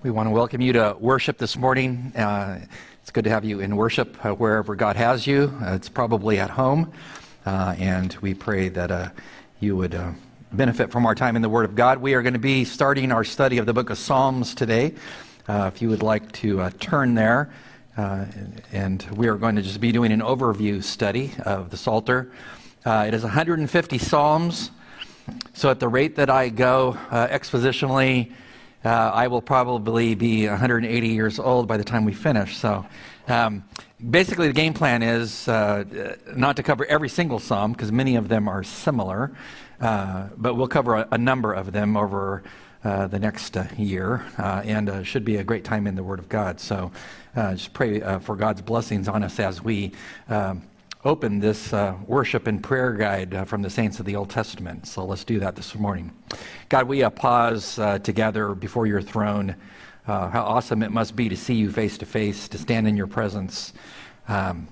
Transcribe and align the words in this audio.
We 0.00 0.12
want 0.12 0.28
to 0.28 0.30
welcome 0.30 0.60
you 0.60 0.72
to 0.74 0.96
worship 1.00 1.38
this 1.38 1.56
morning. 1.56 2.12
Uh, 2.14 2.60
it's 3.02 3.10
good 3.10 3.24
to 3.24 3.30
have 3.30 3.44
you 3.44 3.58
in 3.58 3.74
worship 3.74 4.24
uh, 4.24 4.30
wherever 4.30 4.76
God 4.76 4.94
has 4.94 5.26
you. 5.26 5.52
Uh, 5.60 5.74
it's 5.74 5.88
probably 5.88 6.38
at 6.38 6.50
home. 6.50 6.92
Uh, 7.44 7.74
and 7.78 8.14
we 8.20 8.32
pray 8.32 8.68
that 8.68 8.92
uh, 8.92 9.08
you 9.58 9.76
would 9.76 9.96
uh, 9.96 10.12
benefit 10.52 10.92
from 10.92 11.04
our 11.04 11.16
time 11.16 11.34
in 11.34 11.42
the 11.42 11.48
Word 11.48 11.64
of 11.64 11.74
God. 11.74 11.98
We 11.98 12.14
are 12.14 12.22
going 12.22 12.34
to 12.34 12.38
be 12.38 12.64
starting 12.64 13.10
our 13.10 13.24
study 13.24 13.58
of 13.58 13.66
the 13.66 13.72
book 13.72 13.90
of 13.90 13.98
Psalms 13.98 14.54
today. 14.54 14.94
if 15.48 15.82
you 15.82 15.88
would 15.88 16.04
like 16.04 16.30
to 16.32 16.70
turn 16.78 17.14
there, 17.14 17.50
and 17.96 19.04
we 19.16 19.26
are 19.26 19.34
going 19.34 19.56
to 19.56 19.62
just 19.62 19.80
be 19.80 19.90
doing 19.90 20.12
an 20.12 20.20
overview 20.20 20.80
study 20.80 21.32
of 21.44 21.70
the 21.70 21.76
Psalter. 21.76 22.30
it 22.86 23.14
is 23.14 23.24
150 23.24 23.98
Psalms. 23.98 24.70
So, 25.54 25.70
at 25.70 25.80
the 25.80 25.88
rate 25.88 26.14
that 26.14 26.30
I 26.30 26.50
go 26.50 26.96
expositionally, 27.10 28.32
uh, 28.88 29.10
I 29.12 29.28
will 29.28 29.42
probably 29.42 30.14
be 30.14 30.48
180 30.48 31.08
years 31.08 31.38
old 31.38 31.68
by 31.68 31.76
the 31.76 31.84
time 31.84 32.06
we 32.06 32.14
finish. 32.14 32.56
So, 32.56 32.86
um, 33.26 33.64
basically, 34.10 34.46
the 34.46 34.54
game 34.54 34.72
plan 34.72 35.02
is 35.02 35.46
uh, 35.46 36.16
not 36.34 36.56
to 36.56 36.62
cover 36.62 36.86
every 36.86 37.10
single 37.10 37.38
psalm 37.38 37.72
because 37.72 37.92
many 37.92 38.16
of 38.16 38.28
them 38.28 38.48
are 38.48 38.62
similar, 38.62 39.30
uh, 39.82 40.28
but 40.38 40.54
we'll 40.54 40.68
cover 40.68 40.96
a, 40.96 41.08
a, 41.12 41.18
number 41.18 41.52
of 41.52 41.70
them 41.72 41.98
over 41.98 42.42
uh, 42.82 43.08
the 43.08 43.18
next 43.18 43.58
uh, 43.58 43.66
year, 43.76 44.24
and 44.38 45.06
should 45.06 45.24
be 45.24 45.36
a 45.36 45.44
great 45.44 45.64
time 45.64 45.86
in 45.86 45.94
the 45.94 46.02
Word 46.02 46.18
of 46.18 46.30
God. 46.30 46.58
So, 46.58 46.90
just 47.34 47.74
pray 47.74 48.00
for 48.20 48.36
God's 48.36 48.62
blessings 48.62 49.06
on 49.06 49.22
us 49.22 49.38
as 49.38 49.62
we. 49.62 49.92
Um, 50.30 50.62
open 51.04 51.38
this 51.38 51.72
uh, 51.72 51.94
worship 52.06 52.46
and 52.48 52.62
prayer 52.62 52.92
guide 52.92 53.32
uh, 53.32 53.44
from 53.44 53.62
the 53.62 53.70
saints 53.70 54.00
of 54.00 54.06
the 54.06 54.16
Old 54.16 54.30
Testament. 54.30 54.86
So 54.86 55.04
let's 55.04 55.24
do 55.24 55.38
that 55.38 55.54
this 55.54 55.74
morning. 55.76 56.12
God, 56.68 56.88
we 56.88 57.04
uh, 57.04 57.10
pause 57.10 57.78
uh, 57.78 58.00
together 58.00 58.54
before 58.54 58.86
your 58.86 59.00
throne. 59.00 59.54
Uh, 60.08 60.28
how 60.28 60.42
awesome 60.42 60.82
it 60.82 60.90
must 60.90 61.14
be 61.14 61.28
to 61.28 61.36
see 61.36 61.54
you 61.54 61.70
face 61.70 61.98
to 61.98 62.06
face, 62.06 62.48
to 62.48 62.58
stand 62.58 62.88
in 62.88 62.96
your 62.96 63.06
presence, 63.06 63.74
um, 64.26 64.66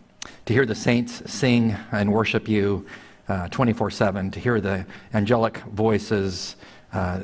to 0.47 0.53
hear 0.53 0.67
the 0.67 0.75
saints 0.75 1.23
sing 1.31 1.77
and 1.93 2.13
worship 2.13 2.49
you 2.49 2.85
uh, 3.29 3.47
24 3.49 3.91
7, 3.91 4.31
to 4.33 4.41
hear 4.41 4.61
the 4.61 4.85
angelic 5.15 5.59
voices 5.59 6.57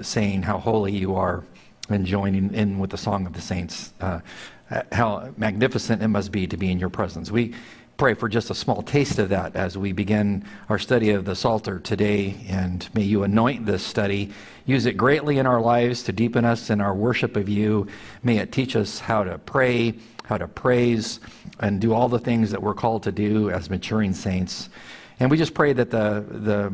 saying 0.03 0.43
how 0.43 0.59
holy 0.59 0.93
you 0.93 1.15
are 1.17 1.43
and 1.89 2.05
joining 2.05 2.53
in 2.53 2.79
with 2.79 2.91
the 2.91 2.99
song 2.99 3.27
of 3.27 3.33
the 3.33 3.41
saints. 3.41 3.95
how 4.93 5.33
magnificent 5.39 6.03
it 6.03 6.09
must 6.09 6.31
be 6.31 6.47
to 6.47 6.57
be 6.59 6.71
in 6.71 6.79
your 6.79 6.91
presence. 6.91 7.31
We 7.31 7.55
pray 8.03 8.15
for 8.15 8.29
just 8.29 8.51
a 8.51 8.55
small 8.57 8.83
taste 8.83 9.21
of 9.21 9.29
that 9.29 9.55
as 9.55 9.79
we 9.79 9.93
begin 9.93 10.45
our 10.69 10.77
study 10.77 11.11
of 11.11 11.25
the 11.25 11.37
Psalter 11.37 11.79
today. 11.79 12.35
And 12.49 12.89
may 12.95 13.05
you 13.05 13.23
anoint 13.23 13.65
this 13.65 13.87
study, 13.87 14.33
use 14.67 14.87
it 14.87 14.97
greatly 14.97 15.39
in 15.39 15.47
our 15.47 15.61
lives 15.61 16.03
to 16.03 16.13
deepen 16.13 16.45
us 16.45 16.69
in 16.69 16.81
our 16.81 16.97
worship 16.97 17.37
of 17.37 17.49
you. 17.49 17.87
May 18.25 18.39
it 18.39 18.51
teach 18.51 18.75
us 18.75 18.99
how 18.99 19.23
to 19.23 19.39
pray, 19.39 19.95
how 20.25 20.37
to 20.37 20.49
praise, 20.49 21.21
and 21.61 21.81
do 21.81 21.95
all 21.95 22.09
the 22.09 22.19
things 22.19 22.51
that 22.51 22.61
we're 22.61 22.75
called 22.75 23.05
to 23.05 23.13
do 23.13 23.51
as 23.51 23.71
maturing 23.71 24.15
saints. 24.15 24.69
And 25.21 25.31
we 25.31 25.37
just 25.37 25.55
pray 25.55 25.73
that 25.73 25.93
the, 25.93 26.25
the 26.29 26.73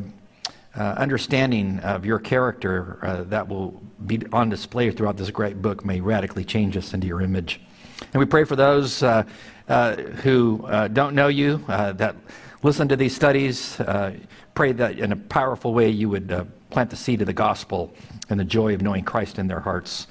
uh, 0.80 0.94
understanding 0.96 1.78
of 1.80 2.06
your 2.06 2.20
character 2.20 3.00
uh, 3.02 3.24
that 3.24 3.46
will 3.46 3.78
be 4.06 4.22
on 4.32 4.48
display 4.48 4.90
throughout 4.92 5.18
this 5.18 5.30
great 5.30 5.60
book 5.60 5.84
may 5.84 6.00
radically 6.00 6.46
change 6.46 6.74
us 6.74 6.94
into 6.94 7.06
your 7.06 7.20
image. 7.20 7.60
And 8.00 8.20
we 8.20 8.26
pray 8.26 8.44
for 8.44 8.56
those 8.56 9.02
uh, 9.02 9.24
uh, 9.68 9.96
who 9.96 10.64
uh, 10.66 10.88
don't 10.88 11.14
know 11.14 11.28
you, 11.28 11.64
uh, 11.68 11.92
that 11.92 12.16
listen 12.62 12.88
to 12.88 12.96
these 12.96 13.14
studies. 13.14 13.78
Uh, 13.80 14.14
pray 14.54 14.72
that 14.72 14.98
in 14.98 15.12
a 15.12 15.16
powerful 15.16 15.74
way 15.74 15.88
you 15.88 16.08
would 16.08 16.32
uh, 16.32 16.44
plant 16.70 16.90
the 16.90 16.96
seed 16.96 17.20
of 17.20 17.26
the 17.26 17.32
gospel 17.32 17.92
and 18.30 18.40
the 18.40 18.44
joy 18.44 18.74
of 18.74 18.82
knowing 18.82 19.04
Christ 19.04 19.38
in 19.38 19.46
their 19.46 19.60
hearts. 19.60 20.06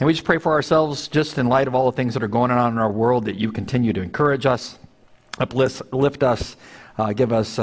And 0.00 0.06
we 0.06 0.12
just 0.12 0.24
pray 0.24 0.38
for 0.38 0.52
ourselves, 0.52 1.08
just 1.08 1.38
in 1.38 1.48
light 1.48 1.68
of 1.68 1.74
all 1.74 1.90
the 1.90 1.96
things 1.96 2.14
that 2.14 2.22
are 2.22 2.28
going 2.28 2.50
on 2.50 2.72
in 2.72 2.78
our 2.78 2.90
world, 2.90 3.26
that 3.26 3.36
you 3.36 3.52
continue 3.52 3.92
to 3.92 4.00
encourage 4.00 4.46
us, 4.46 4.78
uplift 5.38 6.22
us, 6.22 6.56
give 7.14 7.32
us 7.32 7.58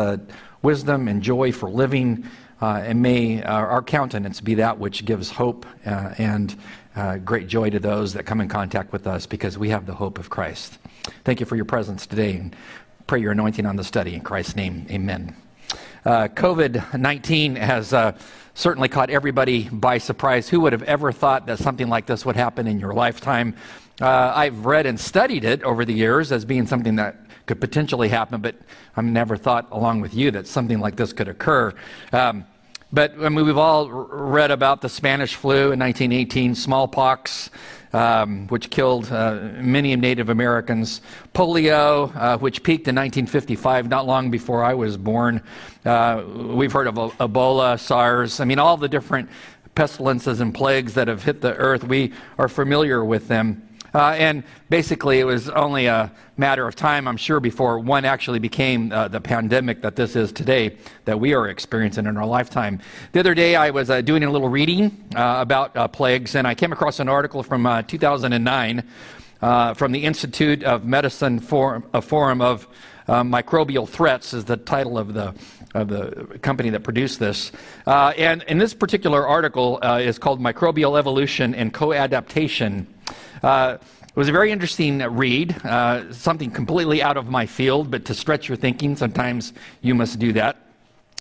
wisdom 0.62 1.08
and 1.08 1.22
joy 1.22 1.52
for 1.52 1.70
living. 1.70 2.26
Uh, 2.62 2.82
and 2.86 3.02
may 3.02 3.42
our, 3.44 3.82
countenance 3.82 4.42
be 4.42 4.56
that 4.56 4.78
which 4.78 5.06
gives 5.06 5.30
hope 5.30 5.66
uh, 5.86 6.14
and 6.18 6.58
uh, 6.96 7.18
great 7.18 7.48
joy 7.48 7.70
to 7.70 7.80
those 7.80 8.14
that 8.14 8.26
come 8.26 8.42
in 8.42 8.48
contact 8.48 8.92
with 8.92 9.08
us 9.08 9.26
because 9.26 9.58
we 9.58 9.70
have 9.70 9.86
the 9.86 9.96
hope 9.96 10.18
of 10.18 10.30
Christ. 10.30 10.78
Thank 11.24 11.40
you 11.40 11.46
for 11.46 11.56
your 11.56 11.66
presence 11.66 12.06
today 12.06 12.36
and 12.36 12.56
pray 13.08 13.20
your 13.20 13.32
anointing 13.32 13.66
on 13.66 13.76
the 13.76 13.84
study. 13.84 14.16
In 14.16 14.22
Christ's 14.22 14.56
name, 14.56 14.86
amen. 14.90 15.36
Uh, 16.06 16.28
COVID 16.28 16.98
19 16.98 17.56
has 17.56 17.94
uh, 17.94 18.14
certainly 18.54 18.88
caught 18.88 19.10
everybody 19.10 19.70
by 19.70 19.98
surprise. 19.98 20.50
Who 20.50 20.62
would 20.62 20.74
have 20.74 20.84
ever 20.84 21.12
thought 21.12 21.46
that 21.48 21.60
something 21.60 21.90
like 21.90 22.06
this 22.06 22.26
would 22.26 22.36
happen 22.36 22.68
in 22.68 22.80
your 22.80 22.94
lifetime? 22.94 23.56
Uh, 24.02 24.32
I've 24.36 24.66
read 24.66 24.86
and 24.86 25.00
studied 25.00 25.44
it 25.44 25.62
over 25.64 25.84
the 25.86 25.94
years 25.94 26.32
as 26.32 26.46
being 26.46 26.66
something 26.66 26.96
that 26.96 27.18
could 27.46 27.60
potentially 27.60 28.10
happen, 28.10 28.42
but 28.42 28.56
I've 28.96 29.06
never 29.06 29.36
thought, 29.36 29.68
along 29.72 30.02
with 30.02 30.14
you, 30.14 30.32
that 30.32 30.48
something 30.48 30.80
like 30.80 30.96
this 30.96 31.14
could 31.14 31.28
occur. 31.28 31.74
Um, 32.14 32.46
but 32.92 33.14
I 33.22 33.30
mean, 33.30 33.46
we've 33.46 33.58
all 33.58 33.90
read 33.90 34.52
about 34.52 34.82
the 34.82 34.90
Spanish 34.90 35.36
flu 35.36 35.72
in 35.72 35.80
1918, 35.80 36.56
smallpox, 36.56 37.52
um, 37.94 38.48
which 38.48 38.70
killed 38.70 39.12
uh, 39.12 39.36
many 39.58 39.96
Native 39.96 40.30
Americans, 40.30 41.02
polio, 41.34 42.16
uh, 42.16 42.38
which 42.40 42.64
peaked 42.64 42.88
in 42.88 42.96
1955, 42.96 43.90
not 43.90 44.08
long 44.08 44.32
before 44.32 44.64
I 44.64 44.74
was 44.74 44.98
born. 44.98 45.42
Uh, 45.86 46.24
we've 46.36 46.72
heard 46.72 46.88
of 46.88 46.96
Ebola, 46.96 47.80
SARS. 47.80 48.40
I 48.40 48.46
mean, 48.46 48.60
all 48.60 48.76
the 48.76 48.90
different 48.90 49.30
pestilences 49.76 50.40
and 50.42 50.54
plagues 50.54 50.96
that 50.96 51.08
have 51.08 51.24
hit 51.24 51.42
the 51.42 51.56
earth, 51.56 51.84
we 51.84 52.12
are 52.38 52.48
familiar 52.48 53.06
with 53.06 53.28
them. 53.28 53.69
Uh, 53.94 54.10
and 54.12 54.44
basically, 54.70 55.20
it 55.20 55.24
was 55.24 55.50
only 55.50 55.88
a 55.88 56.12
matter 56.38 56.68
of 56.68 56.76
time, 56.76 57.08
I'm 57.08 57.18
sure, 57.18 57.40
before 57.40 57.80
one 57.80 58.06
actually 58.06 58.40
became 58.40 58.92
uh, 58.92 59.08
the 59.08 59.20
pandemic 59.20 59.82
that 59.82 59.96
this 59.96 60.16
is 60.16 60.32
today 60.32 60.78
that 61.06 61.20
we 61.20 61.34
are 61.34 61.48
experiencing 61.48 62.06
in 62.06 62.18
our 62.18 62.26
lifetime. 62.26 62.80
The 63.12 63.20
other 63.20 63.34
day, 63.34 63.56
I 63.56 63.72
was 63.72 63.90
uh, 63.90 64.02
doing 64.02 64.24
a 64.24 64.32
little 64.32 64.50
reading 64.50 65.10
uh, 65.16 65.38
about 65.40 65.76
uh, 65.76 65.88
plagues, 65.88 66.36
and 66.36 66.48
I 66.48 66.56
came 66.56 66.72
across 66.72 67.00
an 67.00 67.10
article 67.10 67.44
from 67.44 67.66
uh, 67.66 67.82
2009 67.84 68.84
from 69.76 69.92
the 69.92 70.04
Institute 70.04 70.64
of 70.64 70.86
Medicine 70.86 71.40
Forum, 71.40 71.84
a 71.94 72.02
Forum 72.02 72.42
of 72.42 72.68
Microbial 73.08 73.88
Threats, 73.88 74.34
is 74.34 74.46
the 74.46 74.58
title 74.58 74.98
of 74.98 75.14
the 75.14 75.34
of 75.76 75.88
the 75.88 76.40
company 76.42 76.72
that 76.72 76.84
produced 76.84 77.20
this. 77.20 77.52
And 77.86 78.44
in 78.44 78.58
this 78.58 78.74
particular 78.74 79.26
article 79.26 79.80
is 79.80 80.20
called 80.20 80.42
Microbial 80.42 81.00
Evolution 81.00 81.56
and 81.56 81.74
Co-Adaptation 81.74 82.88
uh, 83.44 83.78
it 84.10 84.16
was 84.16 84.28
a 84.28 84.32
very 84.32 84.52
interesting 84.52 85.00
read, 85.00 85.56
uh, 85.66 86.12
something 86.12 86.52
completely 86.52 87.02
out 87.02 87.18
of 87.18 87.30
my 87.30 87.46
field, 87.46 87.92
but 87.92 88.06
to 88.06 88.14
stretch 88.14 88.50
your 88.50 88.58
thinking, 88.58 88.96
sometimes 88.96 89.54
you 89.82 89.96
must 89.96 90.20
do 90.20 90.34
that. 90.34 90.58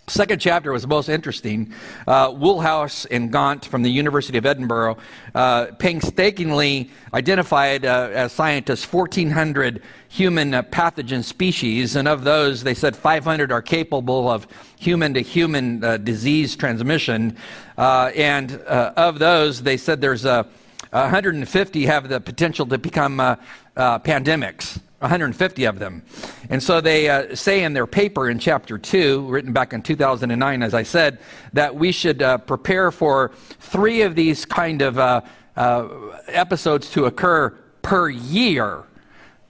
Second 0.08 0.40
chapter 0.40 0.72
was 0.72 0.86
most 0.86 1.10
interesting. 1.10 1.74
Uh, 2.06 2.30
Woolhouse 2.30 3.04
and 3.10 3.30
Gaunt 3.30 3.66
from 3.66 3.82
the 3.82 3.90
University 3.90 4.38
of 4.38 4.46
Edinburgh 4.46 4.96
uh, 5.34 5.66
painstakingly 5.78 6.90
identified 7.12 7.84
uh, 7.84 8.08
as 8.12 8.32
scientists 8.32 8.90
1,400 8.90 9.82
human 10.08 10.54
uh, 10.54 10.62
pathogen 10.62 11.22
species, 11.22 11.94
and 11.94 12.08
of 12.08 12.24
those, 12.24 12.62
they 12.62 12.72
said 12.72 12.96
500 12.96 13.52
are 13.52 13.60
capable 13.60 14.30
of 14.30 14.46
human 14.78 15.12
to 15.12 15.20
human 15.20 15.80
disease 16.04 16.56
transmission. 16.56 17.36
Uh, 17.76 18.10
and 18.16 18.62
uh, 18.66 18.94
of 18.96 19.18
those, 19.18 19.62
they 19.62 19.76
said 19.76 20.00
there's 20.00 20.24
a 20.24 20.48
150 20.90 21.86
have 21.86 22.08
the 22.08 22.20
potential 22.20 22.66
to 22.66 22.78
become 22.78 23.20
uh, 23.20 23.36
uh, 23.76 23.98
pandemics. 23.98 24.80
150 25.00 25.64
of 25.64 25.78
them. 25.78 26.02
And 26.50 26.60
so 26.60 26.80
they 26.80 27.08
uh, 27.08 27.36
say 27.36 27.62
in 27.62 27.72
their 27.72 27.86
paper 27.86 28.28
in 28.28 28.40
chapter 28.40 28.78
2, 28.78 29.28
written 29.28 29.52
back 29.52 29.72
in 29.72 29.80
2009, 29.80 30.62
as 30.62 30.74
I 30.74 30.82
said, 30.82 31.20
that 31.52 31.76
we 31.76 31.92
should 31.92 32.20
uh, 32.20 32.38
prepare 32.38 32.90
for 32.90 33.30
three 33.60 34.02
of 34.02 34.16
these 34.16 34.44
kind 34.44 34.82
of 34.82 34.98
uh, 34.98 35.20
uh, 35.56 35.88
episodes 36.26 36.90
to 36.90 37.04
occur 37.04 37.50
per 37.82 38.08
year. 38.08 38.82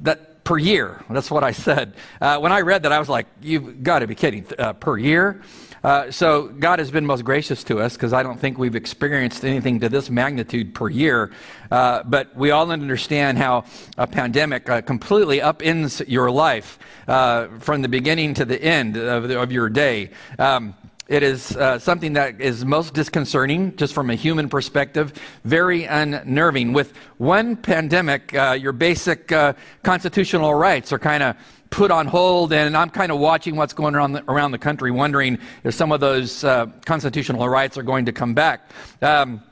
That 0.00 0.44
per 0.44 0.58
year. 0.58 1.02
That's 1.08 1.30
what 1.30 1.44
I 1.44 1.52
said. 1.52 1.94
when 2.20 2.52
I 2.52 2.60
read 2.60 2.82
that, 2.82 2.92
I 2.92 2.98
was 2.98 3.08
like, 3.08 3.26
you've 3.40 3.82
got 3.82 4.00
to 4.00 4.06
be 4.06 4.14
kidding. 4.14 4.44
per 4.80 4.98
year? 4.98 5.42
Uh, 5.82 6.10
so 6.10 6.48
God 6.48 6.78
has 6.78 6.90
been 6.90 7.06
most 7.06 7.24
gracious 7.24 7.64
to 7.64 7.78
us 7.80 7.94
because 7.94 8.12
I 8.12 8.22
don't 8.22 8.38
think 8.38 8.58
we've 8.58 8.74
experienced 8.74 9.44
anything 9.44 9.80
to 9.80 9.88
this 9.88 10.10
magnitude 10.10 10.74
per 10.74 10.88
year. 10.88 11.30
Uh, 11.70 12.02
but 12.04 12.34
we 12.36 12.50
all 12.50 12.70
understand 12.70 13.38
how 13.38 13.64
a 13.96 14.06
pandemic 14.06 14.68
uh, 14.68 14.80
completely 14.82 15.38
upends 15.38 16.04
your 16.08 16.30
life 16.30 16.78
uh, 17.06 17.48
from 17.60 17.82
the 17.82 17.88
beginning 17.88 18.34
to 18.34 18.44
the 18.44 18.60
end 18.60 18.96
of, 18.96 19.28
the, 19.28 19.40
of 19.40 19.52
your 19.52 19.68
day. 19.68 20.10
Um, 20.38 20.74
it 21.08 21.22
is 21.22 21.56
uh, 21.56 21.78
something 21.78 22.12
that 22.12 22.38
is 22.38 22.66
most 22.66 22.92
disconcerting, 22.92 23.74
just 23.76 23.94
from 23.94 24.10
a 24.10 24.14
human 24.14 24.50
perspective, 24.50 25.14
very 25.44 25.84
unnerving. 25.84 26.74
With 26.74 26.92
one 27.16 27.56
pandemic, 27.56 28.34
uh, 28.34 28.58
your 28.60 28.72
basic 28.72 29.32
uh, 29.32 29.54
constitutional 29.82 30.52
rights 30.52 30.92
are 30.92 30.98
kind 30.98 31.22
of 31.22 31.36
put 31.70 31.90
on 31.90 32.06
hold, 32.06 32.52
and 32.52 32.76
I'm 32.76 32.90
kind 32.90 33.10
of 33.10 33.18
watching 33.18 33.56
what's 33.56 33.72
going 33.72 33.94
on 33.94 34.22
around 34.28 34.52
the 34.52 34.58
country, 34.58 34.90
wondering 34.90 35.38
if 35.64 35.74
some 35.74 35.92
of 35.92 36.00
those 36.00 36.44
uh, 36.44 36.66
constitutional 36.84 37.48
rights 37.48 37.78
are 37.78 37.82
going 37.82 38.04
to 38.04 38.12
come 38.12 38.34
back. 38.34 38.70
Um, 39.00 39.42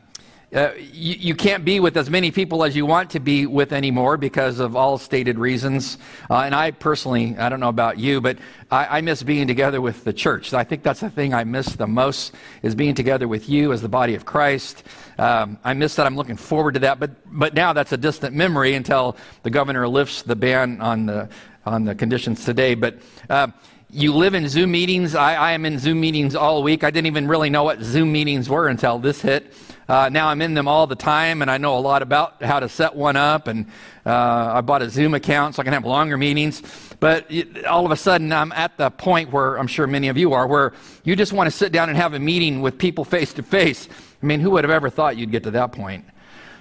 uh, 0.57 0.73
you, 0.79 1.15
you, 1.17 1.35
can't 1.35 1.67
be 1.67 1.81
with 1.81 1.99
as 1.99 2.09
many 2.09 2.31
people 2.31 2.65
as 2.65 2.75
you 2.75 2.87
want 2.87 3.11
to 3.11 3.21
be 3.21 3.45
with 3.45 3.75
anymore 3.75 4.17
because 4.17 4.59
of 4.59 4.75
all 4.75 4.97
stated 4.97 5.39
reasons. 5.39 5.99
Uh, 6.31 6.41
and 6.41 6.55
I 6.55 6.71
personally, 6.71 7.37
I 7.37 7.51
don't 7.51 7.61
know 7.61 7.69
about 7.69 7.99
you, 7.99 8.23
but 8.23 8.39
I, 8.71 8.99
I, 8.99 9.01
miss 9.03 9.23
being 9.23 9.47
together 9.47 9.83
with 9.83 10.05
the 10.05 10.15
church. 10.15 10.55
I 10.55 10.65
think 10.65 10.83
that's 10.83 11.01
the 11.01 11.11
thing 11.11 11.35
I 11.35 11.45
miss 11.45 11.67
the 11.75 11.87
most 11.87 12.35
is 12.63 12.75
being 12.75 12.95
together 12.95 13.29
with 13.29 13.51
you 13.51 13.71
as 13.75 13.83
the 13.83 13.89
body 13.91 14.15
of 14.15 14.25
Christ. 14.25 14.85
Um, 15.19 15.59
I 15.63 15.75
miss 15.75 15.95
that. 15.97 16.07
I'm 16.07 16.17
looking 16.17 16.37
forward 16.37 16.73
to 16.73 16.81
that. 16.81 16.99
But, 16.99 17.11
but 17.27 17.53
now 17.53 17.75
that's 17.75 17.93
a 17.93 17.99
distant 17.99 18.35
memory 18.35 18.73
until 18.73 19.19
the 19.43 19.51
governor 19.51 19.87
lifts 19.87 20.23
the 20.23 20.37
ban 20.37 20.81
on 20.81 21.05
the, 21.05 21.29
on 21.67 21.85
the 21.85 21.95
conditions 21.95 22.47
today. 22.47 22.75
But 22.75 22.97
uh, 23.29 23.49
you 23.91 24.15
live 24.15 24.33
in 24.33 24.49
Zoom 24.49 24.71
meetings. 24.71 25.15
I, 25.15 25.35
I, 25.35 25.53
am 25.53 25.67
in 25.67 25.79
Zoom 25.79 26.01
meetings 26.01 26.35
all 26.35 26.63
week. 26.63 26.83
I 26.83 26.91
didn't 26.91 27.09
even 27.09 27.29
really 27.29 27.51
know 27.51 27.63
what 27.63 27.83
Zoom 27.83 28.11
meetings 28.11 28.49
were 28.49 28.69
until 28.69 28.99
this 28.99 29.21
hit. 29.21 29.53
Uh, 29.89 30.09
now 30.09 30.29
I'm 30.29 30.43
in 30.43 30.55
them 30.55 30.67
all 30.67 30.87
the 30.87 30.97
time, 30.97 31.43
and 31.43 31.51
I 31.51 31.59
know 31.59 31.79
a 31.79 31.81
lot 31.81 32.03
about 32.03 32.43
how 32.43 32.61
to 32.61 32.69
set 32.69 32.97
one 32.97 33.17
up. 33.17 33.47
And 33.47 33.67
uh, 34.05 34.53
I 34.55 34.61
bought 34.61 34.83
a 34.83 34.91
Zoom 34.91 35.15
account 35.15 35.55
so 35.55 35.63
I 35.63 35.65
can 35.65 35.73
have 35.73 35.85
longer 35.85 36.17
meetings. 36.17 36.63
But 36.99 37.31
it, 37.31 37.65
all 37.67 37.85
of 37.85 37.93
a 37.93 37.97
sudden, 37.97 38.33
I'm 38.33 38.53
at 38.53 38.77
the 38.77 38.91
point 38.91 39.33
where 39.33 39.57
I'm 39.57 39.69
sure 39.69 39.87
many 39.87 40.09
of 40.09 40.17
you 40.17 40.33
are, 40.33 40.47
where 40.47 40.73
you 41.05 41.15
just 41.15 41.33
want 41.33 41.47
to 41.47 41.57
sit 41.57 41.73
down 41.73 41.89
and 41.89 41.97
have 41.97 42.15
a 42.15 42.19
meeting 42.19 42.63
with 42.63 42.79
people 42.79 43.05
face 43.05 43.33
to 43.35 43.43
face. 43.43 43.89
I 44.23 44.27
mean, 44.27 44.41
who 44.41 44.51
would 44.53 44.65
have 44.65 44.71
ever 44.71 44.91
thought 44.91 45.17
you'd 45.17 45.31
get 45.31 45.45
to 45.45 45.53
that 45.53 45.73
point? 45.73 46.05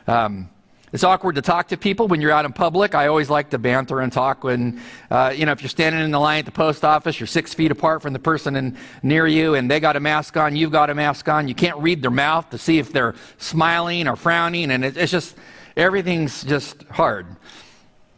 Um, 0.07 0.49
it's 0.95 1.03
awkward 1.03 1.35
to 1.35 1.41
talk 1.41 1.67
to 1.67 1.77
people 1.77 2.07
when 2.07 2.21
you're 2.21 2.31
out 2.31 2.45
in 2.45 2.53
public. 2.53 2.95
I 2.95 3.07
always 3.07 3.29
like 3.29 3.49
to 3.49 3.57
banter 3.57 3.99
and 3.99 4.13
talk 4.13 4.45
when, 4.45 4.81
uh, 5.11 5.33
you 5.35 5.45
know, 5.45 5.51
if 5.51 5.61
you're 5.61 5.67
standing 5.67 6.01
in 6.01 6.11
the 6.11 6.19
line 6.19 6.39
at 6.39 6.45
the 6.45 6.53
post 6.53 6.85
office, 6.85 7.19
you're 7.19 7.27
six 7.27 7.53
feet 7.53 7.69
apart 7.69 8.01
from 8.01 8.13
the 8.13 8.19
person 8.19 8.55
in, 8.55 8.77
near 9.03 9.27
you, 9.27 9.55
and 9.55 9.69
they 9.69 9.81
got 9.81 9.97
a 9.97 9.99
mask 9.99 10.37
on, 10.37 10.55
you've 10.55 10.71
got 10.71 10.89
a 10.89 10.95
mask 10.95 11.27
on. 11.27 11.49
You 11.49 11.53
can't 11.53 11.77
read 11.79 12.01
their 12.01 12.11
mouth 12.11 12.49
to 12.51 12.57
see 12.57 12.79
if 12.79 12.93
they're 12.93 13.13
smiling 13.37 14.07
or 14.07 14.15
frowning, 14.15 14.71
and 14.71 14.85
it, 14.85 14.95
it's 14.95 15.11
just, 15.11 15.35
everything's 15.75 16.45
just 16.45 16.83
hard. 16.83 17.27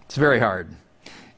It's 0.05 0.15
very 0.15 0.39
hard. 0.39 0.69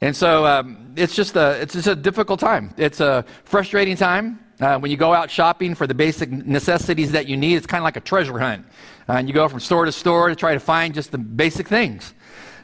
And 0.01 0.13
so 0.13 0.45
um, 0.45 0.94
it's 0.97 1.15
just 1.15 1.38
a, 1.38 1.62
it's 1.62 1.74
just 1.74 1.88
a 1.88 1.95
difficult 1.95 2.42
time. 2.42 2.74
It's 2.75 3.00
a 3.00 3.24
frustrating 3.45 3.95
time. 3.95 4.39
Uh, 4.59 4.77
when 4.77 4.92
you 4.92 4.97
go 4.97 5.13
out 5.13 5.31
shopping 5.31 5.74
for 5.74 5.88
the 5.88 5.94
basic 5.94 6.30
necessities 6.30 7.13
that 7.13 7.27
you 7.27 7.38
need, 7.38 7.56
it's 7.56 7.65
kind 7.65 7.81
of 7.81 7.85
like 7.85 7.95
a 7.95 8.01
treasure 8.01 8.38
hunt. 8.38 8.65
Uh, 9.09 9.13
and 9.13 9.27
you 9.27 9.33
go 9.33 9.47
from 9.47 9.59
store 9.59 9.85
to 9.85 9.91
store 9.91 10.29
to 10.29 10.35
try 10.35 10.53
to 10.53 10.59
find 10.59 10.94
just 10.94 11.11
the 11.11 11.17
basic 11.17 11.67
things. 11.67 12.13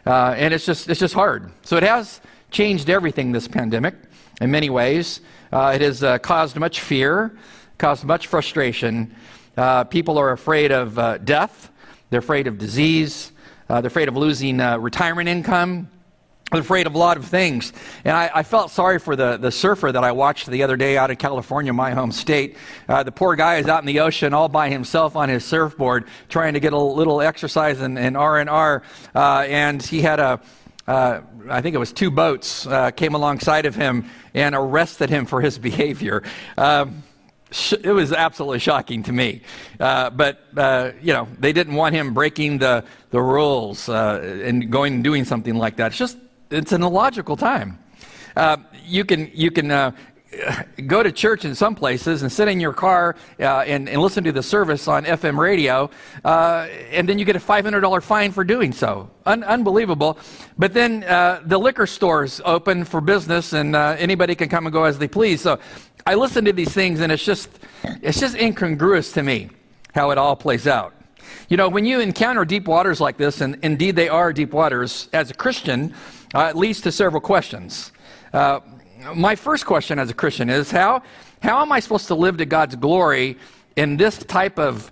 Uh, 0.06 0.36
and 0.38 0.54
it's 0.54 0.64
just, 0.64 0.88
it's 0.88 1.00
just 1.00 1.16
hard. 1.16 1.52
So 1.64 1.76
it 1.76 1.82
has 1.82 2.22
changed 2.52 2.88
everything, 2.88 3.32
this 3.32 3.48
pandemic, 3.48 3.96
in 4.40 4.52
many 4.52 4.70
ways. 4.70 5.22
Uh, 5.52 5.72
it 5.74 5.82
has 5.82 6.04
uh, 6.04 6.20
caused 6.20 6.56
much 6.58 6.82
fear, 6.82 7.36
caused 7.80 8.04
much 8.04 8.28
frustration. 8.28 9.16
Uh, 9.58 9.86
people 9.86 10.20
are 10.20 10.34
afraid 10.34 10.72
of 10.72 11.26
death, 11.26 11.72
they're 12.12 12.20
afraid 12.20 12.46
of 12.46 12.60
disease, 12.60 13.32
they're 13.68 13.88
afraid 13.88 14.08
of 14.08 14.16
losing 14.16 14.60
retirement 14.60 15.28
income. 15.28 15.90
I'm 16.52 16.60
afraid 16.60 16.86
of 16.86 16.94
a 16.94 16.98
lot 16.98 17.18
of 17.18 17.26
things. 17.26 17.74
And 18.04 18.16
I, 18.16 18.30
I, 18.36 18.44
felt 18.44 18.70
sorry 18.70 19.00
for 19.00 19.16
the, 19.16 19.38
the 19.38 19.52
surfer 19.52 19.92
that 19.92 20.04
I 20.04 20.12
watched 20.12 20.46
the 20.46 20.62
other 20.62 20.78
day 20.78 20.96
out 20.96 21.10
in 21.10 21.18
California, 21.18 21.74
my 21.74 21.92
home 21.92 22.12
state. 22.12 22.56
Uh, 22.88 23.02
the 23.02 23.12
poor 23.12 23.36
guy 23.36 23.56
is 23.56 23.68
out 23.68 23.82
in 23.82 23.88
the 23.88 24.00
ocean 24.00 24.32
all 24.32 24.48
by 24.48 24.70
himself 24.70 25.16
on 25.16 25.28
his 25.28 25.44
surfboard 25.44 26.06
trying 26.30 26.54
to 26.54 26.60
get 26.60 26.72
a 26.72 26.78
little 26.78 27.20
exercise 27.20 27.82
and, 27.82 27.98
in 27.98 28.16
R&R. 28.16 28.84
Uh, 29.16 29.46
and 29.48 29.82
he 29.82 30.02
had 30.02 30.20
a, 30.20 30.40
uh, 30.88 31.22
I 31.50 31.62
think 31.62 31.74
it 31.74 31.80
was 31.80 31.92
two 31.92 32.12
boats 32.12 32.68
uh, 32.68 32.92
came 32.92 33.16
alongside 33.16 33.66
of 33.66 33.76
him 33.76 34.08
and 34.36 34.54
arrested 34.54 35.10
him 35.10 35.26
for 35.26 35.42
his 35.42 35.58
behavior. 35.70 36.22
Um, 36.60 37.04
it 37.72 37.92
was 37.92 38.12
absolutely 38.14 38.60
shocking 38.60 39.02
to 39.04 39.12
me. 39.12 39.42
Uh, 39.80 40.12
but, 40.12 40.44
uh, 40.56 40.92
you 41.02 41.14
know, 41.14 41.28
they 41.40 41.54
didn't 41.54 41.74
want 41.74 41.96
him 41.96 42.14
breaking 42.14 42.60
the, 42.60 42.84
the 43.10 43.22
rules 43.22 43.90
uh, 43.90 44.42
and 44.44 44.70
going 44.72 44.96
and 44.96 45.04
doing 45.04 45.26
something 45.26 45.56
like 45.56 45.78
that. 45.78 45.88
It's 45.88 45.98
just 45.98 46.18
it's 46.56 46.72
an 46.72 46.84
illogical 46.84 47.36
time. 47.36 47.80
Uh, 48.36 48.58
you 48.86 49.06
can, 49.06 49.30
you 49.34 49.52
can 49.52 49.72
uh, 49.72 49.92
go 50.88 51.04
to 51.04 51.12
church 51.12 51.46
in 51.46 51.56
some 51.56 51.76
places 51.76 52.22
and 52.22 52.32
sit 52.32 52.48
in 52.48 52.60
your 52.60 52.74
car 52.74 53.16
uh, 53.40 53.60
and, 53.62 53.88
and, 53.88 54.02
listen 54.02 54.24
to 54.24 54.32
the 54.32 54.44
service 54.44 54.88
on 54.88 55.06
FM 55.06 55.38
radio, 55.38 55.90
uh, 56.24 56.68
and 56.92 57.08
then 57.08 57.18
you 57.18 57.26
get 57.26 57.36
a 57.36 57.40
$500 57.40 58.04
fine 58.04 58.32
for 58.32 58.44
doing 58.44 58.72
so. 58.72 59.10
Un- 59.26 59.44
unbelievable. 59.44 60.18
But 60.58 60.74
then 60.74 61.04
uh, 61.04 61.42
the 61.46 61.58
liquor 61.58 61.88
stores 61.88 62.42
open 62.44 62.84
for 62.84 63.02
business, 63.02 63.54
and 63.54 63.76
uh, 63.76 63.96
anybody 63.98 64.36
can 64.36 64.50
come 64.50 64.66
and 64.66 64.74
go 64.74 64.84
as 64.84 64.98
they 64.98 65.08
please. 65.08 65.42
So 65.42 65.60
I 66.06 66.16
listen 66.16 66.46
to 66.46 66.54
these 66.54 66.74
things, 66.74 67.00
and 67.00 67.12
it's 67.12 67.24
just, 67.24 67.50
it's 68.02 68.20
just 68.20 68.36
incongruous 68.36 69.12
to 69.14 69.24
me 69.24 69.50
how 69.94 70.12
it 70.12 70.18
all 70.18 70.36
plays 70.36 70.68
out. 70.68 70.94
You 71.48 71.58
know, 71.58 71.70
when 71.70 71.86
you 71.86 72.00
encounter 72.00 72.44
deep 72.46 72.68
waters 72.68 73.00
like 73.00 73.18
this, 73.18 73.42
and 73.42 73.58
indeed 73.64 73.96
they 73.96 74.10
are 74.10 74.34
deep 74.34 74.52
waters, 74.52 75.10
as 75.14 75.32
a 75.32 75.34
Christian, 75.34 75.94
uh, 76.34 76.48
it 76.50 76.56
leads 76.56 76.82
to 76.82 76.92
several 76.92 77.22
questions. 77.22 77.92
Uh, 78.34 78.60
my 79.14 79.36
first 79.36 79.66
question 79.66 80.00
as 80.00 80.10
a 80.10 80.14
Christian 80.14 80.50
is 80.50 80.72
how, 80.72 81.04
how 81.42 81.62
am 81.62 81.72
I 81.72 81.80
supposed 81.80 82.08
to 82.08 82.16
live 82.16 82.38
to 82.38 82.46
God's 82.46 82.76
glory 82.76 83.38
in 83.76 83.98
this 83.98 84.18
type 84.18 84.58
of 84.58 84.92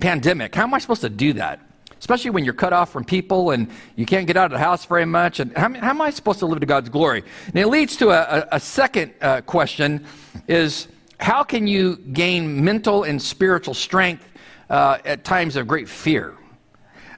pandemic? 0.00 0.54
How 0.54 0.62
am 0.62 0.74
I 0.74 0.78
supposed 0.78 1.00
to 1.02 1.10
do 1.10 1.32
that? 1.34 1.60
Especially 1.98 2.30
when 2.30 2.44
you're 2.44 2.54
cut 2.54 2.72
off 2.72 2.92
from 2.92 3.04
people 3.04 3.50
and 3.50 3.68
you 3.96 4.06
can't 4.06 4.26
get 4.26 4.36
out 4.36 4.46
of 4.46 4.52
the 4.52 4.58
house 4.58 4.84
very 4.84 5.04
much. 5.04 5.40
And 5.40 5.56
how, 5.56 5.72
how 5.74 5.90
am 5.90 6.00
I 6.00 6.10
supposed 6.10 6.38
to 6.38 6.46
live 6.46 6.60
to 6.60 6.66
God's 6.66 6.88
glory? 6.88 7.24
And 7.46 7.56
it 7.56 7.66
leads 7.66 7.96
to 7.96 8.10
a, 8.10 8.38
a, 8.38 8.48
a 8.52 8.60
second 8.60 9.12
uh, 9.20 9.40
question 9.40 10.06
is 10.46 10.86
how 11.18 11.42
can 11.42 11.66
you 11.66 11.96
gain 11.96 12.64
mental 12.64 13.02
and 13.02 13.20
spiritual 13.20 13.74
strength 13.74 14.24
uh, 14.70 14.98
at 15.04 15.24
times 15.24 15.56
of 15.56 15.66
great 15.66 15.88
fear? 15.88 16.37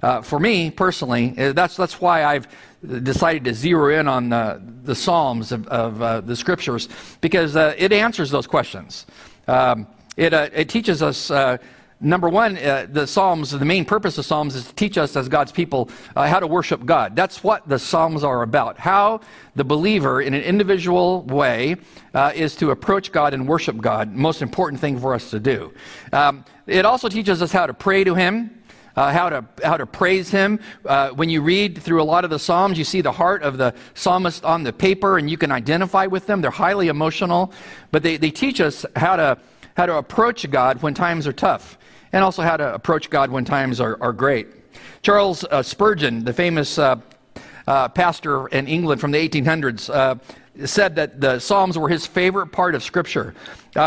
Uh, 0.02 0.22
for 0.22 0.40
me 0.40 0.70
personally, 0.70 1.34
uh, 1.36 1.52
that's, 1.52 1.76
that's 1.76 2.00
why 2.00 2.24
I've 2.24 2.48
decided 3.02 3.44
to 3.44 3.54
zero 3.54 3.98
in 3.98 4.08
on 4.08 4.30
the, 4.30 4.62
the 4.84 4.94
Psalms 4.94 5.52
of, 5.52 5.66
of 5.68 6.00
uh, 6.00 6.20
the 6.22 6.34
Scriptures 6.34 6.88
because 7.20 7.56
uh, 7.56 7.74
it 7.76 7.92
answers 7.92 8.30
those 8.30 8.46
questions. 8.46 9.06
Um, 9.46 9.86
it, 10.16 10.32
uh, 10.32 10.48
it 10.54 10.70
teaches 10.70 11.02
us, 11.02 11.30
uh, 11.30 11.58
number 12.00 12.30
one, 12.30 12.54
the 12.54 13.06
Psalms, 13.06 13.50
the 13.50 13.64
main 13.64 13.84
purpose 13.84 14.16
of 14.16 14.24
Psalms 14.24 14.54
is 14.54 14.66
to 14.68 14.74
teach 14.74 14.96
us 14.96 15.16
as 15.16 15.28
God's 15.28 15.52
people 15.52 15.90
how 16.16 16.40
to 16.40 16.46
worship 16.46 16.84
God. 16.86 17.14
That's 17.14 17.44
what 17.44 17.68
the 17.68 17.78
Psalms 17.78 18.24
are 18.24 18.42
about. 18.42 18.78
How 18.78 19.20
the 19.54 19.64
believer, 19.64 20.22
in 20.22 20.32
an 20.34 20.42
individual 20.42 21.22
way, 21.22 21.76
is 22.34 22.56
to 22.56 22.70
approach 22.70 23.12
God 23.12 23.34
and 23.34 23.46
worship 23.46 23.78
God. 23.78 24.12
Most 24.14 24.40
important 24.42 24.80
thing 24.80 24.98
for 24.98 25.14
us 25.14 25.30
to 25.30 25.40
do. 25.40 25.72
Um, 26.12 26.44
it 26.66 26.84
also 26.84 27.08
teaches 27.08 27.42
us 27.42 27.52
how 27.52 27.66
to 27.66 27.74
pray 27.74 28.04
to 28.04 28.14
Him 28.14 28.59
uh, 28.96 29.12
how, 29.12 29.28
to, 29.28 29.44
how 29.62 29.76
to 29.76 29.86
praise 29.86 30.30
him. 30.30 30.60
Uh, 30.84 31.10
when 31.10 31.28
you 31.28 31.42
read 31.42 31.80
through 31.82 32.02
a 32.02 32.04
lot 32.04 32.24
of 32.24 32.30
the 32.30 32.38
Psalms, 32.38 32.78
you 32.78 32.84
see 32.84 33.00
the 33.00 33.12
heart 33.12 33.42
of 33.42 33.58
the 33.58 33.74
psalmist 33.94 34.44
on 34.44 34.62
the 34.62 34.72
paper 34.72 35.18
and 35.18 35.30
you 35.30 35.36
can 35.36 35.52
identify 35.52 36.06
with 36.06 36.26
them. 36.26 36.40
They're 36.40 36.50
highly 36.50 36.88
emotional, 36.88 37.52
but 37.90 38.02
they, 38.02 38.16
they 38.16 38.30
teach 38.30 38.60
us 38.60 38.84
how 38.96 39.16
to, 39.16 39.38
how 39.76 39.86
to 39.86 39.96
approach 39.96 40.50
God 40.50 40.82
when 40.82 40.94
times 40.94 41.26
are 41.26 41.32
tough 41.32 41.78
and 42.12 42.24
also 42.24 42.42
how 42.42 42.56
to 42.56 42.74
approach 42.74 43.10
God 43.10 43.30
when 43.30 43.44
times 43.44 43.80
are, 43.80 43.96
are 44.00 44.12
great. 44.12 44.48
Charles 45.02 45.44
uh, 45.44 45.62
Spurgeon, 45.62 46.24
the 46.24 46.32
famous 46.32 46.78
uh, 46.78 46.96
uh, 47.66 47.88
pastor 47.88 48.48
in 48.48 48.66
England 48.66 49.00
from 49.00 49.12
the 49.12 49.28
1800s, 49.28 49.88
uh, 49.88 50.16
said 50.66 50.96
that 50.96 51.20
the 51.20 51.38
Psalms 51.38 51.78
were 51.78 51.88
his 51.88 52.06
favorite 52.06 52.48
part 52.48 52.74
of 52.74 52.82
Scripture. 52.82 53.34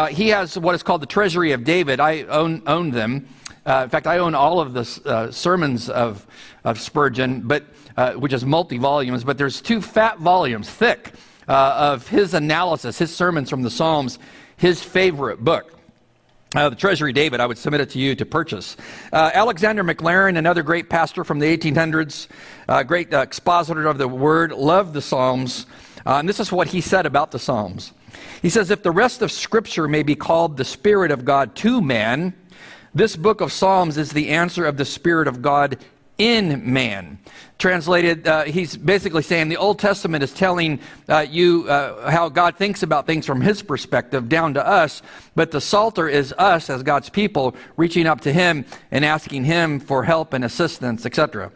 He 0.09 0.29
has 0.29 0.57
what 0.57 0.73
is 0.73 0.81
called 0.81 1.01
the 1.01 1.07
Treasury 1.07 1.51
of 1.51 1.63
David. 1.63 1.99
I 1.99 2.23
own, 2.23 2.63
own 2.65 2.89
them. 2.89 3.27
Uh, 3.65 3.81
in 3.83 3.89
fact, 3.89 4.07
I 4.07 4.17
own 4.17 4.35
all 4.35 4.59
of 4.59 4.73
the 4.73 5.01
uh, 5.09 5.31
sermons 5.31 5.89
of, 5.89 6.27
of 6.65 6.79
Spurgeon, 6.79 7.41
but, 7.41 7.63
uh, 7.95 8.13
which 8.13 8.33
is 8.33 8.45
multi 8.45 8.77
volumes, 8.77 9.23
but 9.23 9.37
there's 9.37 9.61
two 9.61 9.81
fat 9.81 10.19
volumes, 10.19 10.69
thick, 10.69 11.13
uh, 11.47 11.91
of 11.93 12.07
his 12.07 12.33
analysis, 12.33 12.97
his 12.97 13.15
sermons 13.15 13.49
from 13.49 13.61
the 13.61 13.69
Psalms, 13.69 14.19
his 14.57 14.83
favorite 14.83 15.43
book. 15.43 15.79
Uh, 16.53 16.69
the 16.69 16.75
Treasury 16.75 17.13
David, 17.13 17.39
I 17.39 17.45
would 17.45 17.57
submit 17.57 17.81
it 17.81 17.89
to 17.91 17.99
you 17.99 18.15
to 18.15 18.25
purchase. 18.25 18.77
Uh, 19.11 19.31
Alexander 19.33 19.83
Maclaren, 19.83 20.37
another 20.37 20.61
great 20.61 20.89
pastor 20.89 21.23
from 21.23 21.39
the 21.39 21.57
1800s, 21.57 22.27
great 22.85 23.11
expositor 23.13 23.87
of 23.87 23.97
the 23.97 24.07
Word, 24.07 24.51
loved 24.51 24.93
the 24.93 25.01
Psalms. 25.01 25.65
and 26.05 26.29
this 26.29 26.39
is 26.39 26.51
what 26.51 26.67
he 26.67 26.79
said 26.79 27.05
about 27.05 27.31
the 27.31 27.39
Psalms. 27.39 27.93
He 28.41 28.49
says, 28.49 28.69
If 28.69 28.83
the 28.83 28.91
rest 28.91 29.21
of 29.21 29.31
Scripture 29.31 29.87
may 29.87 30.03
be 30.03 30.15
called 30.15 30.57
the 30.57 30.65
Spirit 30.65 31.11
of 31.11 31.25
God 31.25 31.55
to 31.57 31.81
man, 31.81 32.33
this 32.93 33.15
book 33.15 33.41
of 33.41 33.51
Psalms 33.51 33.97
is 33.97 34.11
the 34.11 34.29
answer 34.29 34.65
of 34.65 34.77
the 34.77 34.85
Spirit 34.85 35.27
of 35.27 35.41
God 35.41 35.77
in 36.17 36.73
man. 36.73 37.17
Translated, 37.57 38.27
uh, 38.27 38.43
he's 38.43 38.77
basically 38.77 39.23
saying 39.23 39.49
the 39.49 39.57
Old 39.57 39.79
Testament 39.79 40.23
is 40.23 40.33
telling 40.33 40.79
uh, 41.09 41.25
you 41.27 41.67
uh, 41.67 42.09
how 42.09 42.29
God 42.29 42.57
thinks 42.57 42.83
about 42.83 43.07
things 43.07 43.25
from 43.25 43.41
his 43.41 43.63
perspective 43.63 44.29
down 44.29 44.53
to 44.55 44.67
us, 44.67 45.01
but 45.35 45.51
the 45.51 45.61
Psalter 45.61 46.07
is 46.07 46.33
us 46.37 46.69
as 46.69 46.83
God's 46.83 47.09
people 47.09 47.55
reaching 47.77 48.05
up 48.05 48.21
to 48.21 48.33
him 48.33 48.65
and 48.91 49.03
asking 49.03 49.45
him 49.45 49.79
for 49.79 50.03
help 50.03 50.33
and 50.33 50.43
assistance, 50.43 51.05
etc. 51.05 51.51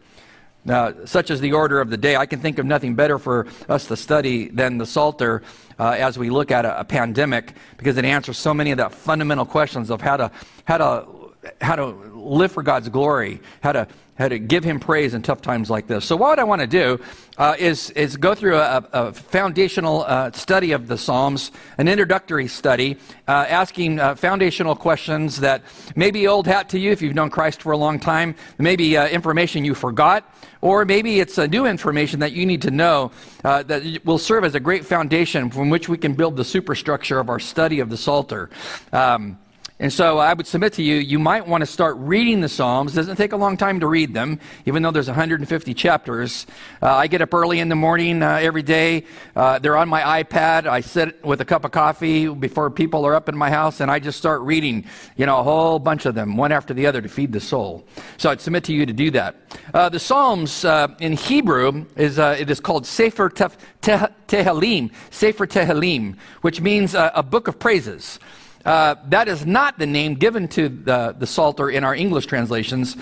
Uh, 0.67 0.93
such 1.05 1.29
is 1.29 1.39
the 1.39 1.53
order 1.53 1.79
of 1.79 1.89
the 1.89 1.97
day. 1.97 2.15
I 2.15 2.25
can 2.25 2.39
think 2.39 2.57
of 2.57 2.65
nothing 2.65 2.95
better 2.95 3.19
for 3.19 3.47
us 3.69 3.85
to 3.87 3.95
study 3.95 4.49
than 4.49 4.77
the 4.77 4.85
Psalter 4.85 5.43
uh, 5.79 5.95
as 5.97 6.17
we 6.17 6.29
look 6.29 6.51
at 6.51 6.65
a, 6.65 6.79
a 6.79 6.83
pandemic 6.83 7.53
because 7.77 7.97
it 7.97 8.05
answers 8.05 8.37
so 8.37 8.53
many 8.53 8.71
of 8.71 8.77
the 8.77 8.89
fundamental 8.89 9.45
questions 9.45 9.89
of 9.89 10.01
how 10.01 10.17
to, 10.17 10.31
how 10.65 10.77
to 10.77 11.16
how 11.61 11.75
to 11.75 11.85
live 11.85 12.51
for 12.51 12.63
God's 12.63 12.89
glory, 12.89 13.39
how 13.61 13.71
to 13.71 13.87
how 14.17 14.27
to 14.27 14.39
give 14.39 14.63
him 14.63 14.79
praise 14.79 15.13
in 15.13 15.21
tough 15.21 15.41
times 15.41 15.69
like 15.69 15.87
this. 15.87 16.05
So, 16.05 16.15
what 16.15 16.39
I 16.39 16.43
want 16.43 16.61
to 16.61 16.67
do 16.67 16.99
uh, 17.37 17.55
is, 17.57 17.91
is 17.91 18.17
go 18.17 18.33
through 18.33 18.57
a, 18.57 18.83
a 18.91 19.13
foundational 19.13 20.03
uh, 20.07 20.31
study 20.31 20.71
of 20.71 20.87
the 20.87 20.97
Psalms, 20.97 21.51
an 21.77 21.87
introductory 21.87 22.47
study, 22.47 22.97
uh, 23.27 23.45
asking 23.47 23.99
uh, 23.99 24.15
foundational 24.15 24.75
questions 24.75 25.39
that 25.41 25.61
may 25.95 26.09
be 26.09 26.27
old 26.27 26.47
hat 26.47 26.69
to 26.69 26.79
you 26.79 26.91
if 26.91 27.01
you've 27.01 27.15
known 27.15 27.29
Christ 27.29 27.61
for 27.61 27.71
a 27.71 27.77
long 27.77 27.99
time, 27.99 28.35
maybe 28.57 28.97
uh, 28.97 29.07
information 29.07 29.63
you 29.63 29.75
forgot, 29.75 30.35
or 30.61 30.83
maybe 30.83 31.19
it's 31.19 31.37
new 31.37 31.67
information 31.67 32.19
that 32.21 32.31
you 32.31 32.45
need 32.45 32.63
to 32.63 32.71
know 32.71 33.11
uh, 33.43 33.61
that 33.63 34.03
will 34.03 34.17
serve 34.17 34.43
as 34.43 34.55
a 34.55 34.59
great 34.59 34.83
foundation 34.83 35.51
from 35.51 35.69
which 35.69 35.87
we 35.87 35.97
can 35.97 36.13
build 36.13 36.35
the 36.35 36.45
superstructure 36.45 37.19
of 37.19 37.29
our 37.29 37.39
study 37.39 37.79
of 37.79 37.89
the 37.89 37.97
Psalter. 37.97 38.49
Um, 38.91 39.37
and 39.79 39.93
so 39.93 40.17
I 40.17 40.33
would 40.33 40.47
submit 40.47 40.73
to 40.73 40.83
you, 40.83 40.95
you 40.95 41.19
might 41.19 41.45
want 41.45 41.61
to 41.61 41.67
start 41.67 41.97
reading 41.97 42.41
the 42.41 42.49
Psalms. 42.49 42.93
It 42.93 42.95
doesn't 42.95 43.15
take 43.15 43.31
a 43.31 43.37
long 43.37 43.57
time 43.57 43.79
to 43.81 43.87
read 43.87 44.11
them, 44.11 44.39
even 44.65 44.81
though 44.81 44.89
there's 44.89 45.05
150 45.07 45.73
chapters. 45.75 46.47
Uh, 46.81 46.95
I 46.95 47.05
get 47.05 47.21
up 47.21 47.31
early 47.31 47.59
in 47.59 47.69
the 47.69 47.75
morning 47.75 48.23
uh, 48.23 48.39
every 48.41 48.63
day. 48.63 49.03
Uh, 49.35 49.59
they're 49.59 49.77
on 49.77 49.87
my 49.87 50.23
iPad. 50.23 50.65
I 50.65 50.81
sit 50.81 51.23
with 51.23 51.41
a 51.41 51.45
cup 51.45 51.63
of 51.63 51.69
coffee 51.69 52.27
before 52.27 52.71
people 52.71 53.05
are 53.05 53.13
up 53.13 53.29
in 53.29 53.37
my 53.37 53.51
house, 53.51 53.79
and 53.79 53.91
I 53.91 53.99
just 53.99 54.17
start 54.17 54.41
reading, 54.41 54.83
you 55.15 55.27
know, 55.27 55.37
a 55.37 55.43
whole 55.43 55.77
bunch 55.77 56.07
of 56.07 56.15
them, 56.15 56.37
one 56.37 56.51
after 56.51 56.73
the 56.73 56.87
other, 56.87 56.99
to 56.99 57.09
feed 57.09 57.31
the 57.31 57.39
soul. 57.39 57.85
So 58.17 58.31
I'd 58.31 58.41
submit 58.41 58.63
to 58.63 58.73
you 58.73 58.87
to 58.87 58.93
do 58.93 59.11
that. 59.11 59.35
Uh, 59.75 59.89
the 59.89 59.99
Psalms 59.99 60.65
uh, 60.65 60.87
in 60.99 61.13
Hebrew 61.13 61.85
is 61.95 62.17
uh, 62.17 62.35
it 62.39 62.49
is 62.49 62.59
called 62.59 62.87
Sefer 62.87 63.29
Tehillim, 63.29 64.91
Sefer 65.11 65.45
Tehillim, 65.45 66.17
which 66.41 66.61
means 66.61 66.95
a 66.95 67.21
book 67.21 67.47
of 67.47 67.59
praises. 67.59 68.19
Uh, 68.67 68.95
that 69.07 69.29
is 69.29 69.45
not 69.45 69.79
the 69.79 69.85
name 69.85 70.13
given 70.13 70.45
to 70.45 70.67
the, 70.67 71.15
the 71.17 71.25
Psalter 71.25 71.69
in 71.69 71.85
our 71.85 71.95
English 71.95 72.25
translations. 72.25 72.97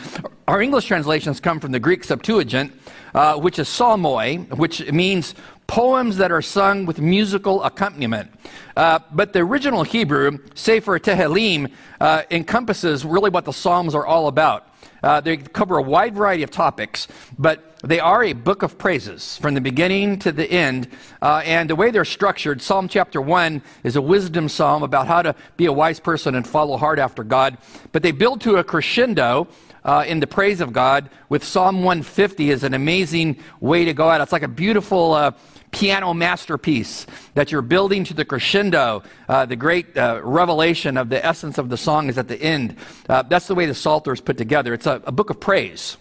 Our 0.47 0.61
English 0.61 0.85
translations 0.85 1.39
come 1.39 1.59
from 1.59 1.71
the 1.71 1.79
Greek 1.79 2.03
Septuagint, 2.03 2.71
uh, 3.15 3.39
which 3.39 3.57
is 3.57 3.67
psalmoi, 3.67 4.47
which 4.59 4.91
means 4.91 5.33
poems 5.65 6.17
that 6.17 6.31
are 6.31 6.43
sung 6.43 6.85
with 6.85 7.01
musical 7.01 7.63
accompaniment. 7.63 8.29
Uh, 8.77 8.99
but 9.11 9.33
the 9.33 9.39
original 9.39 9.81
Hebrew, 9.81 10.37
Sefer 10.53 10.99
Tehillim, 10.99 11.71
uh, 11.99 12.21
encompasses 12.29 13.03
really 13.03 13.31
what 13.31 13.45
the 13.45 13.53
Psalms 13.53 13.95
are 13.95 14.05
all 14.05 14.27
about. 14.27 14.67
Uh, 15.01 15.19
they 15.19 15.37
cover 15.37 15.77
a 15.77 15.81
wide 15.81 16.13
variety 16.13 16.43
of 16.43 16.51
topics, 16.51 17.07
but 17.39 17.74
they 17.85 17.99
are 17.99 18.23
a 18.23 18.33
book 18.33 18.63
of 18.63 18.77
praises 18.77 19.37
from 19.37 19.53
the 19.53 19.61
beginning 19.61 20.19
to 20.19 20.31
the 20.31 20.49
end. 20.49 20.87
Uh, 21.21 21.41
and 21.45 21.69
the 21.69 21.75
way 21.75 21.91
they're 21.91 22.05
structured, 22.05 22.61
Psalm 22.61 22.87
chapter 22.87 23.21
1 23.21 23.61
is 23.83 23.95
a 23.95 24.01
wisdom 24.01 24.49
psalm 24.49 24.83
about 24.83 25.07
how 25.07 25.21
to 25.21 25.35
be 25.57 25.65
a 25.65 25.73
wise 25.73 25.99
person 25.99 26.35
and 26.35 26.47
follow 26.47 26.77
hard 26.77 26.99
after 26.99 27.23
God. 27.23 27.57
But 27.91 28.03
they 28.03 28.11
build 28.11 28.41
to 28.41 28.55
a 28.57 28.63
crescendo 28.63 29.47
uh, 29.85 30.03
in 30.07 30.19
the 30.19 30.27
praise 30.27 30.61
of 30.61 30.73
God, 30.73 31.09
with 31.29 31.43
Psalm 31.43 31.83
150 31.83 32.49
is 32.49 32.63
an 32.63 32.73
amazing 32.73 33.37
way 33.59 33.85
to 33.85 33.93
go 33.93 34.09
out. 34.09 34.19
It's 34.19 34.31
like 34.31 34.41
a 34.41 34.47
beautiful 34.47 35.13
uh, 35.13 35.31
piano 35.71 36.13
masterpiece 36.13 37.05
that 37.35 37.51
you're 37.51 37.61
building 37.61 38.03
to 38.05 38.15
the 38.15 38.25
crescendo. 38.25 39.03
Uh, 39.29 39.45
the 39.45 39.55
great 39.55 39.95
uh, 39.95 40.21
revelation 40.23 40.97
of 40.97 41.09
the 41.09 41.23
essence 41.23 41.59
of 41.59 41.69
the 41.69 41.77
song 41.77 42.09
is 42.09 42.17
at 42.17 42.27
the 42.27 42.41
end. 42.41 42.77
Uh, 43.07 43.21
that's 43.21 43.47
the 43.47 43.53
way 43.53 43.67
the 43.67 43.75
Psalter 43.75 44.11
is 44.11 44.21
put 44.21 44.37
together. 44.37 44.73
It's 44.73 44.87
a, 44.87 45.01
a 45.05 45.11
book 45.11 45.29
of 45.29 45.39
praise. 45.39 45.97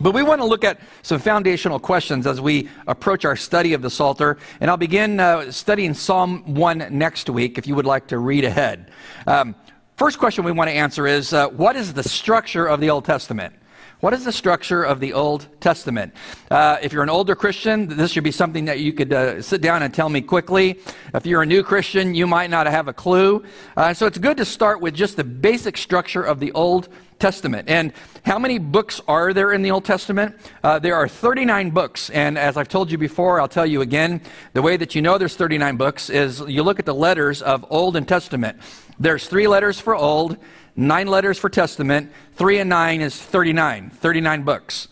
But 0.00 0.12
we 0.12 0.24
want 0.24 0.40
to 0.40 0.44
look 0.44 0.64
at 0.64 0.80
some 1.02 1.20
foundational 1.20 1.78
questions 1.78 2.26
as 2.26 2.40
we 2.40 2.68
approach 2.88 3.24
our 3.24 3.36
study 3.36 3.74
of 3.74 3.82
the 3.82 3.90
Psalter. 3.90 4.38
And 4.60 4.68
I'll 4.68 4.76
begin 4.76 5.20
uh, 5.20 5.52
studying 5.52 5.94
Psalm 5.94 6.54
1 6.54 6.88
next 6.90 7.30
week 7.30 7.58
if 7.58 7.66
you 7.66 7.76
would 7.76 7.86
like 7.86 8.08
to 8.08 8.18
read 8.18 8.44
ahead. 8.44 8.90
Um, 9.28 9.54
first 9.96 10.18
question 10.18 10.44
we 10.44 10.50
want 10.50 10.68
to 10.68 10.74
answer 10.74 11.06
is 11.06 11.32
uh, 11.32 11.48
what 11.50 11.76
is 11.76 11.92
the 11.92 12.02
structure 12.02 12.66
of 12.66 12.80
the 12.80 12.90
Old 12.90 13.04
Testament? 13.04 13.54
What 14.00 14.12
is 14.12 14.24
the 14.24 14.32
structure 14.32 14.82
of 14.82 15.00
the 15.00 15.12
Old 15.12 15.46
Testament? 15.60 16.14
Uh, 16.50 16.76
if 16.82 16.92
you're 16.92 17.02
an 17.02 17.10
older 17.10 17.34
Christian, 17.34 17.86
this 17.86 18.10
should 18.10 18.24
be 18.24 18.32
something 18.32 18.66
that 18.66 18.80
you 18.80 18.92
could 18.92 19.12
uh, 19.12 19.40
sit 19.40 19.62
down 19.62 19.82
and 19.82 19.94
tell 19.94 20.08
me 20.08 20.20
quickly. 20.20 20.80
If 21.14 21.24
you're 21.24 21.42
a 21.42 21.46
new 21.46 21.62
Christian, 21.62 22.14
you 22.14 22.26
might 22.26 22.50
not 22.50 22.66
have 22.66 22.88
a 22.88 22.92
clue. 22.92 23.44
Uh, 23.76 23.94
so 23.94 24.06
it's 24.06 24.18
good 24.18 24.36
to 24.38 24.44
start 24.44 24.80
with 24.80 24.94
just 24.94 25.16
the 25.16 25.24
basic 25.24 25.76
structure 25.76 26.22
of 26.22 26.40
the 26.40 26.52
Old 26.52 26.88
Testament. 27.18 27.70
And 27.70 27.92
how 28.24 28.38
many 28.38 28.58
books 28.58 29.00
are 29.08 29.32
there 29.32 29.52
in 29.52 29.62
the 29.62 29.70
Old 29.70 29.84
Testament? 29.84 30.36
Uh, 30.62 30.78
there 30.78 30.96
are 30.96 31.08
39 31.08 31.70
books. 31.70 32.10
And 32.10 32.36
as 32.36 32.56
I've 32.56 32.68
told 32.68 32.90
you 32.90 32.98
before, 32.98 33.40
I'll 33.40 33.48
tell 33.48 33.64
you 33.64 33.80
again, 33.80 34.20
the 34.52 34.60
way 34.60 34.76
that 34.76 34.94
you 34.94 35.02
know 35.02 35.16
there's 35.16 35.36
39 35.36 35.76
books 35.76 36.10
is 36.10 36.40
you 36.40 36.62
look 36.62 36.78
at 36.78 36.84
the 36.84 36.94
letters 36.94 37.40
of 37.40 37.64
Old 37.70 37.96
and 37.96 38.06
Testament. 38.06 38.58
There's 38.98 39.26
three 39.26 39.46
letters 39.46 39.80
for 39.80 39.94
Old 39.94 40.36
nine 40.76 41.06
letters 41.06 41.38
for 41.38 41.48
Testament, 41.48 42.12
three 42.34 42.58
and 42.58 42.68
nine 42.68 43.00
is 43.00 43.20
39, 43.20 43.90
39 43.90 44.42
books. 44.42 44.88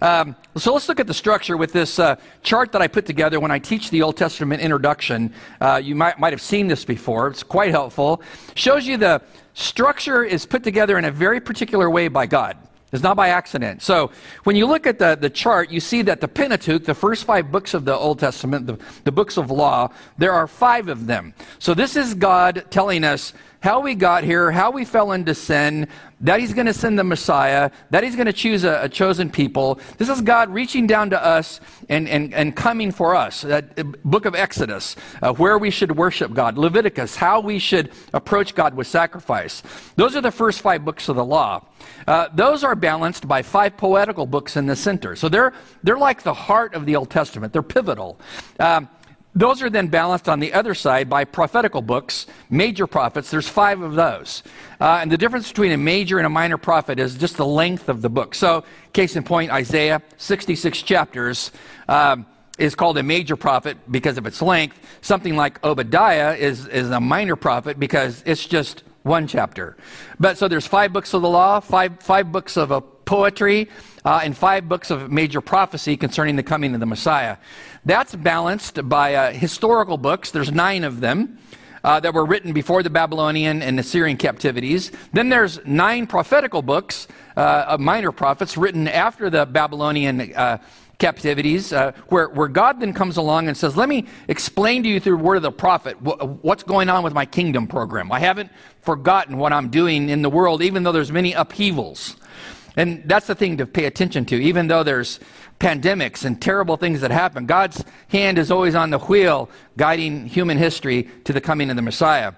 Um, 0.00 0.36
so 0.56 0.74
let's 0.74 0.88
look 0.88 1.00
at 1.00 1.06
the 1.06 1.14
structure 1.14 1.56
with 1.56 1.72
this 1.72 1.98
uh, 1.98 2.16
chart 2.42 2.72
that 2.72 2.82
I 2.82 2.88
put 2.88 3.06
together 3.06 3.40
when 3.40 3.50
I 3.50 3.58
teach 3.58 3.90
the 3.90 4.02
Old 4.02 4.16
Testament 4.16 4.60
introduction. 4.60 5.32
Uh, 5.60 5.80
you 5.82 5.94
might, 5.94 6.18
might 6.18 6.32
have 6.32 6.42
seen 6.42 6.66
this 6.66 6.84
before. 6.84 7.28
It's 7.28 7.42
quite 7.42 7.70
helpful. 7.70 8.22
Shows 8.54 8.86
you 8.86 8.96
the 8.98 9.22
structure 9.54 10.22
is 10.22 10.44
put 10.44 10.62
together 10.62 10.98
in 10.98 11.06
a 11.06 11.10
very 11.10 11.40
particular 11.40 11.88
way 11.88 12.08
by 12.08 12.26
God. 12.26 12.58
It's 12.92 13.02
not 13.02 13.16
by 13.16 13.28
accident. 13.28 13.82
So 13.82 14.12
when 14.44 14.54
you 14.54 14.66
look 14.66 14.86
at 14.86 14.98
the, 14.98 15.16
the 15.16 15.28
chart, 15.28 15.70
you 15.70 15.80
see 15.80 16.02
that 16.02 16.20
the 16.20 16.28
Pentateuch, 16.28 16.84
the 16.84 16.94
first 16.94 17.24
five 17.24 17.50
books 17.50 17.74
of 17.74 17.84
the 17.84 17.94
Old 17.94 18.20
Testament, 18.20 18.66
the, 18.66 18.78
the 19.02 19.12
books 19.12 19.36
of 19.36 19.50
law, 19.50 19.88
there 20.18 20.32
are 20.32 20.46
five 20.46 20.88
of 20.88 21.06
them. 21.06 21.34
So 21.58 21.74
this 21.74 21.96
is 21.96 22.14
God 22.14 22.66
telling 22.70 23.02
us 23.02 23.32
how 23.60 23.80
we 23.80 23.96
got 23.96 24.22
here, 24.22 24.52
how 24.52 24.70
we 24.70 24.84
fell 24.84 25.10
into 25.10 25.34
sin, 25.34 25.88
that 26.20 26.38
He's 26.38 26.54
going 26.54 26.66
to 26.66 26.72
send 26.72 26.96
the 26.96 27.04
Messiah, 27.04 27.70
that 27.90 28.04
He's 28.04 28.14
going 28.14 28.26
to 28.26 28.32
choose 28.32 28.62
a, 28.62 28.84
a, 28.84 28.88
chosen 28.88 29.30
people. 29.30 29.80
This 29.98 30.08
is 30.08 30.20
God 30.20 30.50
reaching 30.50 30.86
down 30.86 31.10
to 31.10 31.22
us 31.22 31.60
and, 31.88 32.08
and, 32.08 32.32
and 32.32 32.54
coming 32.54 32.92
for 32.92 33.16
us. 33.16 33.40
That 33.42 33.76
uh, 33.76 33.82
book 34.04 34.24
of 34.24 34.36
Exodus, 34.36 34.94
uh, 35.20 35.32
where 35.32 35.58
we 35.58 35.70
should 35.70 35.96
worship 35.96 36.32
God. 36.32 36.56
Leviticus, 36.56 37.16
how 37.16 37.40
we 37.40 37.58
should 37.58 37.90
approach 38.14 38.54
God 38.54 38.74
with 38.74 38.86
sacrifice. 38.86 39.64
Those 39.96 40.14
are 40.14 40.20
the 40.20 40.30
first 40.30 40.60
five 40.60 40.84
books 40.84 41.08
of 41.08 41.16
the 41.16 41.24
law. 41.24 41.64
Uh, 42.06 42.28
those 42.34 42.64
are 42.64 42.74
balanced 42.74 43.26
by 43.26 43.42
five 43.42 43.76
poetical 43.76 44.26
books 44.26 44.56
in 44.56 44.66
the 44.66 44.76
center. 44.76 45.16
So 45.16 45.28
they're, 45.28 45.52
they're 45.82 45.98
like 45.98 46.22
the 46.22 46.34
heart 46.34 46.74
of 46.74 46.86
the 46.86 46.96
Old 46.96 47.10
Testament, 47.10 47.52
they're 47.52 47.62
pivotal. 47.62 48.18
Um, 48.60 48.88
those 49.36 49.62
are 49.62 49.68
then 49.68 49.88
balanced 49.88 50.30
on 50.30 50.40
the 50.40 50.54
other 50.54 50.72
side 50.72 51.10
by 51.10 51.24
prophetical 51.24 51.82
books, 51.82 52.26
major 52.48 52.86
prophets. 52.86 53.30
There's 53.30 53.46
five 53.46 53.82
of 53.82 53.94
those. 53.94 54.42
Uh, 54.80 55.00
and 55.02 55.12
the 55.12 55.18
difference 55.18 55.48
between 55.48 55.72
a 55.72 55.76
major 55.76 56.16
and 56.16 56.26
a 56.26 56.30
minor 56.30 56.56
prophet 56.56 56.98
is 56.98 57.16
just 57.16 57.36
the 57.36 57.44
length 57.44 57.90
of 57.90 58.00
the 58.00 58.08
book. 58.08 58.34
So, 58.34 58.64
case 58.94 59.14
in 59.14 59.24
point, 59.24 59.50
Isaiah, 59.52 60.00
66 60.16 60.80
chapters, 60.80 61.52
um, 61.86 62.24
is 62.58 62.74
called 62.74 62.96
a 62.96 63.02
major 63.02 63.36
prophet 63.36 63.76
because 63.90 64.16
of 64.16 64.24
its 64.24 64.40
length. 64.40 64.78
Something 65.02 65.36
like 65.36 65.62
Obadiah 65.62 66.34
is, 66.34 66.66
is 66.68 66.90
a 66.90 67.00
minor 67.00 67.36
prophet 67.36 67.78
because 67.78 68.22
it's 68.24 68.46
just 68.46 68.84
one 69.06 69.26
chapter. 69.26 69.76
But 70.20 70.36
so 70.36 70.48
there's 70.48 70.66
five 70.66 70.92
books 70.92 71.14
of 71.14 71.22
the 71.22 71.28
law, 71.28 71.60
five, 71.60 72.00
five 72.00 72.32
books 72.32 72.56
of 72.56 72.70
a 72.70 72.80
poetry, 72.80 73.70
uh, 74.04 74.20
and 74.22 74.36
five 74.36 74.68
books 74.68 74.90
of 74.90 75.10
major 75.10 75.40
prophecy 75.40 75.96
concerning 75.96 76.36
the 76.36 76.42
coming 76.42 76.74
of 76.74 76.80
the 76.80 76.86
Messiah. 76.86 77.36
That's 77.84 78.14
balanced 78.14 78.88
by 78.88 79.14
uh, 79.14 79.32
historical 79.32 79.96
books. 79.96 80.32
There's 80.32 80.52
nine 80.52 80.84
of 80.84 81.00
them. 81.00 81.38
Uh, 81.86 82.00
that 82.00 82.12
were 82.12 82.26
written 82.26 82.52
before 82.52 82.82
the 82.82 82.90
Babylonian 82.90 83.62
and 83.62 83.78
Assyrian 83.78 84.16
captivities. 84.16 84.90
Then 85.12 85.28
there's 85.28 85.64
nine 85.64 86.08
prophetical 86.08 86.60
books, 86.60 87.06
uh, 87.36 87.76
minor 87.78 88.10
prophets, 88.10 88.56
written 88.56 88.88
after 88.88 89.30
the 89.30 89.46
Babylonian 89.46 90.34
uh, 90.34 90.58
captivities, 90.98 91.72
uh, 91.72 91.92
where, 92.08 92.28
where 92.30 92.48
God 92.48 92.80
then 92.80 92.92
comes 92.92 93.16
along 93.16 93.46
and 93.46 93.56
says, 93.56 93.76
Let 93.76 93.88
me 93.88 94.06
explain 94.26 94.82
to 94.82 94.88
you 94.88 94.98
through 94.98 95.18
word 95.18 95.36
of 95.36 95.42
the 95.42 95.52
prophet 95.52 96.02
what's 96.02 96.64
going 96.64 96.88
on 96.88 97.04
with 97.04 97.12
my 97.12 97.24
kingdom 97.24 97.68
program. 97.68 98.10
I 98.10 98.18
haven't 98.18 98.50
forgotten 98.80 99.38
what 99.38 99.52
I'm 99.52 99.68
doing 99.68 100.08
in 100.08 100.22
the 100.22 100.30
world, 100.30 100.62
even 100.62 100.82
though 100.82 100.90
there's 100.92 101.12
many 101.12 101.34
upheavals. 101.34 102.16
And 102.76 103.02
that's 103.06 103.26
the 103.26 103.34
thing 103.34 103.56
to 103.58 103.66
pay 103.66 103.84
attention 103.84 104.24
to. 104.26 104.36
Even 104.36 104.66
though 104.66 104.82
there's 104.82 105.18
pandemics 105.58 106.24
and 106.24 106.40
terrible 106.40 106.76
things 106.76 107.00
that 107.00 107.10
happen, 107.10 107.46
God's 107.46 107.84
hand 108.08 108.38
is 108.38 108.50
always 108.50 108.74
on 108.74 108.90
the 108.90 108.98
wheel, 108.98 109.48
guiding 109.76 110.26
human 110.26 110.58
history 110.58 111.08
to 111.24 111.32
the 111.32 111.40
coming 111.40 111.70
of 111.70 111.76
the 111.76 111.82
Messiah. 111.82 112.32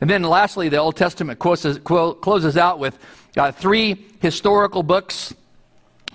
And 0.00 0.08
then 0.08 0.22
lastly, 0.22 0.68
the 0.68 0.78
Old 0.78 0.96
Testament 0.96 1.38
closes, 1.38 1.78
closes 1.78 2.56
out 2.56 2.78
with 2.78 2.98
uh, 3.36 3.52
three 3.52 4.06
historical 4.20 4.82
books 4.82 5.34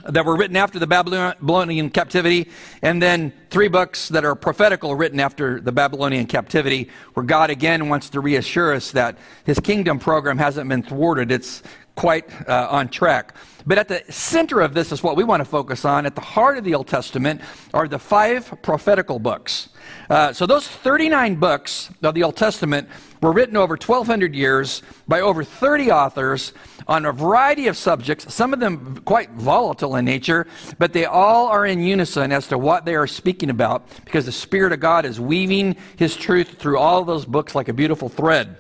that 0.08 0.26
were 0.26 0.36
written 0.36 0.56
after 0.56 0.78
the 0.78 0.88
Babylonian 0.88 1.90
captivity, 1.90 2.50
and 2.82 3.02
then 3.02 3.34
three 3.50 3.68
books 3.68 4.10
that 4.10 4.24
are 4.24 4.36
prophetical 4.36 4.96
written 4.96 5.20
after 5.20 5.60
the 5.60 5.72
Babylonian 5.72 6.28
captivity, 6.28 6.90
where 7.14 7.26
God 7.26 7.50
again 7.50 7.90
wants 7.90 8.10
to 8.12 8.20
reassure 8.20 8.74
us 8.74 8.92
that 8.92 9.18
his 9.46 9.60
kingdom 9.60 9.98
program 9.98 10.38
hasn't 10.38 10.70
been 10.70 10.84
thwarted. 10.84 11.32
It's 11.32 11.64
quite 11.96 12.30
uh, 12.48 12.68
on 12.70 12.90
track. 12.90 13.34
But 13.66 13.80
at 13.80 13.88
the 13.88 14.04
center 14.10 14.62
of 14.62 14.74
this 14.74 14.92
is 14.92 15.02
what 15.02 15.16
we 15.16 15.24
want 15.24 15.42
to 15.42 15.46
focus 15.46 15.86
on. 15.86 16.06
At 16.06 16.14
the 16.14 16.22
heart 16.22 16.58
of 16.58 16.64
the 16.64 16.76
Old 16.76 16.88
Testament 16.88 17.42
are 17.74 17.88
the 17.88 17.98
five 17.98 18.62
prophetical 18.62 19.18
books. 19.18 19.70
Uh, 20.10 20.32
so 20.34 20.46
those 20.46 20.68
39 20.68 21.36
books 21.36 21.90
of 22.04 22.14
the 22.14 22.22
Old 22.22 22.36
Testament 22.36 22.88
were 23.22 23.32
written 23.32 23.58
over 23.58 23.74
1,200 23.74 24.36
years 24.36 24.84
by 25.08 25.22
over 25.22 25.44
30 25.44 25.92
authors 25.92 26.54
on 26.88 27.06
a 27.06 27.12
variety 27.12 27.68
of 27.68 27.76
subjects, 27.76 28.32
some 28.32 28.54
of 28.54 28.60
them 28.60 29.02
quite 29.06 29.32
volatile 29.32 29.96
in 29.96 30.06
nature, 30.06 30.46
but 30.78 30.94
they 30.94 31.06
all 31.06 31.48
are 31.48 31.66
in 31.66 31.82
unison 31.82 32.32
as 32.32 32.48
to 32.48 32.58
what 32.60 32.86
they 32.86 32.94
are 32.94 33.08
speaking 33.08 33.50
about 33.50 33.88
because 34.06 34.28
the 34.28 34.32
Spirit 34.32 34.74
of 34.74 34.80
God 34.80 35.06
is 35.06 35.20
weaving 35.20 35.76
His 35.96 36.16
truth 36.16 36.60
through 36.60 36.78
all 36.78 37.04
those 37.04 37.26
books 37.26 37.56
like 37.56 37.68
a 37.68 37.74
beautiful 37.74 38.10
thread. 38.10 38.58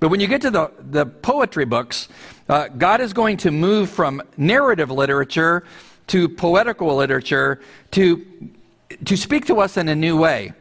But 0.00 0.08
when 0.08 0.20
you 0.20 0.26
get 0.26 0.42
to 0.42 0.50
the, 0.50 0.72
the 0.78 1.06
poetry 1.06 1.64
books, 1.64 2.08
uh, 2.48 2.68
God 2.68 3.00
is 3.00 3.12
going 3.12 3.38
to 3.38 3.50
move 3.50 3.90
from 3.90 4.22
narrative 4.36 4.90
literature 4.90 5.64
to 6.08 6.28
poetical 6.28 6.94
literature 6.94 7.60
to, 7.92 8.50
to 9.04 9.16
speak 9.16 9.46
to 9.46 9.60
us 9.60 9.76
in 9.76 9.88
a 9.88 9.96
new 9.96 10.16
way. 10.16 10.52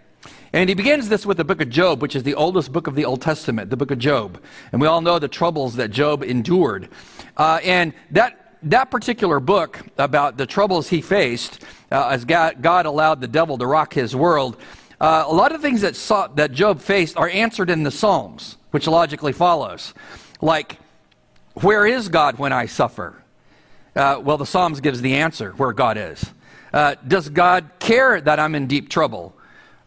And 0.53 0.69
he 0.69 0.75
begins 0.75 1.09
this 1.09 1.25
with 1.25 1.37
the 1.37 1.43
book 1.43 1.61
of 1.61 1.69
Job, 1.69 2.01
which 2.01 2.15
is 2.15 2.23
the 2.23 2.33
oldest 2.35 2.71
book 2.71 2.87
of 2.87 2.95
the 2.95 3.03
Old 3.03 3.21
Testament, 3.21 3.69
the 3.69 3.75
book 3.75 3.91
of 3.91 3.99
Job. 3.99 4.41
And 4.71 4.79
we 4.79 4.87
all 4.87 5.01
know 5.01 5.19
the 5.19 5.27
troubles 5.27 5.75
that 5.75 5.91
Job 5.91 6.23
endured. 6.23 6.87
Uh, 7.35 7.59
and 7.61 7.93
that, 8.11 8.57
that 8.63 8.89
particular 8.89 9.41
book 9.41 9.81
about 9.97 10.37
the 10.37 10.45
troubles 10.45 10.87
he 10.87 11.01
faced 11.01 11.61
uh, 11.91 12.07
as 12.07 12.23
God, 12.23 12.61
God, 12.61 12.85
allowed 12.85 13.19
the 13.19 13.27
devil 13.27 13.57
to 13.57 13.65
rock 13.65 13.93
his 13.93 14.15
world, 14.15 14.57
uh, 15.01 15.25
a 15.27 15.33
lot 15.33 15.53
of 15.53 15.61
things 15.61 15.81
that, 15.81 15.95
saw, 15.95 16.27
that 16.27 16.53
Job 16.53 16.79
faced 16.79 17.17
are 17.17 17.29
answered 17.29 17.69
in 17.69 17.83
the 17.83 17.91
Psalms, 17.91 18.57
which 18.75 18.87
logically 18.87 19.31
follows. 19.31 19.93
Like, 20.41 20.79
where 21.53 21.87
is 21.87 22.09
God 22.09 22.37
when 22.37 22.51
I 22.51 22.65
suffer? 22.65 23.23
Uh, 23.95 24.19
well, 24.21 24.37
the 24.37 24.45
Psalms 24.45 24.81
gives 24.81 24.99
the 24.99 25.15
answer 25.15 25.51
where 25.51 25.71
God 25.71 25.97
is. 25.97 26.25
Uh, 26.73 26.95
does 27.07 27.29
God 27.29 27.69
care 27.79 28.19
that 28.19 28.37
I'm 28.37 28.53
in 28.53 28.67
deep 28.67 28.89
trouble? 28.89 29.33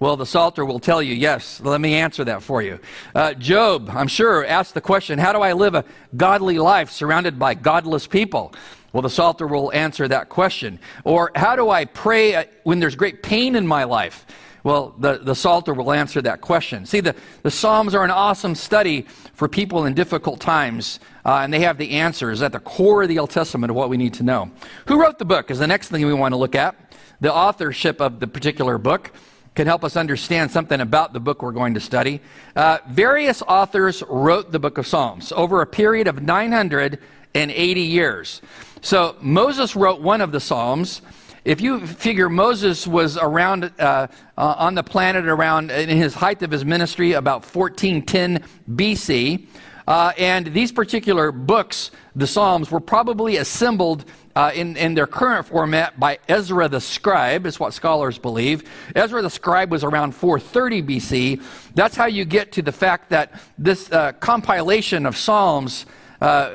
Well, 0.00 0.16
the 0.16 0.24
Psalter 0.24 0.64
will 0.64 0.78
tell 0.80 1.02
you, 1.02 1.12
yes. 1.12 1.60
Let 1.60 1.82
me 1.82 1.96
answer 1.96 2.24
that 2.24 2.42
for 2.42 2.62
you. 2.62 2.80
Uh, 3.14 3.34
Job, 3.34 3.90
I'm 3.92 4.08
sure, 4.08 4.46
asked 4.46 4.72
the 4.72 4.80
question, 4.80 5.18
How 5.18 5.34
do 5.34 5.42
I 5.42 5.52
live 5.52 5.74
a 5.74 5.84
godly 6.16 6.58
life 6.58 6.90
surrounded 6.90 7.38
by 7.38 7.52
godless 7.52 8.06
people? 8.06 8.54
Well, 8.94 9.02
the 9.02 9.10
Psalter 9.10 9.46
will 9.46 9.70
answer 9.74 10.08
that 10.08 10.30
question. 10.30 10.80
Or, 11.04 11.30
How 11.34 11.56
do 11.56 11.68
I 11.68 11.84
pray 11.84 12.36
uh, 12.36 12.44
when 12.64 12.80
there's 12.80 12.96
great 12.96 13.22
pain 13.22 13.54
in 13.54 13.66
my 13.66 13.84
life? 13.84 14.24
Well, 14.68 14.94
the, 14.98 15.16
the 15.16 15.34
Psalter 15.34 15.72
will 15.72 15.92
answer 15.92 16.20
that 16.20 16.42
question. 16.42 16.84
See, 16.84 17.00
the, 17.00 17.14
the 17.42 17.50
Psalms 17.50 17.94
are 17.94 18.04
an 18.04 18.10
awesome 18.10 18.54
study 18.54 19.06
for 19.32 19.48
people 19.48 19.86
in 19.86 19.94
difficult 19.94 20.40
times, 20.40 21.00
uh, 21.24 21.36
and 21.36 21.50
they 21.50 21.60
have 21.60 21.78
the 21.78 21.92
answers 21.92 22.42
at 22.42 22.52
the 22.52 22.60
core 22.60 23.04
of 23.04 23.08
the 23.08 23.18
Old 23.18 23.30
Testament 23.30 23.70
of 23.70 23.76
what 23.76 23.88
we 23.88 23.96
need 23.96 24.12
to 24.12 24.22
know. 24.22 24.50
Who 24.86 25.00
wrote 25.00 25.18
the 25.18 25.24
book 25.24 25.50
is 25.50 25.58
the 25.58 25.66
next 25.66 25.88
thing 25.88 26.04
we 26.04 26.12
want 26.12 26.32
to 26.32 26.36
look 26.36 26.54
at. 26.54 26.76
The 27.22 27.32
authorship 27.32 28.02
of 28.02 28.20
the 28.20 28.26
particular 28.26 28.76
book 28.76 29.10
can 29.54 29.66
help 29.66 29.84
us 29.84 29.96
understand 29.96 30.50
something 30.50 30.82
about 30.82 31.14
the 31.14 31.20
book 31.20 31.40
we're 31.40 31.52
going 31.52 31.72
to 31.72 31.80
study. 31.80 32.20
Uh, 32.54 32.76
various 32.90 33.40
authors 33.48 34.02
wrote 34.06 34.52
the 34.52 34.58
book 34.58 34.76
of 34.76 34.86
Psalms 34.86 35.32
over 35.32 35.62
a 35.62 35.66
period 35.66 36.08
of 36.08 36.20
980 36.22 37.80
years. 37.80 38.42
So 38.82 39.16
Moses 39.22 39.74
wrote 39.74 40.02
one 40.02 40.20
of 40.20 40.30
the 40.30 40.40
Psalms. 40.40 41.00
If 41.44 41.60
you 41.60 41.86
figure 41.86 42.28
Moses 42.28 42.86
was 42.86 43.16
around 43.16 43.72
uh, 43.78 44.08
uh, 44.36 44.54
on 44.58 44.74
the 44.74 44.82
planet 44.82 45.26
around 45.26 45.70
in 45.70 45.88
his 45.88 46.14
height 46.14 46.42
of 46.42 46.50
his 46.50 46.64
ministry 46.64 47.12
about 47.12 47.44
1410 47.44 48.44
BC, 48.74 49.46
uh, 49.86 50.12
and 50.18 50.48
these 50.48 50.70
particular 50.70 51.32
books, 51.32 51.90
the 52.14 52.26
Psalms, 52.26 52.70
were 52.70 52.80
probably 52.80 53.38
assembled 53.38 54.04
uh, 54.36 54.50
in, 54.54 54.76
in 54.76 54.92
their 54.92 55.06
current 55.06 55.46
format 55.46 55.98
by 55.98 56.18
Ezra 56.28 56.68
the 56.68 56.80
scribe, 56.80 57.46
is 57.46 57.58
what 57.58 57.72
scholars 57.72 58.18
believe. 58.18 58.68
Ezra 58.94 59.22
the 59.22 59.30
scribe 59.30 59.70
was 59.70 59.84
around 59.84 60.14
430 60.14 60.82
BC. 60.82 61.42
That's 61.74 61.96
how 61.96 62.04
you 62.04 62.26
get 62.26 62.52
to 62.52 62.62
the 62.62 62.72
fact 62.72 63.08
that 63.10 63.40
this 63.56 63.90
uh, 63.90 64.12
compilation 64.12 65.06
of 65.06 65.16
Psalms 65.16 65.86
uh, 66.20 66.50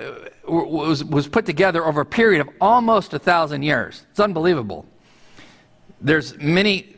was, 0.47 1.03
was 1.03 1.27
put 1.27 1.45
together 1.45 1.85
over 1.85 2.01
a 2.01 2.05
period 2.05 2.41
of 2.41 2.49
almost 2.59 3.13
a 3.13 3.19
thousand 3.19 3.63
years. 3.63 4.05
It's 4.11 4.19
unbelievable. 4.19 4.85
There's 6.01 6.37
many 6.37 6.95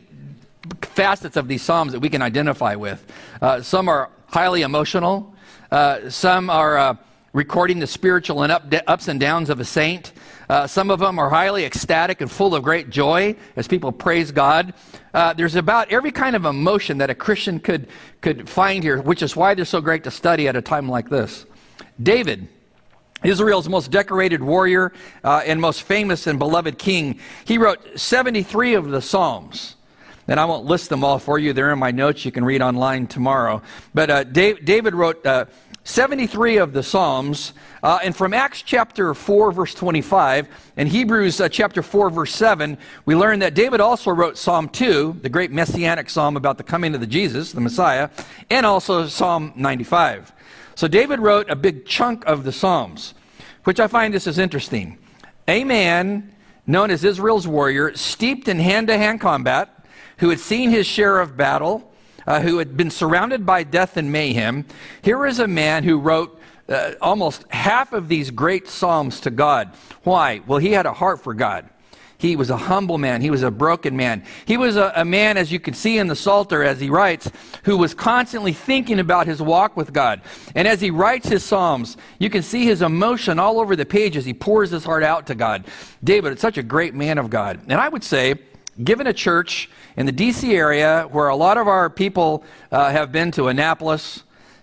facets 0.82 1.36
of 1.36 1.48
these 1.48 1.62
Psalms 1.62 1.92
that 1.92 2.00
we 2.00 2.08
can 2.08 2.22
identify 2.22 2.74
with. 2.74 3.12
Uh, 3.40 3.62
some 3.62 3.88
are 3.88 4.10
highly 4.26 4.62
emotional. 4.62 5.34
Uh, 5.70 6.10
some 6.10 6.50
are 6.50 6.76
uh, 6.76 6.96
recording 7.32 7.78
the 7.78 7.86
spiritual 7.86 8.42
and 8.42 8.50
up, 8.50 8.72
ups 8.86 9.08
and 9.08 9.20
downs 9.20 9.50
of 9.50 9.60
a 9.60 9.64
saint. 9.64 10.12
Uh, 10.48 10.66
some 10.66 10.90
of 10.90 11.00
them 11.00 11.18
are 11.18 11.28
highly 11.28 11.64
ecstatic 11.64 12.20
and 12.20 12.30
full 12.30 12.54
of 12.54 12.62
great 12.62 12.88
joy 12.88 13.34
as 13.56 13.66
people 13.66 13.92
praise 13.92 14.30
God. 14.30 14.74
Uh, 15.12 15.32
there's 15.32 15.54
about 15.54 15.90
every 15.92 16.10
kind 16.10 16.36
of 16.36 16.44
emotion 16.44 16.98
that 16.98 17.10
a 17.10 17.14
Christian 17.14 17.58
could, 17.58 17.88
could 18.20 18.48
find 18.48 18.82
here, 18.82 19.00
which 19.00 19.22
is 19.22 19.34
why 19.36 19.54
they're 19.54 19.64
so 19.64 19.80
great 19.80 20.04
to 20.04 20.10
study 20.10 20.48
at 20.48 20.56
a 20.56 20.62
time 20.62 20.88
like 20.88 21.08
this. 21.08 21.46
David, 22.02 22.48
Israel's 23.24 23.68
most 23.68 23.90
decorated 23.90 24.42
warrior 24.42 24.92
uh, 25.24 25.42
and 25.44 25.60
most 25.60 25.82
famous 25.82 26.26
and 26.26 26.38
beloved 26.38 26.78
king, 26.78 27.18
he 27.44 27.58
wrote 27.58 27.98
73 27.98 28.74
of 28.74 28.90
the 28.90 29.00
Psalms. 29.00 29.76
And 30.28 30.40
I 30.40 30.44
won't 30.44 30.66
list 30.66 30.88
them 30.88 31.04
all 31.04 31.20
for 31.20 31.38
you. 31.38 31.52
They're 31.52 31.72
in 31.72 31.78
my 31.78 31.92
notes. 31.92 32.24
You 32.24 32.32
can 32.32 32.44
read 32.44 32.60
online 32.60 33.06
tomorrow. 33.06 33.62
But 33.94 34.10
uh, 34.10 34.24
David 34.24 34.94
wrote 34.94 35.24
uh, 35.24 35.46
73 35.86 36.56
of 36.56 36.72
the 36.72 36.82
Psalms. 36.82 37.52
Uh, 37.80 38.00
and 38.02 38.14
from 38.14 38.34
Acts 38.34 38.62
chapter 38.62 39.14
4, 39.14 39.52
verse 39.52 39.72
25, 39.72 40.48
and 40.76 40.88
Hebrews 40.88 41.40
uh, 41.40 41.48
chapter 41.48 41.80
4, 41.80 42.10
verse 42.10 42.34
7, 42.34 42.76
we 43.04 43.14
learn 43.14 43.38
that 43.38 43.54
David 43.54 43.80
also 43.80 44.10
wrote 44.10 44.36
Psalm 44.36 44.68
2, 44.68 45.20
the 45.22 45.28
great 45.28 45.52
messianic 45.52 46.10
psalm 46.10 46.36
about 46.36 46.58
the 46.58 46.64
coming 46.64 46.92
of 46.94 47.00
the 47.00 47.06
Jesus, 47.06 47.52
the 47.52 47.60
Messiah, 47.60 48.10
and 48.50 48.66
also 48.66 49.06
Psalm 49.06 49.52
95. 49.54 50.32
So 50.76 50.86
David 50.86 51.20
wrote 51.20 51.50
a 51.50 51.56
big 51.56 51.86
chunk 51.86 52.24
of 52.26 52.44
the 52.44 52.52
Psalms, 52.52 53.14
which 53.64 53.80
I 53.80 53.88
find 53.88 54.12
this 54.12 54.26
is 54.26 54.38
interesting. 54.38 54.98
A 55.48 55.64
man 55.64 56.34
known 56.66 56.90
as 56.90 57.02
Israel's 57.02 57.48
warrior, 57.48 57.96
steeped 57.96 58.46
in 58.46 58.58
hand 58.58 58.88
to 58.88 58.98
hand 58.98 59.20
combat, 59.20 59.86
who 60.18 60.28
had 60.28 60.38
seen 60.38 60.70
his 60.70 60.86
share 60.86 61.18
of 61.18 61.34
battle, 61.34 61.92
uh, 62.26 62.40
who 62.40 62.58
had 62.58 62.76
been 62.76 62.90
surrounded 62.90 63.46
by 63.46 63.62
death 63.62 63.96
and 63.96 64.12
mayhem. 64.12 64.66
Here 65.00 65.24
is 65.24 65.38
a 65.38 65.48
man 65.48 65.82
who 65.82 65.98
wrote 65.98 66.38
uh, 66.68 66.92
almost 67.00 67.44
half 67.50 67.94
of 67.94 68.08
these 68.08 68.30
great 68.30 68.68
psalms 68.68 69.20
to 69.20 69.30
God. 69.30 69.72
Why? 70.02 70.42
Well, 70.46 70.58
he 70.58 70.72
had 70.72 70.84
a 70.84 70.92
heart 70.92 71.20
for 71.22 71.32
God. 71.32 71.70
He 72.18 72.34
was 72.36 72.48
a 72.50 72.56
humble 72.56 72.98
man. 72.98 73.20
He 73.20 73.30
was 73.30 73.42
a 73.42 73.50
broken 73.50 73.96
man. 73.96 74.24
He 74.46 74.56
was 74.56 74.76
a, 74.76 74.92
a, 74.96 75.04
man, 75.04 75.36
as 75.36 75.52
you 75.52 75.60
can 75.60 75.74
see 75.74 75.98
in 75.98 76.06
the 76.06 76.16
Psalter, 76.16 76.62
as 76.62 76.80
he 76.80 76.88
writes, 76.88 77.30
who 77.64 77.76
was 77.76 77.92
constantly 77.92 78.52
thinking 78.52 78.98
about 78.98 79.26
his 79.26 79.42
walk 79.42 79.76
with 79.76 79.92
God. 79.92 80.22
And 80.54 80.66
as 80.66 80.80
he 80.80 80.90
writes 80.90 81.28
his 81.28 81.44
Psalms, 81.44 81.96
you 82.18 82.30
can 82.30 82.42
see 82.42 82.64
his 82.64 82.80
emotion 82.80 83.38
all 83.38 83.60
over 83.60 83.76
the 83.76 83.84
page 83.84 84.16
as 84.16 84.24
he 84.24 84.32
pours 84.32 84.70
his 84.70 84.84
heart 84.84 85.02
out 85.02 85.26
to 85.26 85.34
God. 85.34 85.66
David 86.02 86.32
is 86.34 86.40
such 86.40 86.56
a 86.56 86.62
great 86.62 86.94
man 86.94 87.18
of 87.18 87.28
God. 87.28 87.60
And 87.68 87.80
I 87.80 87.88
would 87.88 88.04
say, 88.04 88.36
given 88.82 89.06
a 89.06 89.12
church 89.12 89.68
in 89.96 90.06
the 90.06 90.12
D.C. 90.12 90.54
area 90.54 91.08
where 91.10 91.28
a 91.28 91.36
lot 91.36 91.58
of 91.58 91.68
our 91.68 91.90
people 91.90 92.44
uh, 92.72 92.90
have 92.90 93.12
been 93.12 93.30
to 93.32 93.48
Annapolis 93.48 94.22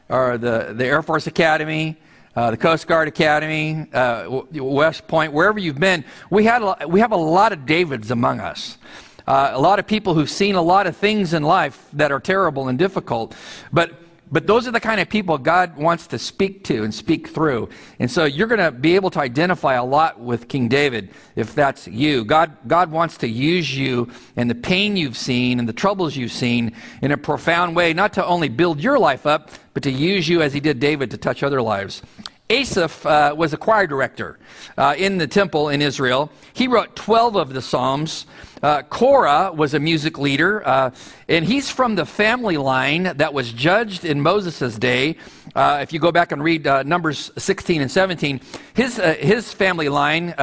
or 0.10 0.38
the, 0.38 0.74
the 0.76 0.86
Air 0.86 1.02
Force 1.02 1.28
Academy, 1.28 1.98
uh, 2.36 2.52
the 2.52 2.58
Coast 2.58 2.88
Guard 2.88 3.08
Academy, 3.08 3.88
uh, 3.94 4.42
West 4.54 5.08
Point, 5.08 5.34
wherever 5.34 5.60
you've 5.60 5.80
been, 5.80 6.04
we, 6.30 6.46
had 6.46 6.62
a, 6.62 6.88
we 6.88 7.00
have 7.00 7.12
a 7.12 7.18
lot 7.18 7.54
of 7.54 7.66
Davids 7.66 8.12
among 8.12 8.40
us. 8.40 8.78
Uh, 9.26 9.52
a 9.54 9.62
lot 9.62 9.80
of 9.80 9.88
people 9.88 10.14
who've 10.14 10.30
seen 10.30 10.56
a 10.56 10.62
lot 10.62 10.86
of 10.86 10.98
things 10.98 11.34
in 11.34 11.44
life 11.44 11.88
that 11.94 12.12
are 12.12 12.20
terrible 12.20 12.68
and 12.68 12.78
difficult. 12.78 13.36
But 13.72 13.94
but 14.34 14.48
those 14.48 14.68
are 14.68 14.72
the 14.72 14.80
kind 14.80 15.00
of 15.00 15.08
people 15.08 15.38
God 15.38 15.78
wants 15.78 16.08
to 16.08 16.18
speak 16.18 16.64
to 16.66 16.84
and 16.84 16.94
speak 16.94 17.30
through. 17.30 17.70
And 18.00 18.10
so 18.10 18.26
you're 18.26 18.48
going 18.48 18.60
to 18.60 18.72
be 18.72 18.96
able 18.96 19.12
to 19.12 19.20
identify 19.20 19.76
a 19.76 19.86
lot 19.86 20.20
with 20.20 20.48
King 20.48 20.68
David 20.68 21.12
if 21.36 21.54
that's 21.54 21.88
you. 21.88 22.26
God, 22.26 22.58
God 22.66 22.90
wants 22.90 23.18
to 23.18 23.28
use 23.28 23.78
you 23.78 24.10
and 24.36 24.50
the 24.50 24.56
pain 24.56 24.98
you've 24.98 25.18
seen 25.18 25.60
and 25.60 25.70
the 25.70 25.74
troubles 25.74 26.18
you've 26.18 26.32
seen 26.32 26.76
in 27.04 27.12
a 27.12 27.18
profound 27.18 27.76
way, 27.76 27.94
not 27.94 28.14
to 28.14 28.26
only 28.26 28.50
build 28.50 28.82
your 28.82 28.98
life 28.98 29.28
up, 29.28 29.52
but 29.76 29.84
to 29.84 29.92
use 29.92 30.28
you 30.28 30.42
as 30.42 30.52
he 30.52 30.60
did 30.60 30.80
David 30.80 31.12
to 31.12 31.18
touch 31.18 31.44
other 31.44 31.62
lives. 31.62 32.02
Asaph 32.50 33.06
uh, 33.06 33.34
was 33.36 33.54
a 33.54 33.58
choir 33.58 33.88
director 33.88 34.38
uh, 34.78 34.96
in 34.98 35.18
the 35.18 35.28
temple 35.28 35.70
in 35.70 35.82
Israel. 35.82 36.30
He 36.52 36.68
wrote 36.68 36.96
12 36.96 37.36
of 37.36 37.54
the 37.54 37.62
Psalms. 37.62 38.26
Uh, 38.62 38.82
Korah 38.84 39.52
was 39.54 39.74
a 39.74 39.80
music 39.80 40.18
leader, 40.18 40.66
uh, 40.68 40.92
and 41.30 41.46
he's 41.46 41.70
from 41.70 41.96
the 41.96 42.06
family 42.06 42.58
line 42.58 43.04
that 43.04 43.34
was 43.34 43.52
judged 43.52 44.04
in 44.04 44.22
Moses' 44.22 44.78
day. 44.78 45.16
Uh, 45.56 45.80
if 45.82 45.94
you 45.94 46.00
go 46.00 46.12
back 46.12 46.32
and 46.32 46.44
read 46.44 46.68
uh, 46.68 46.84
Numbers 46.84 47.32
16 47.38 47.82
and 47.82 47.90
17, 47.90 48.42
his, 48.74 49.00
uh, 49.00 49.14
his 49.16 49.54
family 49.54 49.90
line 49.90 50.34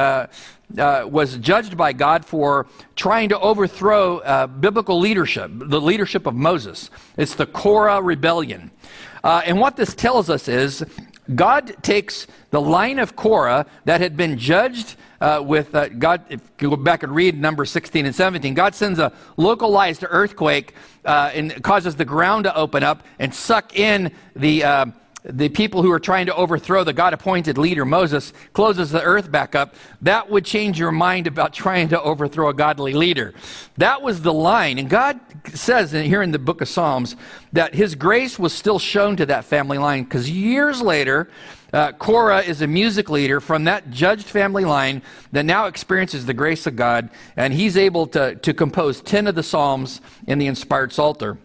was 0.75 1.37
judged 1.37 1.77
by 1.77 1.93
God 1.93 2.25
for 2.25 2.67
trying 2.95 3.29
to 3.29 3.39
overthrow 3.39 4.47
biblical 4.59 4.99
leadership, 4.99 5.51
the 5.53 5.81
leadership 5.81 6.25
of 6.25 6.35
Moses. 6.35 6.89
It's 7.17 7.35
the 7.35 7.45
Korah 7.45 8.01
rebellion. 8.01 8.71
and 9.23 9.59
what 9.59 9.77
this 9.77 9.93
tells 9.93 10.29
us 10.29 10.47
is 10.47 10.83
God 11.35 11.75
takes 11.83 12.27
the 12.49 12.61
line 12.61 12.99
of 12.99 13.15
Korah 13.15 13.65
that 13.85 14.01
had 14.01 14.17
been 14.17 14.37
judged 14.37 14.95
uh, 15.19 15.41
with 15.45 15.73
uh, 15.75 15.89
God. 15.89 16.23
If 16.29 16.41
you 16.59 16.69
go 16.69 16.75
back 16.75 17.03
and 17.03 17.13
read 17.13 17.39
number 17.39 17.65
16 17.65 18.05
and 18.05 18.15
17, 18.15 18.53
God 18.53 18.75
sends 18.75 18.99
a 18.99 19.13
localized 19.37 20.03
earthquake 20.07 20.73
uh, 21.05 21.31
and 21.33 21.61
causes 21.63 21.95
the 21.95 22.05
ground 22.05 22.45
to 22.45 22.55
open 22.55 22.83
up 22.83 23.05
and 23.19 23.33
suck 23.33 23.77
in 23.77 24.11
the 24.35 24.63
uh, 24.63 24.85
the 25.23 25.49
people 25.49 25.83
who 25.83 25.91
are 25.91 25.99
trying 25.99 26.25
to 26.25 26.35
overthrow 26.35 26.83
the 26.83 26.93
God 26.93 27.13
appointed 27.13 27.57
leader, 27.57 27.85
Moses, 27.85 28.33
closes 28.53 28.89
the 28.89 29.03
earth 29.03 29.31
back 29.31 29.53
up, 29.53 29.75
that 30.01 30.29
would 30.29 30.45
change 30.45 30.79
your 30.79 30.91
mind 30.91 31.27
about 31.27 31.53
trying 31.61 31.89
to 31.89 32.01
overthrow 32.01 32.49
a 32.49 32.53
godly 32.53 32.93
leader. 32.93 33.33
That 33.77 34.01
was 34.01 34.21
the 34.21 34.33
line. 34.33 34.79
And 34.79 34.89
God 34.89 35.19
says 35.53 35.91
here 35.91 36.21
in 36.21 36.31
the 36.31 36.39
book 36.39 36.61
of 36.61 36.67
Psalms 36.67 37.15
that 37.53 37.75
his 37.75 37.95
grace 37.95 38.39
was 38.39 38.53
still 38.53 38.79
shown 38.79 39.15
to 39.17 39.25
that 39.27 39.45
family 39.45 39.77
line 39.77 40.03
because 40.03 40.29
years 40.29 40.81
later, 40.81 41.29
uh, 41.73 41.93
Korah 41.93 42.41
is 42.41 42.61
a 42.61 42.67
music 42.67 43.09
leader 43.09 43.39
from 43.39 43.63
that 43.65 43.91
judged 43.91 44.27
family 44.27 44.65
line 44.65 45.01
that 45.31 45.45
now 45.45 45.67
experiences 45.67 46.25
the 46.25 46.33
grace 46.33 46.67
of 46.67 46.75
God, 46.75 47.09
and 47.37 47.53
he's 47.53 47.77
able 47.77 48.07
to, 48.07 48.35
to 48.35 48.53
compose 48.53 49.01
10 49.01 49.27
of 49.27 49.35
the 49.35 49.43
Psalms 49.43 50.01
in 50.27 50.37
the 50.37 50.47
inspired 50.47 50.91
Psalter. 50.91 51.37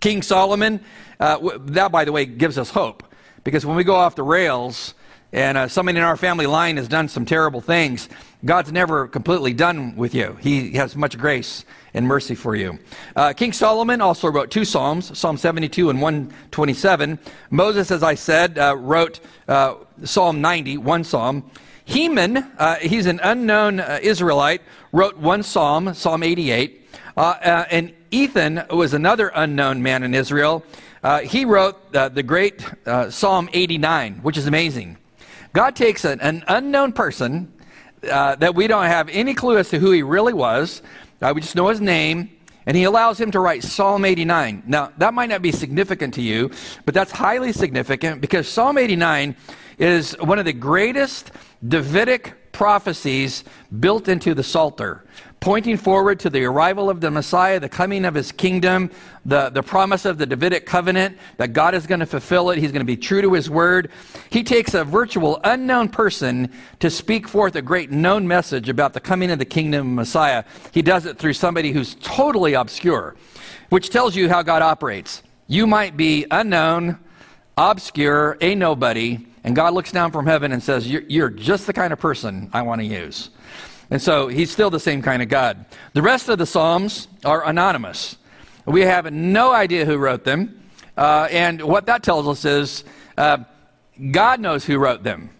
King 0.00 0.22
Solomon, 0.22 0.80
uh, 1.20 1.58
that, 1.58 1.92
by 1.92 2.04
the 2.04 2.12
way, 2.12 2.26
gives 2.26 2.58
us 2.58 2.70
hope. 2.70 3.02
Because 3.44 3.64
when 3.64 3.76
we 3.76 3.84
go 3.84 3.94
off 3.94 4.14
the 4.14 4.22
rails 4.22 4.94
and 5.32 5.58
uh, 5.58 5.68
somebody 5.68 5.98
in 5.98 6.04
our 6.04 6.16
family 6.16 6.46
line 6.46 6.76
has 6.76 6.88
done 6.88 7.08
some 7.08 7.24
terrible 7.24 7.60
things, 7.60 8.08
God's 8.44 8.72
never 8.72 9.08
completely 9.08 9.52
done 9.52 9.96
with 9.96 10.14
you. 10.14 10.36
He 10.40 10.72
has 10.72 10.94
much 10.94 11.18
grace 11.18 11.64
and 11.92 12.06
mercy 12.06 12.34
for 12.34 12.54
you. 12.54 12.78
Uh, 13.16 13.32
King 13.32 13.52
Solomon 13.52 14.00
also 14.00 14.28
wrote 14.28 14.50
two 14.50 14.64
Psalms, 14.64 15.16
Psalm 15.18 15.36
72 15.36 15.90
and 15.90 16.00
127. 16.00 17.18
Moses, 17.50 17.90
as 17.90 18.02
I 18.02 18.14
said, 18.14 18.58
uh, 18.58 18.76
wrote 18.76 19.20
uh, 19.48 19.74
Psalm 20.04 20.40
90, 20.40 20.78
one 20.78 21.04
Psalm. 21.04 21.50
Heman, 21.84 22.36
uh, 22.58 22.76
he's 22.76 23.06
an 23.06 23.18
unknown 23.22 23.80
uh, 23.80 23.98
Israelite, 24.02 24.62
wrote 24.92 25.16
one 25.16 25.42
Psalm, 25.42 25.94
Psalm 25.94 26.22
88. 26.22 26.86
and 27.16 27.92
Ethan 28.10 28.62
was 28.70 28.94
another 28.94 29.32
unknown 29.34 29.82
man 29.82 30.02
in 30.02 30.14
Israel. 30.14 30.64
Uh, 31.02 31.20
he 31.20 31.44
wrote 31.44 31.76
uh, 31.94 32.08
the 32.08 32.22
great 32.22 32.64
uh, 32.86 33.10
Psalm 33.10 33.48
89, 33.52 34.16
which 34.16 34.36
is 34.36 34.46
amazing. 34.46 34.96
God 35.52 35.76
takes 35.76 36.04
an, 36.04 36.20
an 36.20 36.44
unknown 36.48 36.92
person 36.92 37.52
uh, 38.10 38.36
that 38.36 38.54
we 38.54 38.66
don't 38.66 38.86
have 38.86 39.08
any 39.08 39.34
clue 39.34 39.58
as 39.58 39.70
to 39.70 39.78
who 39.78 39.90
he 39.90 40.02
really 40.02 40.32
was, 40.32 40.82
uh, 41.20 41.32
we 41.34 41.40
just 41.40 41.56
know 41.56 41.68
his 41.68 41.80
name, 41.80 42.30
and 42.66 42.76
he 42.76 42.84
allows 42.84 43.18
him 43.20 43.30
to 43.30 43.40
write 43.40 43.64
Psalm 43.64 44.04
89. 44.04 44.62
Now, 44.66 44.92
that 44.98 45.14
might 45.14 45.28
not 45.28 45.42
be 45.42 45.52
significant 45.52 46.14
to 46.14 46.22
you, 46.22 46.50
but 46.84 46.94
that's 46.94 47.10
highly 47.10 47.52
significant 47.52 48.20
because 48.20 48.46
Psalm 48.48 48.78
89 48.78 49.34
is 49.78 50.12
one 50.20 50.38
of 50.38 50.44
the 50.44 50.52
greatest 50.52 51.30
Davidic 51.66 52.52
prophecies 52.52 53.44
built 53.80 54.08
into 54.08 54.34
the 54.34 54.42
Psalter 54.42 55.04
pointing 55.40 55.76
forward 55.76 56.18
to 56.20 56.30
the 56.30 56.44
arrival 56.44 56.90
of 56.90 57.00
the 57.00 57.10
Messiah, 57.10 57.60
the 57.60 57.68
coming 57.68 58.04
of 58.04 58.14
his 58.14 58.32
kingdom, 58.32 58.90
the, 59.24 59.50
the 59.50 59.62
promise 59.62 60.04
of 60.04 60.18
the 60.18 60.26
Davidic 60.26 60.66
covenant, 60.66 61.16
that 61.36 61.52
God 61.52 61.74
is 61.74 61.86
going 61.86 62.00
to 62.00 62.06
fulfill 62.06 62.50
it. 62.50 62.58
He's 62.58 62.72
going 62.72 62.80
to 62.80 62.86
be 62.86 62.96
true 62.96 63.22
to 63.22 63.32
his 63.32 63.48
word. 63.48 63.90
He 64.30 64.42
takes 64.42 64.74
a 64.74 64.84
virtual 64.84 65.40
unknown 65.44 65.90
person 65.90 66.52
to 66.80 66.90
speak 66.90 67.28
forth 67.28 67.54
a 67.54 67.62
great 67.62 67.90
known 67.90 68.26
message 68.26 68.68
about 68.68 68.94
the 68.94 69.00
coming 69.00 69.30
of 69.30 69.38
the 69.38 69.44
kingdom 69.44 69.88
of 69.88 69.94
Messiah. 69.94 70.44
He 70.72 70.82
does 70.82 71.06
it 71.06 71.18
through 71.18 71.34
somebody 71.34 71.72
who's 71.72 71.94
totally 71.96 72.54
obscure, 72.54 73.14
which 73.68 73.90
tells 73.90 74.16
you 74.16 74.28
how 74.28 74.42
God 74.42 74.62
operates. 74.62 75.22
You 75.46 75.66
might 75.66 75.96
be 75.96 76.26
unknown, 76.30 76.98
obscure, 77.56 78.36
a 78.40 78.54
nobody, 78.54 79.26
and 79.44 79.54
God 79.56 79.72
looks 79.72 79.92
down 79.92 80.12
from 80.12 80.26
heaven 80.26 80.52
and 80.52 80.62
says, 80.62 80.90
You're, 80.90 81.02
you're 81.02 81.30
just 81.30 81.66
the 81.66 81.72
kind 81.72 81.92
of 81.92 81.98
person 81.98 82.50
I 82.52 82.62
want 82.62 82.80
to 82.80 82.86
use. 82.86 83.30
And 83.90 84.02
so 84.02 84.28
he's 84.28 84.50
still 84.50 84.70
the 84.70 84.80
same 84.80 85.00
kind 85.00 85.22
of 85.22 85.28
God. 85.28 85.64
The 85.94 86.02
rest 86.02 86.28
of 86.28 86.38
the 86.38 86.46
Psalms 86.46 87.08
are 87.24 87.46
anonymous. 87.46 88.16
We 88.66 88.82
have 88.82 89.10
no 89.12 89.52
idea 89.52 89.86
who 89.86 89.96
wrote 89.96 90.24
them. 90.24 90.62
Uh, 90.96 91.28
and 91.30 91.62
what 91.62 91.86
that 91.86 92.02
tells 92.02 92.28
us 92.28 92.44
is 92.44 92.84
uh, 93.16 93.38
God 94.10 94.40
knows 94.40 94.64
who 94.64 94.78
wrote 94.78 95.02
them. 95.02 95.30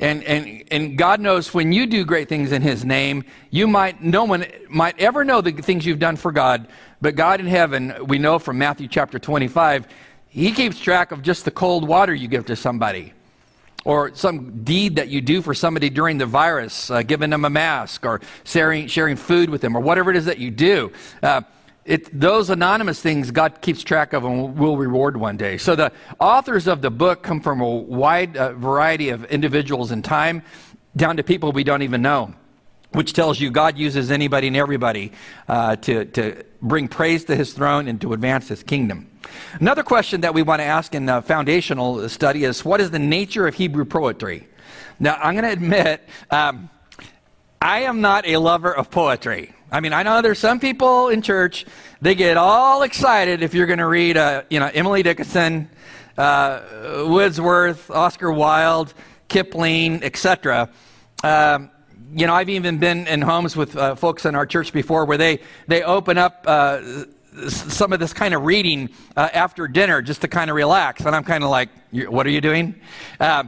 And, 0.00 0.24
and, 0.24 0.64
and 0.72 0.98
God 0.98 1.20
knows 1.20 1.54
when 1.54 1.70
you 1.70 1.86
do 1.86 2.04
great 2.04 2.28
things 2.28 2.50
in 2.50 2.60
His 2.60 2.84
name, 2.84 3.22
you 3.50 3.68
might, 3.68 4.02
no 4.02 4.24
one 4.24 4.46
might 4.68 4.98
ever 4.98 5.22
know 5.22 5.40
the 5.40 5.52
things 5.52 5.86
you've 5.86 6.00
done 6.00 6.16
for 6.16 6.32
God, 6.32 6.66
but 7.00 7.14
God 7.14 7.38
in 7.38 7.46
heaven, 7.46 7.94
we 8.06 8.18
know 8.18 8.40
from 8.40 8.58
Matthew 8.58 8.88
chapter 8.88 9.20
25, 9.20 9.86
He 10.26 10.50
keeps 10.50 10.80
track 10.80 11.12
of 11.12 11.22
just 11.22 11.44
the 11.44 11.52
cold 11.52 11.86
water 11.86 12.12
you 12.12 12.26
give 12.26 12.46
to 12.46 12.56
somebody 12.56 13.12
or 13.84 14.14
some 14.14 14.62
deed 14.64 14.96
that 14.96 15.08
you 15.08 15.20
do 15.20 15.42
for 15.42 15.54
somebody 15.54 15.90
during 15.90 16.18
the 16.18 16.26
virus, 16.26 16.90
uh, 16.90 17.02
giving 17.02 17.30
them 17.30 17.44
a 17.44 17.50
mask 17.50 18.06
or 18.06 18.20
sharing, 18.44 18.86
sharing 18.86 19.16
food 19.16 19.50
with 19.50 19.60
them 19.60 19.76
or 19.76 19.80
whatever 19.80 20.10
it 20.10 20.16
is 20.16 20.26
that 20.26 20.38
you 20.38 20.50
do. 20.50 20.92
Uh, 21.22 21.42
it, 21.84 22.08
those 22.18 22.48
anonymous 22.48 23.00
things 23.00 23.32
God 23.32 23.60
keeps 23.60 23.82
track 23.82 24.12
of 24.12 24.24
and 24.24 24.56
will 24.56 24.76
reward 24.76 25.16
one 25.16 25.36
day. 25.36 25.58
So 25.58 25.74
the 25.74 25.92
authors 26.20 26.68
of 26.68 26.80
the 26.80 26.90
book 26.90 27.24
come 27.24 27.40
from 27.40 27.60
a 27.60 27.68
wide 27.68 28.36
uh, 28.36 28.52
variety 28.52 29.08
of 29.08 29.24
individuals 29.24 29.90
in 29.90 30.02
time, 30.02 30.42
down 30.94 31.16
to 31.16 31.24
people 31.24 31.50
we 31.50 31.64
don't 31.64 31.82
even 31.82 32.02
know 32.02 32.34
which 32.92 33.12
tells 33.12 33.40
you 33.40 33.50
God 33.50 33.78
uses 33.78 34.10
anybody 34.10 34.48
and 34.48 34.56
everybody 34.56 35.12
uh, 35.48 35.76
to, 35.76 36.04
to 36.06 36.44
bring 36.60 36.88
praise 36.88 37.24
to 37.26 37.36
his 37.36 37.52
throne 37.52 37.88
and 37.88 38.00
to 38.00 38.12
advance 38.12 38.48
his 38.48 38.62
kingdom. 38.62 39.08
Another 39.60 39.82
question 39.82 40.22
that 40.22 40.34
we 40.34 40.42
want 40.42 40.60
to 40.60 40.64
ask 40.64 40.94
in 40.94 41.06
the 41.06 41.22
foundational 41.22 42.08
study 42.08 42.44
is 42.44 42.64
what 42.64 42.80
is 42.80 42.90
the 42.90 42.98
nature 42.98 43.46
of 43.46 43.54
Hebrew 43.54 43.84
poetry? 43.84 44.46
Now, 44.98 45.16
I'm 45.20 45.34
going 45.34 45.44
to 45.44 45.52
admit, 45.52 46.08
um, 46.30 46.70
I 47.60 47.80
am 47.80 48.00
not 48.00 48.26
a 48.26 48.36
lover 48.36 48.74
of 48.74 48.90
poetry. 48.90 49.54
I 49.70 49.80
mean, 49.80 49.92
I 49.92 50.02
know 50.02 50.20
there's 50.20 50.38
some 50.38 50.60
people 50.60 51.08
in 51.08 51.22
church, 51.22 51.64
they 52.00 52.14
get 52.14 52.36
all 52.36 52.82
excited 52.82 53.42
if 53.42 53.54
you're 53.54 53.66
going 53.66 53.78
to 53.78 53.86
read, 53.86 54.16
uh, 54.16 54.42
you 54.50 54.60
know, 54.60 54.70
Emily 54.72 55.02
Dickinson, 55.02 55.70
uh, 56.18 57.04
Wordsworth, 57.08 57.90
Oscar 57.90 58.30
Wilde, 58.30 58.92
Kipling, 59.28 60.02
etc. 60.02 60.68
Um, 61.24 61.70
you 62.14 62.26
know, 62.26 62.34
I've 62.34 62.48
even 62.48 62.78
been 62.78 63.06
in 63.06 63.22
homes 63.22 63.56
with 63.56 63.76
uh, 63.76 63.94
folks 63.94 64.26
in 64.26 64.34
our 64.34 64.46
church 64.46 64.72
before 64.72 65.04
where 65.04 65.18
they, 65.18 65.40
they 65.66 65.82
open 65.82 66.18
up 66.18 66.44
uh, 66.46 67.04
some 67.48 67.92
of 67.92 68.00
this 68.00 68.12
kind 68.12 68.34
of 68.34 68.44
reading 68.44 68.90
uh, 69.16 69.28
after 69.32 69.66
dinner 69.66 70.02
just 70.02 70.20
to 70.20 70.28
kind 70.28 70.50
of 70.50 70.56
relax. 70.56 71.04
And 71.04 71.16
I'm 71.16 71.24
kind 71.24 71.42
of 71.42 71.50
like, 71.50 71.70
what 71.90 72.26
are 72.26 72.30
you 72.30 72.40
doing? 72.40 72.74
Uh, 73.18 73.44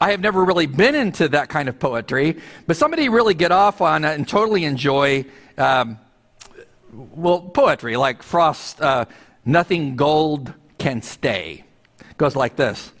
I 0.00 0.10
have 0.10 0.20
never 0.20 0.44
really 0.44 0.66
been 0.66 0.94
into 0.94 1.28
that 1.28 1.48
kind 1.48 1.68
of 1.68 1.78
poetry, 1.78 2.36
but 2.66 2.76
somebody 2.76 3.08
really 3.08 3.34
get 3.34 3.52
off 3.52 3.80
on 3.80 4.04
it 4.04 4.14
and 4.14 4.26
totally 4.26 4.64
enjoy, 4.64 5.24
um, 5.56 5.98
well, 6.92 7.40
poetry, 7.40 7.96
like 7.96 8.22
Frost, 8.22 8.80
uh, 8.80 9.04
Nothing 9.44 9.94
Gold 9.94 10.52
Can 10.78 11.02
Stay. 11.02 11.64
Goes 12.16 12.34
like 12.34 12.56
this 12.56 12.92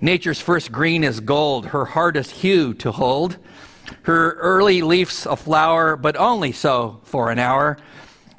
Nature's 0.00 0.40
first 0.40 0.70
green 0.72 1.04
is 1.04 1.20
gold, 1.20 1.66
her 1.66 1.84
hardest 1.84 2.30
hue 2.30 2.74
to 2.74 2.92
hold. 2.92 3.38
Her 4.02 4.32
early 4.34 4.82
leafs 4.82 5.26
a 5.26 5.36
flower, 5.36 5.96
but 5.96 6.16
only 6.16 6.52
so 6.52 7.00
for 7.04 7.30
an 7.30 7.38
hour. 7.38 7.78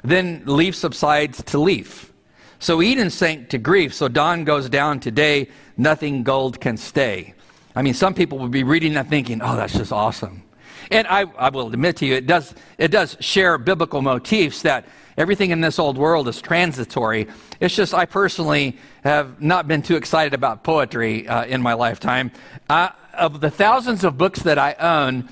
Then 0.02 0.42
leaf 0.46 0.74
subsides 0.74 1.42
to 1.44 1.58
leaf. 1.58 2.12
So 2.58 2.82
Eden 2.82 3.10
sank 3.10 3.50
to 3.50 3.58
grief. 3.58 3.94
So 3.94 4.08
dawn 4.08 4.44
goes 4.44 4.68
down 4.68 5.00
today. 5.00 5.48
Nothing 5.76 6.22
gold 6.22 6.60
can 6.60 6.76
stay. 6.76 7.34
I 7.76 7.82
mean, 7.82 7.94
some 7.94 8.14
people 8.14 8.38
would 8.38 8.50
be 8.50 8.62
reading 8.62 8.94
that 8.94 9.08
thinking, 9.08 9.42
oh, 9.42 9.56
that's 9.56 9.74
just 9.74 9.92
awesome. 9.92 10.42
And 10.90 11.06
I, 11.08 11.22
I 11.38 11.48
will 11.48 11.68
admit 11.68 11.96
to 11.98 12.06
you, 12.06 12.14
it 12.14 12.26
does, 12.26 12.54
it 12.78 12.88
does 12.88 13.16
share 13.20 13.58
biblical 13.58 14.02
motifs 14.02 14.62
that 14.62 14.86
everything 15.16 15.50
in 15.50 15.60
this 15.60 15.78
old 15.78 15.96
world 15.96 16.28
is 16.28 16.40
transitory. 16.40 17.26
It's 17.60 17.74
just 17.74 17.94
I 17.94 18.04
personally 18.04 18.78
have 19.02 19.40
not 19.40 19.66
been 19.66 19.82
too 19.82 19.96
excited 19.96 20.34
about 20.34 20.62
poetry 20.62 21.26
uh, 21.26 21.46
in 21.46 21.62
my 21.62 21.74
lifetime. 21.74 22.32
Uh, 22.68 22.90
of 23.14 23.40
the 23.40 23.50
thousands 23.50 24.04
of 24.04 24.18
books 24.18 24.42
that 24.42 24.58
I 24.58 24.74
own, 24.74 25.28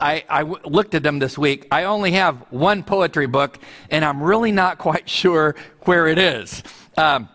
I, 0.00 0.42
looked 0.64 0.94
at 0.94 1.02
them 1.02 1.18
this 1.18 1.36
week. 1.36 1.66
I 1.70 1.84
only 1.84 2.12
have 2.12 2.36
one 2.50 2.82
poetry 2.82 3.26
book, 3.26 3.58
and 3.90 4.04
I'm 4.04 4.22
really 4.22 4.52
not 4.52 4.78
quite 4.78 5.08
sure 5.20 5.54
where 5.82 6.06
it 6.06 6.18
is. 6.18 6.62
Um, 6.96 7.28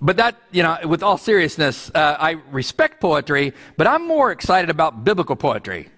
but 0.00 0.16
that, 0.16 0.36
you 0.50 0.62
know, 0.62 0.78
with 0.86 1.02
all 1.02 1.18
seriousness, 1.18 1.90
uh, 1.94 2.16
I 2.18 2.32
respect 2.50 3.00
poetry, 3.00 3.52
but 3.76 3.86
I'm 3.86 4.06
more 4.08 4.32
excited 4.32 4.70
about 4.70 5.04
biblical 5.04 5.36
poetry. 5.36 5.90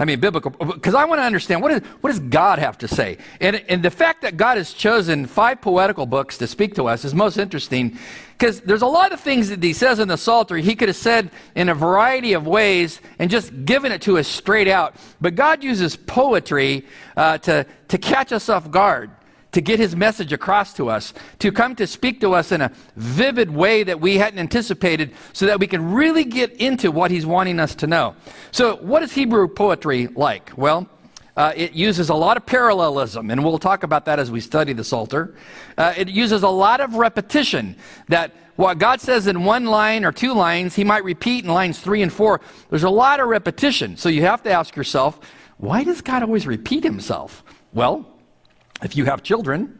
I 0.00 0.06
mean, 0.06 0.18
biblical, 0.18 0.50
because 0.50 0.94
I 0.94 1.04
want 1.04 1.18
to 1.18 1.24
understand 1.24 1.60
what, 1.60 1.72
is, 1.72 1.82
what 2.00 2.08
does 2.08 2.20
God 2.20 2.58
have 2.58 2.78
to 2.78 2.88
say? 2.88 3.18
And, 3.38 3.56
and 3.68 3.82
the 3.82 3.90
fact 3.90 4.22
that 4.22 4.38
God 4.38 4.56
has 4.56 4.72
chosen 4.72 5.26
five 5.26 5.60
poetical 5.60 6.06
books 6.06 6.38
to 6.38 6.46
speak 6.46 6.74
to 6.76 6.88
us 6.88 7.04
is 7.04 7.14
most 7.14 7.36
interesting 7.36 7.98
because 8.38 8.62
there's 8.62 8.80
a 8.80 8.86
lot 8.86 9.12
of 9.12 9.20
things 9.20 9.50
that 9.50 9.62
he 9.62 9.74
says 9.74 9.98
in 9.98 10.08
the 10.08 10.16
Psalter 10.16 10.56
he 10.56 10.74
could 10.74 10.88
have 10.88 10.96
said 10.96 11.30
in 11.54 11.68
a 11.68 11.74
variety 11.74 12.32
of 12.32 12.46
ways 12.46 13.02
and 13.18 13.30
just 13.30 13.66
given 13.66 13.92
it 13.92 14.00
to 14.00 14.16
us 14.16 14.26
straight 14.26 14.68
out. 14.68 14.96
But 15.20 15.34
God 15.34 15.62
uses 15.62 15.96
poetry 15.96 16.86
uh, 17.18 17.36
to, 17.38 17.66
to 17.88 17.98
catch 17.98 18.32
us 18.32 18.48
off 18.48 18.70
guard 18.70 19.10
to 19.52 19.60
get 19.60 19.78
his 19.78 19.96
message 19.96 20.32
across 20.32 20.72
to 20.74 20.88
us, 20.88 21.12
to 21.40 21.50
come 21.50 21.74
to 21.76 21.86
speak 21.86 22.20
to 22.20 22.34
us 22.34 22.52
in 22.52 22.60
a 22.60 22.72
vivid 22.96 23.50
way 23.50 23.82
that 23.82 24.00
we 24.00 24.16
hadn't 24.16 24.38
anticipated 24.38 25.12
so 25.32 25.46
that 25.46 25.58
we 25.58 25.66
can 25.66 25.92
really 25.92 26.24
get 26.24 26.52
into 26.54 26.90
what 26.90 27.10
he's 27.10 27.26
wanting 27.26 27.58
us 27.58 27.74
to 27.76 27.86
know. 27.86 28.14
So, 28.52 28.76
what 28.76 29.02
is 29.02 29.12
Hebrew 29.12 29.48
poetry 29.48 30.06
like? 30.08 30.52
Well, 30.56 30.88
uh, 31.36 31.52
it 31.56 31.72
uses 31.72 32.10
a 32.10 32.14
lot 32.14 32.36
of 32.36 32.44
parallelism, 32.44 33.30
and 33.30 33.44
we'll 33.44 33.58
talk 33.58 33.82
about 33.82 34.04
that 34.04 34.18
as 34.18 34.30
we 34.30 34.40
study 34.40 34.72
the 34.72 34.84
Psalter. 34.84 35.34
Uh, 35.78 35.94
it 35.96 36.08
uses 36.08 36.42
a 36.42 36.48
lot 36.48 36.80
of 36.80 36.96
repetition 36.96 37.76
that 38.08 38.34
what 38.56 38.78
God 38.78 39.00
says 39.00 39.26
in 39.26 39.44
one 39.44 39.64
line 39.64 40.04
or 40.04 40.12
two 40.12 40.34
lines, 40.34 40.76
he 40.76 40.84
might 40.84 41.02
repeat 41.02 41.44
in 41.44 41.50
lines 41.50 41.80
three 41.80 42.02
and 42.02 42.12
four. 42.12 42.42
There's 42.68 42.82
a 42.82 42.90
lot 42.90 43.18
of 43.20 43.28
repetition. 43.28 43.96
So 43.96 44.10
you 44.10 44.20
have 44.22 44.42
to 44.42 44.50
ask 44.50 44.76
yourself, 44.76 45.18
why 45.56 45.82
does 45.82 46.02
God 46.02 46.22
always 46.22 46.46
repeat 46.46 46.84
himself? 46.84 47.42
Well, 47.72 48.06
if 48.82 48.96
you 48.96 49.04
have 49.04 49.22
children, 49.22 49.78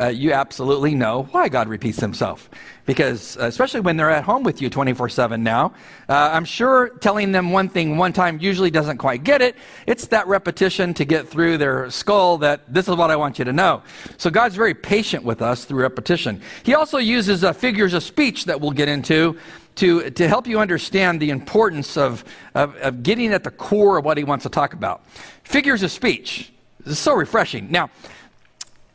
uh, 0.00 0.06
you 0.06 0.32
absolutely 0.32 0.94
know 0.94 1.28
why 1.30 1.48
God 1.48 1.68
repeats 1.68 2.00
himself. 2.00 2.50
Because, 2.84 3.36
uh, 3.36 3.44
especially 3.44 3.80
when 3.80 3.96
they're 3.96 4.10
at 4.10 4.24
home 4.24 4.42
with 4.42 4.60
you 4.60 4.68
24 4.68 5.08
7 5.08 5.42
now, 5.42 5.72
uh, 6.08 6.30
I'm 6.32 6.44
sure 6.44 6.88
telling 7.00 7.32
them 7.32 7.52
one 7.52 7.68
thing 7.68 7.96
one 7.96 8.12
time 8.12 8.38
usually 8.40 8.70
doesn't 8.70 8.98
quite 8.98 9.22
get 9.22 9.40
it. 9.40 9.56
It's 9.86 10.08
that 10.08 10.26
repetition 10.26 10.94
to 10.94 11.04
get 11.04 11.28
through 11.28 11.58
their 11.58 11.90
skull 11.90 12.38
that 12.38 12.72
this 12.72 12.88
is 12.88 12.96
what 12.96 13.10
I 13.10 13.16
want 13.16 13.38
you 13.38 13.44
to 13.44 13.52
know. 13.52 13.82
So, 14.16 14.30
God's 14.30 14.56
very 14.56 14.74
patient 14.74 15.24
with 15.24 15.40
us 15.40 15.64
through 15.64 15.82
repetition. 15.82 16.42
He 16.64 16.74
also 16.74 16.98
uses 16.98 17.44
uh, 17.44 17.52
figures 17.52 17.94
of 17.94 18.02
speech 18.02 18.46
that 18.46 18.60
we'll 18.60 18.72
get 18.72 18.88
into 18.88 19.38
to, 19.76 20.10
to 20.10 20.28
help 20.28 20.46
you 20.46 20.60
understand 20.60 21.20
the 21.20 21.30
importance 21.30 21.96
of, 21.96 22.24
of, 22.54 22.76
of 22.76 23.02
getting 23.02 23.32
at 23.32 23.44
the 23.44 23.50
core 23.50 23.98
of 23.98 24.04
what 24.04 24.18
He 24.18 24.24
wants 24.24 24.42
to 24.42 24.48
talk 24.48 24.72
about. 24.72 25.06
Figures 25.44 25.82
of 25.82 25.90
speech. 25.90 26.52
This 26.84 26.92
is 26.92 26.98
so 26.98 27.14
refreshing. 27.14 27.70
Now, 27.70 27.88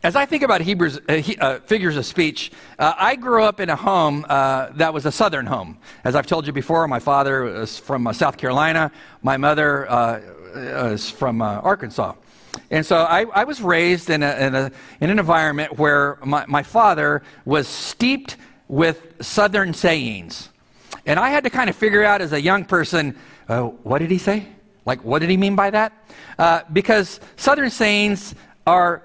as 0.03 0.15
I 0.15 0.27
think 0.27 0.43
about 0.43 0.61
Hebrews, 0.61 0.99
uh, 1.09 1.13
he, 1.15 1.35
uh, 1.37 1.59
figures 1.61 1.97
of 1.97 2.05
speech, 2.05 2.51
uh, 2.77 2.93
I 2.95 3.15
grew 3.15 3.43
up 3.43 3.59
in 3.59 3.69
a 3.69 3.75
home 3.75 4.25
uh, 4.29 4.69
that 4.75 4.93
was 4.93 5.07
a 5.07 5.11
southern 5.11 5.47
home. 5.47 5.79
As 6.03 6.15
I've 6.15 6.27
told 6.27 6.45
you 6.45 6.53
before, 6.53 6.87
my 6.87 6.99
father 6.99 7.41
was 7.43 7.79
from 7.79 8.05
uh, 8.05 8.13
South 8.13 8.37
Carolina, 8.37 8.91
my 9.23 9.37
mother 9.37 9.89
uh, 9.89 10.21
is 10.91 11.09
from 11.09 11.41
Arkansas. 11.41 12.13
And 12.69 12.85
so 12.85 12.97
I, 12.97 13.25
I 13.33 13.43
was 13.43 13.59
raised 13.59 14.11
in, 14.11 14.21
a, 14.21 14.35
in, 14.35 14.55
a, 14.55 14.71
in, 15.01 15.09
an 15.09 15.17
environment 15.19 15.79
where 15.79 16.19
my, 16.23 16.45
my 16.45 16.61
father 16.61 17.23
was 17.43 17.67
steeped 17.67 18.37
with 18.67 19.15
southern 19.19 19.73
sayings. 19.73 20.49
And 21.07 21.19
I 21.19 21.29
had 21.29 21.43
to 21.43 21.49
kind 21.49 21.69
of 21.69 21.75
figure 21.75 22.03
out 22.03 22.21
as 22.21 22.33
a 22.33 22.41
young 22.41 22.65
person 22.65 23.17
what 23.47 23.97
did 23.97 24.11
he 24.11 24.19
say? 24.19 24.45
Like, 24.89 25.05
what 25.05 25.19
did 25.19 25.29
he 25.29 25.37
mean 25.37 25.55
by 25.55 25.69
that? 25.69 25.93
because 26.73 27.19
southern 27.35 27.69
sayings 27.69 28.33
are 28.65 29.03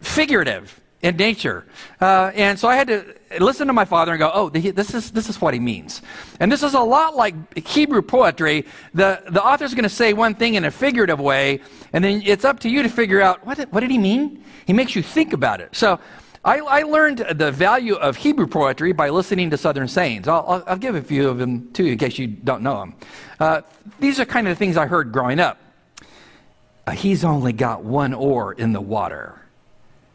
figurative 0.00 0.80
in 1.02 1.16
nature. 1.16 1.66
Uh, 2.00 2.30
and 2.34 2.58
so 2.58 2.68
I 2.68 2.76
had 2.76 2.88
to 2.88 3.14
listen 3.38 3.66
to 3.66 3.72
my 3.72 3.84
father 3.84 4.12
and 4.12 4.18
go, 4.18 4.30
oh, 4.32 4.48
this 4.48 4.94
is, 4.94 5.10
this 5.10 5.28
is 5.28 5.38
what 5.40 5.52
he 5.52 5.60
means. 5.60 6.00
And 6.40 6.50
this 6.50 6.62
is 6.62 6.72
a 6.72 6.80
lot 6.80 7.14
like 7.14 7.34
Hebrew 7.68 8.00
poetry. 8.00 8.64
The, 8.94 9.22
the 9.28 9.44
author's 9.44 9.74
going 9.74 9.84
to 9.84 9.90
say 10.02 10.14
one 10.14 10.34
thing 10.34 10.54
in 10.54 10.64
a 10.64 10.70
figurative 10.70 11.20
way, 11.20 11.60
and 11.92 12.02
then 12.02 12.22
it's 12.24 12.44
up 12.46 12.60
to 12.60 12.70
you 12.70 12.82
to 12.82 12.88
figure 12.88 13.20
out 13.20 13.44
what 13.46 13.58
did, 13.58 13.70
what 13.72 13.80
did 13.80 13.90
he 13.90 13.98
mean? 13.98 14.42
He 14.66 14.72
makes 14.72 14.96
you 14.96 15.02
think 15.02 15.32
about 15.34 15.60
it. 15.60 15.76
So 15.76 16.00
I, 16.46 16.58
I 16.58 16.82
learned 16.82 17.18
the 17.18 17.50
value 17.50 17.96
of 17.96 18.16
Hebrew 18.16 18.46
poetry 18.46 18.92
by 18.92 19.08
listening 19.08 19.50
to 19.50 19.56
Southern 19.56 19.88
sayings. 19.88 20.28
I'll, 20.28 20.62
I'll, 20.64 20.76
give 20.76 20.94
a 20.94 21.02
few 21.02 21.28
of 21.28 21.38
them 21.38 21.72
to 21.72 21.84
you 21.84 21.92
in 21.92 21.98
case 21.98 22.18
you 22.18 22.28
don't 22.28 22.62
know 22.62 22.78
them. 22.78 22.94
Uh, 23.40 23.62
these 23.98 24.20
are 24.20 24.24
kind 24.24 24.46
of 24.46 24.52
the 24.52 24.56
things 24.56 24.76
I 24.76 24.86
heard 24.86 25.10
growing 25.10 25.40
up. 25.40 25.58
Uh, 26.86 26.92
he's 26.92 27.24
only 27.24 27.52
got 27.52 27.82
one 27.82 28.14
oar 28.14 28.52
in 28.52 28.72
the 28.72 28.80
water. 28.80 29.42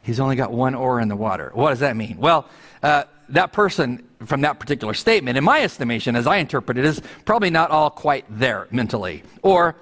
He's 0.04 0.22
only 0.22 0.38
got 0.38 0.54
one 0.54 0.74
oar 0.74 1.02
in 1.02 1.10
the 1.10 1.18
water. 1.18 1.52
What 1.54 1.72
does 1.72 1.80
that 1.80 1.98
mean? 1.98 2.16
Well, 2.18 2.48
uh, 2.82 3.04
that 3.28 3.52
person 3.52 4.08
from 4.26 4.40
that 4.42 4.58
particular 4.58 4.94
statement, 4.94 5.38
in 5.38 5.44
my 5.44 5.62
estimation, 5.62 6.16
as 6.16 6.28
I 6.28 6.38
interpret 6.38 6.78
it, 6.78 6.86
is 6.86 7.02
probably 7.26 7.50
not 7.50 7.72
all 7.72 7.90
quite 7.90 8.24
there 8.30 8.70
mentally. 8.72 9.24
Or, 9.42 9.76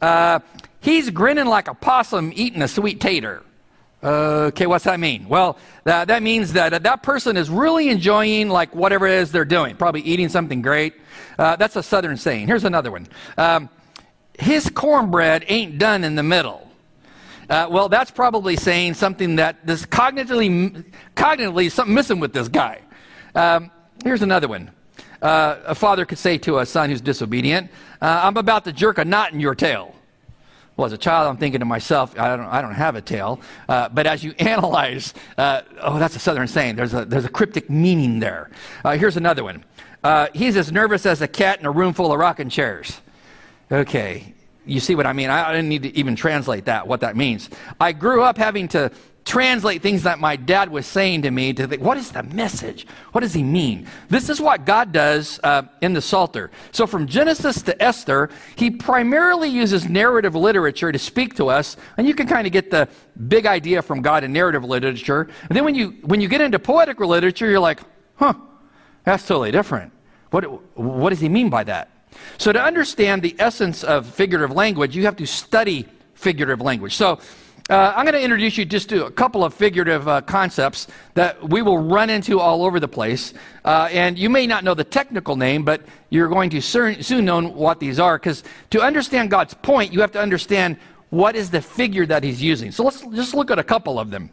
uh, 0.00 0.38
he's 0.78 1.10
grinning 1.10 1.46
like 1.46 1.66
a 1.66 1.74
possum 1.74 2.32
eating 2.36 2.62
a 2.62 2.68
sweet 2.68 3.00
tater. 3.00 3.42
Okay, 4.02 4.66
what's 4.66 4.84
that 4.84 5.00
mean? 5.00 5.26
Well, 5.28 5.58
that, 5.84 6.08
that 6.08 6.22
means 6.22 6.52
that 6.52 6.82
that 6.82 7.02
person 7.02 7.36
is 7.36 7.48
really 7.48 7.88
enjoying 7.88 8.48
like 8.48 8.74
whatever 8.74 9.06
it 9.06 9.14
is 9.14 9.32
they're 9.32 9.44
doing, 9.44 9.74
probably 9.74 10.02
eating 10.02 10.28
something 10.28 10.62
great. 10.62 10.94
Uh, 11.38 11.56
that's 11.56 11.76
a 11.76 11.82
southern 11.82 12.16
saying. 12.16 12.46
Here's 12.46 12.64
another 12.64 12.90
one. 12.90 13.08
Um, 13.38 13.70
his 14.38 14.68
cornbread 14.68 15.46
ain't 15.48 15.78
done 15.78 16.04
in 16.04 16.14
the 16.14 16.22
middle. 16.22 16.70
Uh, 17.48 17.68
well, 17.70 17.88
that's 17.88 18.10
probably 18.10 18.56
saying 18.56 18.94
something 18.94 19.36
that 19.36 19.66
this 19.66 19.86
cognitively, 19.86 20.84
cognitively 21.16 21.70
something 21.72 21.94
missing 21.94 22.20
with 22.20 22.32
this 22.32 22.48
guy. 22.48 22.80
Um, 23.34 23.70
here's 24.04 24.22
another 24.22 24.48
one. 24.48 24.70
Uh, 25.22 25.56
a 25.64 25.74
father 25.74 26.04
could 26.04 26.18
say 26.18 26.36
to 26.38 26.58
a 26.58 26.66
son 26.66 26.90
who's 26.90 27.00
disobedient, 27.00 27.70
uh, 28.02 28.20
"I'm 28.24 28.36
about 28.36 28.64
to 28.64 28.72
jerk 28.72 28.98
a 28.98 29.04
knot 29.04 29.32
in 29.32 29.40
your 29.40 29.54
tail." 29.54 29.95
Well, 30.76 30.86
as 30.86 30.92
a 30.92 30.98
child, 30.98 31.28
I'm 31.28 31.38
thinking 31.38 31.60
to 31.60 31.64
myself, 31.64 32.18
I 32.18 32.36
don't, 32.36 32.46
I 32.46 32.60
don't 32.60 32.74
have 32.74 32.96
a 32.96 33.00
tail. 33.00 33.40
Uh, 33.68 33.88
but 33.88 34.06
as 34.06 34.22
you 34.22 34.32
analyze, 34.38 35.14
uh, 35.38 35.62
oh, 35.80 35.98
that's 35.98 36.16
a 36.16 36.18
southern 36.18 36.48
saying. 36.48 36.76
There's 36.76 36.94
a, 36.94 37.04
there's 37.04 37.24
a 37.24 37.30
cryptic 37.30 37.70
meaning 37.70 38.20
there. 38.20 38.50
Uh, 38.84 38.96
here's 38.96 39.16
another 39.16 39.44
one. 39.44 39.64
he's 40.34 40.56
as 40.56 40.70
nervous 40.70 41.06
as 41.06 41.22
a 41.22 41.28
cat 41.28 41.60
in 41.60 41.66
a 41.66 41.70
room 41.70 41.94
full 41.94 42.12
of 42.12 42.18
rocking 42.18 42.50
chairs. 42.50 43.00
Okay, 43.72 44.34
you 44.66 44.80
see 44.80 44.94
what 44.94 45.06
I 45.06 45.12
mean? 45.12 45.30
I, 45.30 45.52
didn't 45.52 45.68
need 45.68 45.82
to 45.82 45.96
even 45.96 46.14
translate 46.14 46.66
that, 46.66 46.86
what 46.86 47.00
that 47.00 47.16
means. 47.16 47.50
I 47.80 47.92
grew 47.92 48.22
up 48.22 48.36
having 48.36 48.68
to 48.68 48.90
translate 49.26 49.82
things 49.82 50.04
that 50.04 50.20
my 50.20 50.36
dad 50.36 50.70
was 50.70 50.86
saying 50.86 51.22
to 51.22 51.30
me 51.32 51.52
to 51.52 51.66
think, 51.66 51.82
what 51.82 51.98
is 51.98 52.12
the 52.12 52.22
message? 52.22 52.86
What 53.10 53.22
does 53.22 53.34
he 53.34 53.42
mean? 53.42 53.88
This 54.08 54.30
is 54.30 54.40
what 54.40 54.64
God 54.64 54.92
does 54.92 55.40
uh, 55.42 55.64
in 55.82 55.92
the 55.92 56.00
Psalter. 56.00 56.52
So 56.70 56.86
from 56.86 57.08
Genesis 57.08 57.60
to 57.62 57.82
Esther, 57.82 58.30
he 58.54 58.70
primarily 58.70 59.48
uses 59.48 59.88
narrative 59.88 60.36
literature 60.36 60.92
to 60.92 60.98
speak 60.98 61.34
to 61.36 61.48
us, 61.48 61.76
and 61.96 62.06
you 62.06 62.14
can 62.14 62.28
kind 62.28 62.46
of 62.46 62.52
get 62.52 62.70
the 62.70 62.88
big 63.26 63.46
idea 63.46 63.82
from 63.82 64.00
God 64.00 64.22
in 64.22 64.32
narrative 64.32 64.62
literature. 64.62 65.28
And 65.48 65.56
then 65.56 65.64
when 65.64 65.74
you, 65.74 65.96
when 66.02 66.20
you 66.20 66.28
get 66.28 66.40
into 66.40 66.60
poetic 66.60 67.00
literature, 67.00 67.50
you're 67.50 67.58
like, 67.58 67.80
huh, 68.14 68.34
that's 69.02 69.26
totally 69.26 69.50
different. 69.50 69.92
What, 70.30 70.44
what 70.78 71.10
does 71.10 71.20
he 71.20 71.28
mean 71.28 71.50
by 71.50 71.64
that? 71.64 71.90
So, 72.38 72.52
to 72.52 72.62
understand 72.62 73.22
the 73.22 73.36
essence 73.38 73.84
of 73.84 74.06
figurative 74.06 74.54
language, 74.54 74.96
you 74.96 75.04
have 75.04 75.16
to 75.16 75.26
study 75.26 75.86
figurative 76.14 76.62
language. 76.62 76.94
So, 76.94 77.20
uh, 77.68 77.92
I'm 77.96 78.04
going 78.04 78.14
to 78.14 78.22
introduce 78.22 78.56
you 78.56 78.64
just 78.64 78.88
to 78.90 79.06
a 79.06 79.10
couple 79.10 79.42
of 79.42 79.52
figurative 79.52 80.06
uh, 80.06 80.20
concepts 80.20 80.86
that 81.14 81.48
we 81.48 81.62
will 81.62 81.78
run 81.78 82.10
into 82.10 82.38
all 82.38 82.64
over 82.64 82.78
the 82.78 82.86
place. 82.86 83.34
Uh, 83.64 83.88
and 83.90 84.16
you 84.16 84.30
may 84.30 84.46
not 84.46 84.62
know 84.62 84.74
the 84.74 84.84
technical 84.84 85.34
name, 85.34 85.64
but 85.64 85.82
you're 86.10 86.28
going 86.28 86.48
to 86.50 86.60
soon, 86.62 87.02
soon 87.02 87.24
know 87.24 87.40
what 87.40 87.80
these 87.80 87.98
are. 87.98 88.18
Because 88.18 88.44
to 88.70 88.80
understand 88.80 89.30
God's 89.30 89.54
point, 89.54 89.92
you 89.92 90.00
have 90.00 90.12
to 90.12 90.20
understand 90.20 90.76
what 91.10 91.34
is 91.34 91.50
the 91.50 91.60
figure 91.60 92.06
that 92.06 92.22
He's 92.22 92.40
using. 92.40 92.70
So 92.70 92.84
let's 92.84 93.00
just 93.08 93.34
look 93.34 93.50
at 93.50 93.58
a 93.58 93.64
couple 93.64 93.98
of 93.98 94.10
them. 94.10 94.30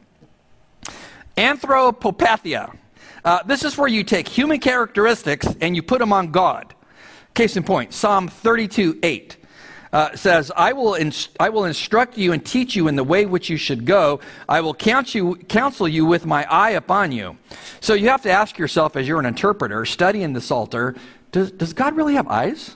Anthropopathia. 1.36 2.78
Uh, 3.26 3.42
this 3.44 3.64
is 3.64 3.76
where 3.80 3.88
you 3.88 4.04
take 4.04 4.28
human 4.28 4.60
characteristics 4.60 5.48
and 5.60 5.76
you 5.76 5.82
put 5.82 5.98
them 5.98 6.14
on 6.14 6.30
God. 6.30 6.76
Case 7.34 7.58
in 7.58 7.64
point, 7.64 7.94
Psalm 7.94 8.28
32 8.28 9.00
8. 9.02 9.38
Uh, 9.94 10.16
says, 10.16 10.52
I 10.58 10.74
will, 10.74 10.96
inst- 10.96 11.38
I 11.40 11.50
will 11.50 11.66
instruct 11.66 12.18
you 12.18 12.34
and 12.34 12.44
teach 12.44 12.76
you 12.76 12.88
in 12.88 12.96
the 12.96 13.04
way 13.04 13.28
which 13.28 13.48
you 13.48 13.58
should 13.58 13.86
go. 13.86 14.20
I 14.50 14.60
will 14.60 14.74
count 14.74 15.14
you, 15.14 15.36
counsel 15.36 15.88
you 15.88 16.04
with 16.04 16.26
my 16.26 16.46
eye 16.50 16.72
upon 16.72 17.12
you. 17.12 17.38
So 17.80 17.94
you 17.94 18.10
have 18.10 18.24
to 18.24 18.32
ask 18.32 18.58
yourself, 18.58 18.96
as 18.96 19.08
you're 19.08 19.20
an 19.20 19.28
interpreter 19.28 19.86
studying 19.86 20.34
the 20.34 20.42
Psalter, 20.42 20.96
does, 21.32 21.52
does 21.52 21.74
God 21.74 21.96
really 21.96 22.16
have 22.16 22.28
eyes? 22.28 22.76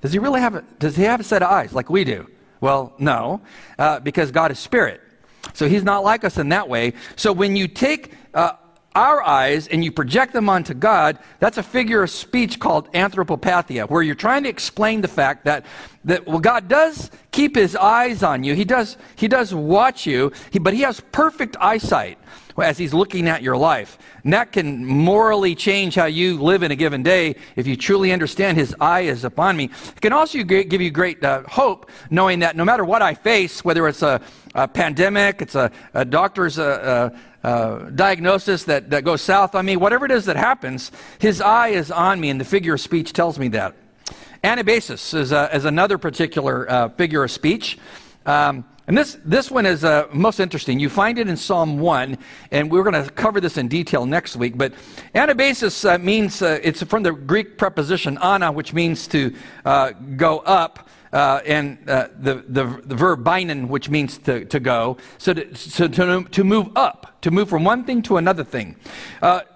Does 0.00 0.12
he 0.12 0.18
really 0.18 0.40
have 0.40 0.56
a, 0.56 0.62
does 0.80 0.96
he 0.96 1.04
have 1.04 1.20
a 1.20 1.24
set 1.24 1.42
of 1.42 1.48
eyes 1.48 1.72
like 1.72 1.88
we 1.88 2.02
do? 2.02 2.28
Well, 2.60 2.92
no, 2.98 3.40
uh, 3.78 4.00
because 4.00 4.32
God 4.32 4.50
is 4.50 4.58
spirit. 4.58 5.00
So 5.54 5.68
he's 5.68 5.84
not 5.84 6.02
like 6.02 6.24
us 6.24 6.38
in 6.38 6.48
that 6.50 6.68
way. 6.68 6.94
So 7.16 7.32
when 7.32 7.56
you 7.56 7.68
take 7.68 8.14
uh, 8.34 8.52
our 8.94 9.22
eyes 9.22 9.68
and 9.68 9.84
you 9.84 9.92
project 9.92 10.32
them 10.32 10.48
onto 10.48 10.74
God, 10.74 11.18
that's 11.38 11.58
a 11.58 11.62
figure 11.62 12.02
of 12.02 12.10
speech 12.10 12.58
called 12.58 12.92
anthropopathia, 12.92 13.88
where 13.88 14.02
you're 14.02 14.14
trying 14.14 14.42
to 14.44 14.48
explain 14.48 15.00
the 15.00 15.08
fact 15.08 15.44
that, 15.44 15.64
that 16.04 16.26
well, 16.26 16.40
God 16.40 16.68
does 16.68 17.10
keep 17.30 17.56
his 17.56 17.74
eyes 17.76 18.22
on 18.22 18.44
you. 18.44 18.54
He 18.54 18.64
does, 18.64 18.96
he 19.16 19.28
does 19.28 19.54
watch 19.54 20.06
you, 20.06 20.32
he, 20.50 20.58
but 20.58 20.74
he 20.74 20.82
has 20.82 21.00
perfect 21.00 21.56
eyesight 21.60 22.18
as 22.60 22.76
he's 22.76 22.92
looking 22.92 23.28
at 23.28 23.42
your 23.42 23.56
life. 23.56 23.98
And 24.24 24.32
that 24.32 24.52
can 24.52 24.84
morally 24.84 25.54
change 25.54 25.94
how 25.94 26.04
you 26.04 26.40
live 26.40 26.62
in 26.62 26.70
a 26.70 26.76
given 26.76 27.02
day 27.02 27.36
if 27.56 27.66
you 27.66 27.76
truly 27.76 28.12
understand 28.12 28.58
his 28.58 28.74
eye 28.80 29.02
is 29.02 29.24
upon 29.24 29.56
me. 29.56 29.64
It 29.64 30.00
can 30.00 30.12
also 30.12 30.42
give 30.42 30.80
you 30.80 30.90
great 30.90 31.24
uh, 31.24 31.42
hope 31.48 31.90
knowing 32.10 32.40
that 32.40 32.56
no 32.56 32.64
matter 32.64 32.84
what 32.84 33.02
I 33.02 33.14
face, 33.14 33.64
whether 33.64 33.88
it's 33.88 34.02
a, 34.02 34.20
a 34.54 34.68
pandemic, 34.68 35.40
it's 35.40 35.54
a, 35.54 35.70
a 35.94 36.04
doctor's 36.04 36.58
uh, 36.58 36.62
uh, 37.12 37.18
uh, 37.42 37.90
diagnosis 37.90 38.64
that, 38.64 38.90
that 38.90 39.04
goes 39.04 39.22
south 39.22 39.54
on 39.54 39.66
me, 39.66 39.76
whatever 39.76 40.04
it 40.04 40.10
is 40.10 40.26
that 40.26 40.36
happens, 40.36 40.92
his 41.18 41.40
eye 41.40 41.68
is 41.68 41.90
on 41.90 42.20
me, 42.20 42.30
and 42.30 42.40
the 42.40 42.44
figure 42.44 42.74
of 42.74 42.80
speech 42.80 43.12
tells 43.12 43.38
me 43.38 43.48
that. 43.48 43.74
Anabasis 44.44 45.14
is, 45.14 45.32
is 45.32 45.64
another 45.64 45.98
particular 45.98 46.68
uh, 46.70 46.88
figure 46.90 47.22
of 47.22 47.30
speech. 47.30 47.78
Um, 48.26 48.64
and 48.88 48.98
this, 48.98 49.16
this 49.24 49.50
one 49.50 49.64
is 49.64 49.84
uh, 49.84 50.08
most 50.12 50.40
interesting. 50.40 50.80
You 50.80 50.88
find 50.88 51.16
it 51.18 51.28
in 51.28 51.36
Psalm 51.36 51.78
1, 51.78 52.18
and 52.50 52.70
we're 52.70 52.82
going 52.82 53.04
to 53.04 53.08
cover 53.12 53.40
this 53.40 53.56
in 53.56 53.68
detail 53.68 54.06
next 54.06 54.34
week. 54.34 54.58
But 54.58 54.74
anabasis 55.14 55.88
uh, 55.88 55.98
means, 55.98 56.42
uh, 56.42 56.58
it's 56.62 56.82
from 56.82 57.04
the 57.04 57.12
Greek 57.12 57.58
preposition 57.58 58.18
ana, 58.18 58.50
which 58.50 58.72
means 58.72 59.06
to 59.08 59.34
uh, 59.64 59.92
go 60.16 60.40
up, 60.40 60.88
uh, 61.12 61.40
and 61.44 61.78
uh, 61.88 62.08
the, 62.18 62.36
the, 62.48 62.64
the, 62.84 62.94
verb 62.94 63.22
bainein, 63.22 63.68
which 63.68 63.88
means 63.90 64.18
to, 64.18 64.44
to 64.46 64.58
go. 64.58 64.96
So, 65.18 65.34
to, 65.34 65.54
so 65.54 65.88
to, 65.88 66.24
to 66.24 66.44
move 66.44 66.70
up, 66.76 67.20
to 67.22 67.30
move 67.30 67.48
from 67.50 67.64
one 67.64 67.84
thing 67.84 68.02
to 68.02 68.16
another 68.16 68.44
thing. 68.44 68.76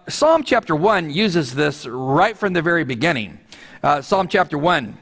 Psalm 0.08 0.44
chapter 0.44 0.76
1 0.76 1.10
uses 1.10 1.54
this 1.54 1.86
right 1.86 2.36
from 2.36 2.52
the 2.52 2.62
very 2.62 2.84
beginning. 2.84 3.38
Psalm 4.02 4.28
chapter 4.28 4.58
1, 4.58 4.96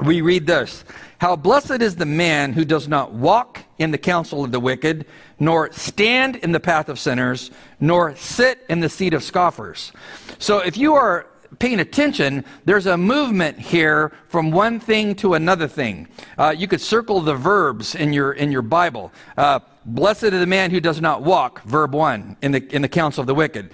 we 0.00 0.20
read 0.20 0.46
this. 0.46 0.84
How 1.18 1.34
blessed 1.34 1.82
is 1.82 1.96
the 1.96 2.06
man 2.06 2.52
who 2.52 2.64
does 2.64 2.86
not 2.86 3.12
walk 3.12 3.64
in 3.78 3.90
the 3.90 3.98
counsel 3.98 4.44
of 4.44 4.52
the 4.52 4.60
wicked, 4.60 5.06
nor 5.40 5.72
stand 5.72 6.36
in 6.36 6.52
the 6.52 6.60
path 6.60 6.88
of 6.88 6.98
sinners, 6.98 7.50
nor 7.80 8.14
sit 8.16 8.64
in 8.68 8.80
the 8.80 8.88
seat 8.88 9.14
of 9.14 9.22
scoffers. 9.22 9.92
So 10.38 10.58
if 10.58 10.76
you 10.76 10.94
are 10.94 11.26
paying 11.58 11.80
attention, 11.80 12.44
there's 12.64 12.86
a 12.86 12.96
movement 12.96 13.58
here 13.58 14.12
from 14.28 14.50
one 14.50 14.80
thing 14.80 15.14
to 15.16 15.34
another 15.34 15.68
thing. 15.68 16.08
Uh, 16.36 16.54
you 16.56 16.68
could 16.68 16.80
circle 16.80 17.20
the 17.20 17.34
verbs 17.34 17.94
in 17.94 18.12
your 18.12 18.32
in 18.32 18.52
your 18.52 18.62
Bible. 18.62 19.12
Uh, 19.36 19.60
Blessed 19.88 20.24
is 20.24 20.32
the 20.32 20.46
man 20.46 20.70
who 20.70 20.80
does 20.80 21.00
not 21.00 21.22
walk, 21.22 21.62
verb 21.62 21.94
one, 21.94 22.36
in 22.42 22.52
the, 22.52 22.74
in 22.74 22.82
the 22.82 22.88
counsel 22.88 23.22
of 23.22 23.26
the 23.26 23.34
wicked, 23.34 23.70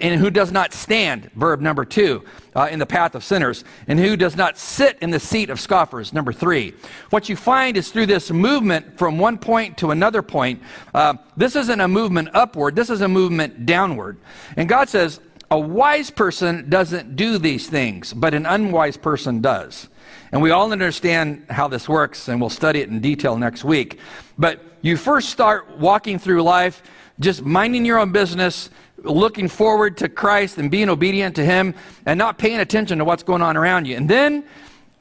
and 0.00 0.20
who 0.20 0.30
does 0.30 0.52
not 0.52 0.72
stand, 0.72 1.32
verb 1.34 1.60
number 1.60 1.84
two, 1.84 2.22
uh, 2.54 2.68
in 2.70 2.78
the 2.78 2.86
path 2.86 3.16
of 3.16 3.24
sinners, 3.24 3.64
and 3.88 3.98
who 3.98 4.16
does 4.16 4.36
not 4.36 4.56
sit 4.56 4.96
in 5.00 5.10
the 5.10 5.18
seat 5.18 5.50
of 5.50 5.58
scoffers, 5.58 6.12
number 6.12 6.32
three. 6.32 6.74
What 7.10 7.28
you 7.28 7.34
find 7.34 7.76
is 7.76 7.90
through 7.90 8.06
this 8.06 8.30
movement 8.30 8.96
from 8.96 9.18
one 9.18 9.36
point 9.36 9.76
to 9.78 9.90
another 9.90 10.22
point, 10.22 10.62
uh, 10.94 11.14
this 11.36 11.56
isn't 11.56 11.80
a 11.80 11.88
movement 11.88 12.28
upward, 12.34 12.76
this 12.76 12.88
is 12.88 13.00
a 13.00 13.08
movement 13.08 13.66
downward. 13.66 14.18
And 14.56 14.68
God 14.68 14.88
says, 14.88 15.18
a 15.50 15.58
wise 15.58 16.10
person 16.10 16.68
doesn't 16.68 17.16
do 17.16 17.38
these 17.38 17.68
things, 17.68 18.12
but 18.12 18.34
an 18.34 18.44
unwise 18.44 18.96
person 18.96 19.40
does. 19.40 19.88
And 20.30 20.42
we 20.42 20.50
all 20.50 20.70
understand 20.72 21.46
how 21.48 21.68
this 21.68 21.88
works, 21.88 22.28
and 22.28 22.40
we'll 22.40 22.50
study 22.50 22.80
it 22.80 22.90
in 22.90 23.00
detail 23.00 23.36
next 23.36 23.64
week. 23.64 23.98
But 24.36 24.62
you 24.82 24.96
first 24.96 25.30
start 25.30 25.78
walking 25.78 26.18
through 26.18 26.42
life 26.42 26.82
just 27.18 27.44
minding 27.44 27.84
your 27.84 27.98
own 27.98 28.12
business, 28.12 28.70
looking 28.98 29.48
forward 29.48 29.96
to 29.98 30.08
Christ 30.08 30.58
and 30.58 30.70
being 30.70 30.88
obedient 30.88 31.34
to 31.36 31.44
Him 31.44 31.74
and 32.04 32.18
not 32.18 32.38
paying 32.38 32.60
attention 32.60 32.98
to 32.98 33.04
what's 33.04 33.22
going 33.22 33.42
on 33.42 33.56
around 33.56 33.86
you. 33.86 33.96
And 33.96 34.08
then, 34.08 34.44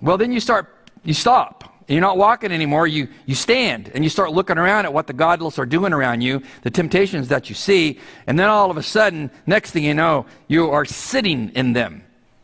well, 0.02 0.18
then 0.18 0.32
you 0.32 0.40
start, 0.40 0.74
you 1.04 1.14
stop. 1.14 1.77
You're 1.88 2.02
not 2.02 2.18
walking 2.18 2.52
anymore. 2.52 2.86
You, 2.86 3.08
you 3.26 3.36
stand 3.36 3.92
and 3.94 4.04
you 4.04 4.10
start 4.10 4.34
looking 4.34 4.58
around 4.58 4.86
at 4.86 4.94
what 4.94 5.08
the 5.08 5.14
godless 5.14 5.58
are 5.58 5.66
doing 5.66 5.94
around 5.94 6.22
you, 6.22 6.42
the 6.64 6.70
temptations 6.70 7.30
that 7.30 7.48
you 7.48 7.56
see. 7.56 8.00
And 8.28 8.38
then 8.38 8.50
all 8.50 8.70
of 8.70 8.78
a 8.78 8.84
sudden, 8.84 9.32
next 9.46 9.72
thing 9.72 9.86
you 9.86 9.94
know, 9.94 10.26
you 10.48 10.70
are 10.70 10.84
sitting 10.84 11.50
in 11.56 11.74
them 11.74 12.04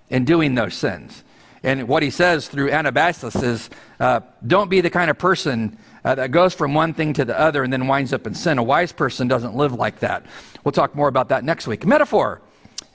and 0.09 0.25
doing 0.25 0.55
those 0.55 0.73
sins. 0.75 1.23
And 1.61 1.87
what 1.87 2.03
he 2.03 2.09
says 2.09 2.47
through 2.47 2.69
Anabasis 2.69 3.41
is 3.43 3.69
uh, 3.99 4.21
don't 4.45 4.69
be 4.69 4.81
the 4.81 4.89
kind 4.89 5.09
of 5.09 5.17
person 5.17 5.77
uh, 6.05 6.15
that 6.15 6.31
goes 6.31 6.53
from 6.53 6.73
one 6.73 6.93
thing 6.93 7.13
to 7.13 7.25
the 7.25 7.37
other 7.37 7.63
and 7.63 7.71
then 7.71 7.87
winds 7.87 8.13
up 8.13 8.27
in 8.27 8.35
sin. 8.35 8.57
A 8.57 8.63
wise 8.63 8.91
person 8.91 9.27
doesn't 9.27 9.55
live 9.55 9.73
like 9.73 9.99
that. 9.99 10.25
We'll 10.63 10.73
talk 10.73 10.95
more 10.95 11.07
about 11.07 11.29
that 11.29 11.43
next 11.43 11.67
week. 11.67 11.85
Metaphor. 11.85 12.41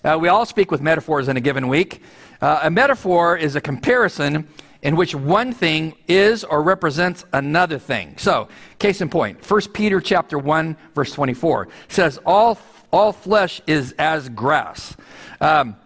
Uh, 0.04 0.16
we 0.20 0.28
all 0.28 0.46
speak 0.46 0.70
with 0.70 0.80
metaphors 0.80 1.28
in 1.28 1.36
a 1.36 1.40
given 1.40 1.68
week. 1.68 2.02
Uh, 2.40 2.60
a 2.62 2.70
metaphor 2.70 3.36
is 3.36 3.56
a 3.56 3.60
comparison 3.60 4.46
in 4.82 4.96
which 4.96 5.14
one 5.14 5.52
thing 5.52 5.94
is 6.06 6.44
or 6.44 6.62
represents 6.62 7.24
another 7.32 7.78
thing. 7.78 8.14
So, 8.16 8.48
case 8.78 9.00
in 9.00 9.08
point, 9.08 9.48
1 9.48 9.60
Peter 9.72 10.00
chapter 10.00 10.38
1, 10.38 10.76
verse 10.94 11.12
24 11.12 11.68
says, 11.88 12.18
All, 12.24 12.58
all 12.92 13.12
flesh 13.12 13.60
is 13.66 13.92
as 13.98 14.28
grass. 14.28 14.96
Um, 15.40 15.76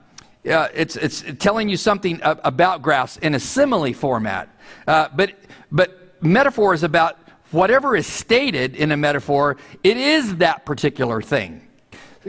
uh, 0.49 0.69
it's, 0.75 0.97
it's 0.97 1.23
telling 1.39 1.69
you 1.69 1.77
something 1.77 2.21
about 2.23 2.83
grass 2.83 3.17
in 3.19 3.35
a 3.35 3.41
simile 3.41 3.93
format. 3.93 4.49
Uh, 4.87 5.09
but, 5.15 5.35
but 5.71 6.23
metaphor 6.23 6.75
is 6.75 6.83
about 6.83 7.17
whatever 7.53 7.95
is 7.95 8.07
stated 8.07 8.75
in 8.75 8.93
a 8.93 8.97
metaphor, 8.97 9.57
it 9.85 9.97
is 9.97 10.37
that 10.37 10.65
particular 10.67 11.23
thing. 11.23 11.67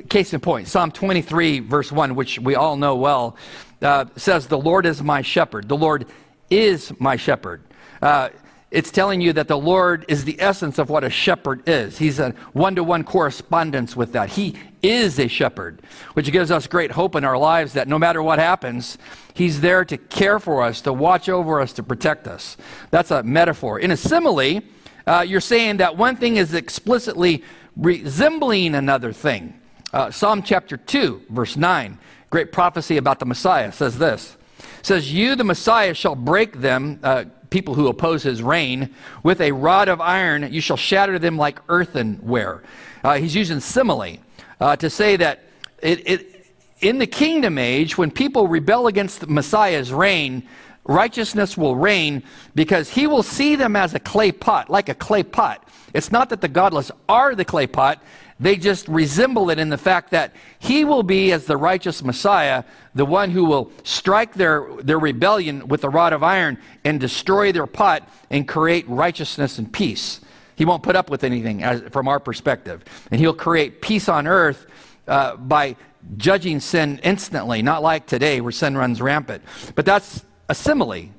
Case 0.10 0.34
in 0.34 0.40
point, 0.40 0.68
Psalm 0.68 0.92
23, 0.92 1.60
verse 1.60 1.92
1, 1.92 2.16
which 2.16 2.40
we 2.40 2.56
all 2.56 2.78
know 2.78 2.96
well, 2.96 3.38
uh, 3.82 4.06
says, 4.16 4.48
The 4.48 4.58
Lord 4.58 4.86
is 4.86 5.04
my 5.04 5.22
shepherd. 5.22 5.68
The 5.68 5.78
Lord 5.78 6.08
is 6.54 6.94
my 7.00 7.16
shepherd. 7.16 7.62
Uh, 8.02 8.30
it's 8.70 8.92
telling 8.92 9.22
you 9.22 9.34
that 9.34 9.48
the 9.48 9.58
Lord 9.58 10.04
is 10.08 10.26
the 10.26 10.40
essence 10.42 10.80
of 10.80 10.90
what 10.90 11.04
a 11.04 11.10
shepherd 11.10 11.68
is. 11.68 11.98
He's 11.98 12.20
a 12.20 12.32
one 12.54 12.76
to 12.76 12.84
one 12.84 13.04
correspondence 13.04 13.96
with 13.96 14.14
that. 14.14 14.30
He 14.30 14.56
is 14.82 15.20
a 15.20 15.28
shepherd, 15.28 15.82
which 16.14 16.32
gives 16.32 16.50
us 16.50 16.66
great 16.66 16.92
hope 16.92 17.16
in 17.16 17.24
our 17.24 17.38
lives 17.38 17.74
that 17.74 17.88
no 17.88 18.00
matter 18.00 18.22
what 18.22 18.40
happens, 18.40 18.98
He's 19.36 19.62
there 19.62 19.86
to 19.86 19.98
care 19.98 20.40
for 20.40 20.64
us, 20.64 20.82
to 20.82 20.94
watch 20.94 21.30
over 21.30 21.62
us, 21.62 21.74
to 21.74 21.84
protect 21.84 22.28
us. 22.28 22.58
That's 22.92 23.12
a 23.12 23.24
metaphor. 23.24 23.80
In 23.80 23.92
a 23.92 23.98
simile, 23.98 24.62
uh, 25.06 25.26
you're 25.28 25.42
saying 25.42 25.78
that 25.78 25.98
one 25.98 26.16
thing 26.16 26.38
is 26.38 26.54
explicitly 26.54 27.44
resembling 27.76 28.76
another 28.76 29.14
thing. 29.14 29.60
Uh, 29.92 30.10
Psalm 30.12 30.42
chapter 30.42 30.78
2, 30.78 31.24
verse 31.30 31.56
9, 31.56 32.00
great 32.30 32.52
prophecy 32.52 32.98
about 32.98 33.20
the 33.20 33.26
Messiah, 33.26 33.72
says 33.72 33.98
this. 33.98 34.36
Says, 34.84 35.12
You, 35.12 35.36
the 35.36 35.44
Messiah, 35.44 35.94
shall 35.94 36.16
break 36.16 36.62
them. 36.62 37.00
Uh, 37.02 37.26
people 37.50 37.76
who 37.76 37.88
oppose 37.88 38.24
his 38.24 38.42
reign. 38.42 38.94
With 39.22 39.40
a 39.40 39.52
rod 39.52 39.88
of 39.88 40.02
iron, 40.02 40.52
you 40.52 40.60
shall 40.60 40.76
shatter 40.76 41.20
them 41.20 41.38
like 41.38 41.60
earthenware. 41.70 42.64
Uh, 43.04 43.18
he's 43.18 43.36
using 43.36 43.60
simile 43.60 44.18
uh, 44.60 44.76
to 44.78 44.90
say 44.90 45.16
that 45.18 45.44
it, 45.82 46.08
it, 46.08 46.46
in 46.82 46.98
the 46.98 47.06
kingdom 47.06 47.60
age, 47.60 47.96
when 47.96 48.10
people 48.10 48.48
rebel 48.48 48.88
against 48.88 49.20
the 49.20 49.28
Messiah's 49.28 49.94
reign, 49.94 50.48
righteousness 50.86 51.58
will 51.58 51.76
reign 51.76 52.24
because 52.56 52.90
he 52.90 53.08
will 53.08 53.24
see 53.24 53.56
them 53.56 53.76
as 53.76 53.94
a 53.94 54.00
clay 54.00 54.32
pot, 54.32 54.70
like 54.70 54.90
a 54.90 54.96
clay 54.96 55.24
pot. 55.24 55.68
It's 55.94 56.12
not 56.12 56.30
that 56.30 56.42
the 56.42 56.48
godless 56.48 56.92
are 57.08 57.36
the 57.36 57.46
clay 57.46 57.68
pot, 57.68 58.02
they 58.40 58.58
just 58.58 58.88
resemble 58.88 59.50
it 59.50 59.60
in 59.60 59.70
the 59.70 59.78
fact 59.78 60.12
that 60.12 60.34
he 60.60 60.84
will 60.84 61.04
be, 61.04 61.32
as 61.32 61.46
the 61.46 61.56
righteous 61.56 62.04
Messiah, 62.04 62.64
the 62.94 63.06
one 63.06 63.30
who 63.30 63.46
will 63.46 63.72
strike 63.84 64.34
their, 64.34 64.68
their 64.82 65.00
rebellion 65.00 65.68
with 65.68 65.84
a 65.84 65.90
rod 65.90 66.14
of 66.14 66.24
iron 66.24 66.58
and 66.84 67.00
destroy 67.00 67.52
their 67.52 67.68
pot 67.68 68.10
and 68.30 68.48
create 68.48 68.88
righteousness 68.90 69.60
and 69.60 69.72
peace. 69.72 70.20
He 70.56 70.66
won't 70.66 70.84
put 70.84 70.96
up 70.96 71.10
with 71.10 71.24
anything 71.24 71.64
as, 71.64 71.82
from 71.92 72.08
our 72.08 72.20
perspective. 72.20 72.84
And 73.12 73.20
he'll 73.22 73.34
create 73.34 73.82
peace 73.82 74.10
on 74.10 74.28
earth 74.28 74.68
uh, 75.08 75.38
by 75.38 75.76
judging 76.18 76.60
sin 76.60 77.00
instantly, 77.04 77.62
not 77.62 77.82
like 77.82 78.08
today 78.08 78.42
where 78.42 78.52
sin 78.52 78.76
runs 78.76 79.02
rampant. 79.02 79.44
But 79.76 79.86
that's 79.86 80.26
a 80.50 80.56
simile. 80.56 81.10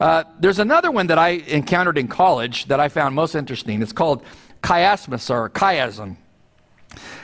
Uh, 0.00 0.24
there's 0.38 0.58
another 0.58 0.90
one 0.90 1.08
that 1.08 1.18
I 1.18 1.30
encountered 1.30 1.98
in 1.98 2.08
college 2.08 2.66
that 2.66 2.78
I 2.78 2.88
found 2.88 3.14
most 3.14 3.34
interesting. 3.34 3.82
It's 3.82 3.92
called 3.92 4.22
chiasmus 4.62 5.30
or 5.30 5.50
chiasm. 5.50 6.16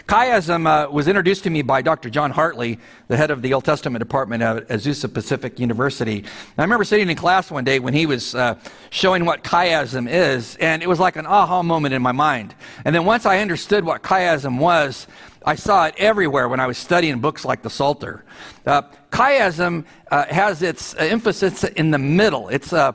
Chiasm 0.07 0.67
uh, 0.67 0.91
was 0.91 1.09
introduced 1.09 1.45
to 1.45 1.51
me 1.51 1.63
by 1.63 1.81
Dr. 1.81 2.11
John 2.11 2.31
Hartley, 2.31 2.79
the 3.09 3.17
head 3.17 3.31
of 3.31 3.41
the 3.41 3.55
Old 3.55 3.65
Testament 3.65 4.01
department 4.01 4.43
at 4.43 4.69
Azusa 4.69 5.13
Pacific 5.13 5.59
University. 5.59 6.19
And 6.19 6.59
I 6.59 6.63
remember 6.63 6.85
sitting 6.85 7.09
in 7.09 7.17
class 7.17 7.51
one 7.51 7.65
day 7.65 7.79
when 7.79 7.95
he 7.95 8.05
was 8.05 8.35
uh, 8.35 8.57
showing 8.91 9.25
what 9.25 9.43
chiasm 9.43 10.07
is, 10.11 10.57
and 10.57 10.83
it 10.83 10.89
was 10.89 11.01
like 11.01 11.17
an 11.17 11.25
aha 11.25 11.63
moment 11.63 11.95
in 11.95 12.03
my 12.03 12.13
mind. 12.13 12.55
And 12.85 12.95
then 12.95 13.07
once 13.07 13.25
I 13.25 13.39
understood 13.39 13.85
what 13.85 14.03
chiasm 14.03 14.59
was, 14.59 15.07
I 15.47 15.57
saw 15.57 15.87
it 15.87 15.95
everywhere 15.99 16.49
when 16.49 16.59
I 16.59 16.67
was 16.67 16.79
studying 16.79 17.21
books 17.21 17.45
like 17.45 17.61
the 17.61 17.69
Psalter. 17.69 18.25
Uh, 18.65 18.83
chiasm 19.11 19.85
uh, 20.11 20.25
has 20.27 20.63
its 20.63 20.95
uh, 20.95 20.99
emphasis 20.99 21.65
in 21.65 21.91
the 21.91 21.99
middle. 21.99 22.49
It's 22.49 22.73
uh, 22.73 22.93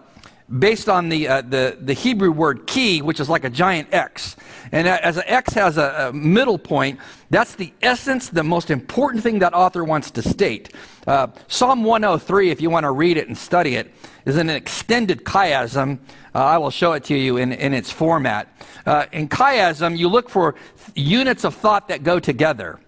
based 0.58 0.90
on 0.90 1.10
the, 1.10 1.28
uh, 1.28 1.42
the, 1.42 1.78
the 1.80 1.94
Hebrew 1.94 2.32
word 2.32 2.66
key, 2.66 3.02
which 3.02 3.20
is 3.20 3.30
like 3.30 3.44
a 3.44 3.50
giant 3.50 3.94
X. 3.94 4.36
And 4.72 4.88
as 4.88 5.18
an 5.18 5.24
X 5.28 5.54
has 5.54 5.78
a, 5.78 6.10
a, 6.10 6.14
middle 6.14 6.58
point, 6.58 7.00
that's 7.30 7.56
the 7.56 7.72
essence, 7.82 8.30
the 8.30 8.44
most 8.44 8.72
important 8.72 9.24
thing 9.24 9.40
that 9.40 9.54
author 9.54 9.84
wants 9.84 10.10
to 10.12 10.22
state. 10.22 10.74
Uh, 11.06 11.28
Psalm 11.48 11.84
103, 11.84 12.50
if 12.50 12.62
you 12.62 12.70
want 12.70 12.84
to 12.86 12.92
read 12.92 13.18
it 13.18 13.28
and 13.28 13.38
study 13.38 13.76
it, 13.76 13.92
is 14.26 14.38
an 14.38 14.50
extended 14.50 15.24
chiasm. 15.24 16.00
Uh, 16.34 16.40
I 16.40 16.58
will 16.58 16.72
show 16.72 16.94
it 16.94 17.04
to 17.06 17.16
you 17.16 17.38
in, 17.38 17.52
in 17.52 17.74
its 17.74 17.92
format. 17.92 18.48
Uh, 18.86 19.06
in 19.12 19.30
chiasm, 19.30 19.98
you 19.98 20.08
look 20.08 20.30
for 20.30 20.56
units 20.96 21.44
of 21.44 21.56
thought 21.56 21.88
that 21.90 22.04
go 22.04 22.20
together. 22.20 22.80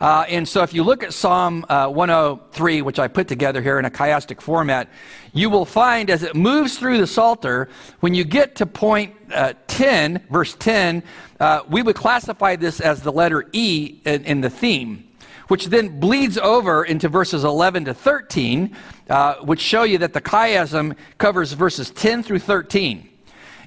Uh, 0.00 0.24
and 0.28 0.46
so 0.48 0.62
if 0.62 0.74
you 0.74 0.82
look 0.82 1.02
at 1.02 1.14
Psalm 1.14 1.64
uh, 1.68 1.88
103, 1.88 2.82
which 2.82 2.98
I 2.98 3.08
put 3.08 3.28
together 3.28 3.62
here 3.62 3.78
in 3.78 3.84
a 3.84 3.90
chiastic 3.90 4.40
format, 4.40 4.88
you 5.32 5.48
will 5.48 5.64
find 5.64 6.10
as 6.10 6.22
it 6.22 6.34
moves 6.34 6.78
through 6.78 6.98
the 6.98 7.06
Psalter, 7.06 7.68
when 8.00 8.14
you 8.14 8.24
get 8.24 8.56
to 8.56 8.66
point 8.66 9.14
uh, 9.32 9.54
10, 9.68 10.26
verse 10.30 10.54
10, 10.58 11.02
uh, 11.40 11.62
we 11.68 11.82
would 11.82 11.96
classify 11.96 12.56
this 12.56 12.80
as 12.80 13.02
the 13.02 13.12
letter 13.12 13.48
E 13.52 14.00
in, 14.04 14.24
in, 14.24 14.40
the 14.40 14.50
theme, 14.50 15.06
which 15.48 15.66
then 15.66 16.00
bleeds 16.00 16.36
over 16.36 16.84
into 16.84 17.08
verses 17.08 17.44
11 17.44 17.84
to 17.86 17.94
13, 17.94 18.76
uh, 19.08 19.34
which 19.36 19.60
show 19.60 19.84
you 19.84 19.98
that 19.98 20.12
the 20.12 20.20
chiasm 20.20 20.96
covers 21.18 21.52
verses 21.52 21.90
10 21.90 22.22
through 22.22 22.40
13. 22.40 23.08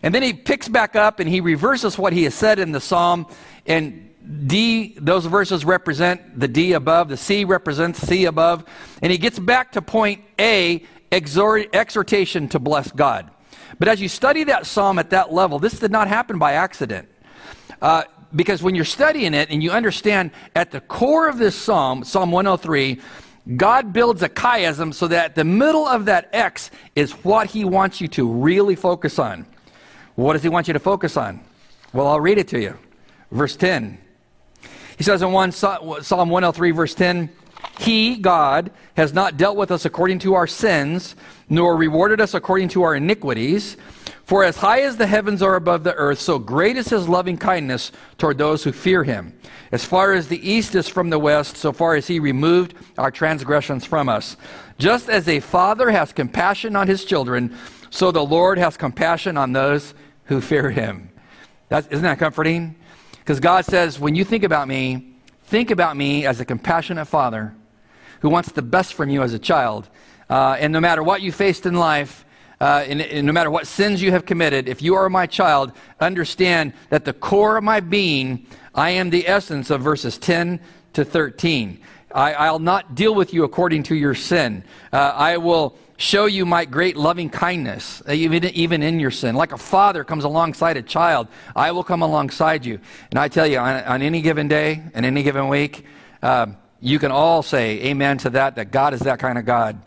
And 0.04 0.16
then 0.16 0.24
he 0.24 0.34
picks 0.34 0.68
back 0.68 0.96
up 0.96 1.20
and 1.20 1.30
he 1.30 1.42
reverses 1.42 1.98
what 1.98 2.14
he 2.14 2.24
has 2.24 2.34
said 2.34 2.60
in 2.60 2.72
the 2.72 2.80
psalm. 2.80 3.28
And 3.66 4.09
D, 4.30 4.96
those 5.00 5.26
verses 5.26 5.66
represent 5.66 6.40
the 6.40 6.48
D 6.48 6.74
above, 6.74 7.10
the 7.10 7.18
C 7.18 7.46
represents 7.46 8.00
C 8.00 8.26
above. 8.26 8.64
And 9.02 9.12
he 9.12 9.18
gets 9.18 9.40
back 9.40 9.72
to 9.72 9.82
point 9.82 10.24
A, 10.40 10.84
exhort, 11.12 11.74
exhortation 11.74 12.48
to 12.50 12.60
bless 12.60 12.92
God. 12.92 13.32
But 13.80 13.88
as 13.88 14.02
you 14.02 14.08
study 14.08 14.44
that 14.46 14.68
psalm 14.68 15.00
at 15.00 15.10
that 15.12 15.34
level, 15.34 15.58
this 15.58 15.80
did 15.80 15.92
not 15.92 16.08
happen 16.08 16.38
by 16.38 16.54
accident. 16.54 17.10
Uh, 17.82 18.04
because 18.36 18.62
when 18.62 18.76
you're 18.76 18.86
studying 18.86 19.34
it 19.34 19.50
and 19.50 19.64
you 19.64 19.72
understand 19.72 20.32
at 20.56 20.70
the 20.72 20.82
core 20.82 21.28
of 21.28 21.40
this 21.40 21.56
psalm, 21.56 22.04
Psalm 22.04 22.32
103, 22.32 23.00
God 23.56 23.94
builds 23.94 24.22
a 24.22 24.30
chiasm 24.30 24.94
so 24.94 25.08
that 25.08 25.34
the 25.34 25.44
middle 25.44 25.88
of 25.88 26.06
that 26.06 26.30
X 26.34 26.70
is 26.96 27.14
what 27.24 27.48
he 27.48 27.66
wants 27.66 28.00
you 28.00 28.08
to 28.10 28.32
really 28.32 28.76
focus 28.76 29.18
on. 29.18 29.48
What 30.16 30.34
does 30.34 30.44
he 30.44 30.50
want 30.50 30.68
you 30.68 30.74
to 30.74 30.80
focus 30.80 31.18
on? 31.18 31.40
Well, 31.94 32.06
I'll 32.08 32.22
read 32.22 32.38
it 32.38 32.48
to 32.50 32.60
you. 32.60 32.78
Verse 33.32 33.56
10. 33.56 33.98
He 35.00 35.06
says 35.06 35.22
in 35.22 35.32
one, 35.32 35.54
Psalm 35.54 36.30
103, 36.30 36.72
verse 36.72 36.94
10, 36.94 37.30
He, 37.80 38.18
God, 38.18 38.70
has 38.98 39.14
not 39.14 39.38
dealt 39.38 39.56
with 39.56 39.72
us 39.72 39.86
according 39.86 40.20
to 40.20 40.34
our 40.34 40.46
sins, 40.46 41.16
nor 41.48 41.78
rewarded 41.78 42.20
us 42.20 42.34
according 42.34 42.68
to 42.70 42.84
our 42.84 42.96
iniquities. 42.96 43.78
For 44.26 44.44
as 44.44 44.58
high 44.58 44.82
as 44.82 44.98
the 44.98 45.08
heavens 45.08 45.42
are 45.42 45.56
above 45.56 45.86
the 45.86 45.96
earth, 45.96 46.20
so 46.20 46.38
great 46.38 46.76
is 46.76 46.90
his 46.90 47.08
loving 47.08 47.38
kindness 47.38 47.94
toward 48.18 48.38
those 48.38 48.66
who 48.66 48.74
fear 48.74 49.06
him. 49.06 49.34
As 49.72 49.86
far 49.86 50.12
as 50.12 50.28
the 50.28 50.48
east 50.48 50.76
is 50.76 50.90
from 50.90 51.10
the 51.10 51.18
west, 51.18 51.56
so 51.56 51.72
far 51.72 51.96
as 51.96 52.06
he 52.06 52.20
removed 52.20 52.74
our 52.98 53.10
transgressions 53.10 53.86
from 53.86 54.10
us. 54.10 54.36
Just 54.80 55.08
as 55.08 55.30
a 55.30 55.40
father 55.40 55.92
has 55.92 56.12
compassion 56.12 56.76
on 56.76 56.90
his 56.90 57.06
children, 57.06 57.56
so 57.90 58.12
the 58.12 58.26
Lord 58.26 58.58
has 58.58 58.76
compassion 58.76 59.38
on 59.38 59.54
those 59.54 59.94
who 60.26 60.42
fear 60.42 60.70
him. 60.70 61.10
That's, 61.70 61.88
isn't 61.88 62.04
that 62.04 62.20
comforting? 62.20 62.76
Because 63.30 63.42
God 63.42 63.66
says, 63.66 64.00
when 64.00 64.16
you 64.16 64.24
think 64.24 64.44
about 64.44 64.68
me, 64.68 65.14
think 65.44 65.70
about 65.70 65.96
me 65.96 66.26
as 66.26 66.40
a 66.40 66.46
compassionate 66.46 67.08
father 67.08 67.54
who 68.22 68.30
wants 68.30 68.52
the 68.54 68.64
best 68.64 68.96
from 68.96 69.12
you 69.12 69.22
as 69.22 69.36
a 69.36 69.38
child. 69.38 69.88
Uh, 70.32 70.58
and 70.60 70.74
no 70.74 70.80
matter 70.80 71.04
what 71.04 71.22
you 71.22 71.32
faced 71.32 71.68
in 71.68 71.76
life, 71.76 72.26
uh, 72.60 72.84
and, 72.88 73.00
and 73.00 73.28
no 73.28 73.32
matter 73.32 73.52
what 73.52 73.68
sins 73.68 74.02
you 74.02 74.10
have 74.10 74.26
committed, 74.26 74.68
if 74.68 74.82
you 74.82 74.96
are 74.96 75.12
my 75.12 75.28
child, 75.28 75.74
understand 76.00 76.74
that 76.90 77.06
the 77.06 77.14
core 77.14 77.58
of 77.58 77.64
my 77.64 77.82
being, 77.82 78.48
I 78.74 78.90
am 78.90 79.12
the 79.12 79.28
essence 79.28 79.70
of 79.70 79.82
verses 79.82 80.18
10 80.18 80.60
to 80.94 81.06
13. 81.06 81.80
I, 82.12 82.50
will 82.50 82.58
not 82.58 82.96
deal 82.96 83.14
with 83.14 83.32
you 83.32 83.44
according 83.44 83.84
to 83.84 83.96
your 83.96 84.16
sin. 84.16 84.64
Uh, 84.92 85.14
I 85.16 85.38
will 85.38 85.78
show 86.00 86.28
you 86.28 86.46
my 86.46 86.64
great 86.64 86.96
loving 86.96 87.30
kindness, 87.30 88.02
even, 88.10 88.46
even 88.46 88.82
in 88.82 89.02
your 89.02 89.12
sin. 89.12 89.36
Like 89.36 89.52
a 89.52 89.58
father 89.58 90.06
comes 90.06 90.24
alongside 90.24 90.78
a 90.78 90.82
child, 90.82 91.28
I 91.56 91.72
will 91.74 91.84
come 91.84 92.02
alongside 92.02 92.66
you. 92.66 92.80
And 93.12 93.20
I 93.20 93.28
tell 93.28 93.46
you, 93.46 93.60
on, 93.60 93.84
on 93.84 94.02
any 94.02 94.22
given 94.22 94.48
day 94.48 94.82
and 94.94 95.06
any 95.06 95.24
given 95.24 95.50
week, 95.50 95.86
uh, 96.24 96.48
you 96.80 97.00
can 97.00 97.12
all 97.12 97.44
say 97.44 97.82
amen 97.88 98.18
to 98.20 98.30
that, 98.32 98.56
that 98.56 98.72
God 98.72 98.94
is 98.94 99.02
that 99.02 99.20
kind 99.20 99.38
of 99.38 99.46
God 99.46 99.80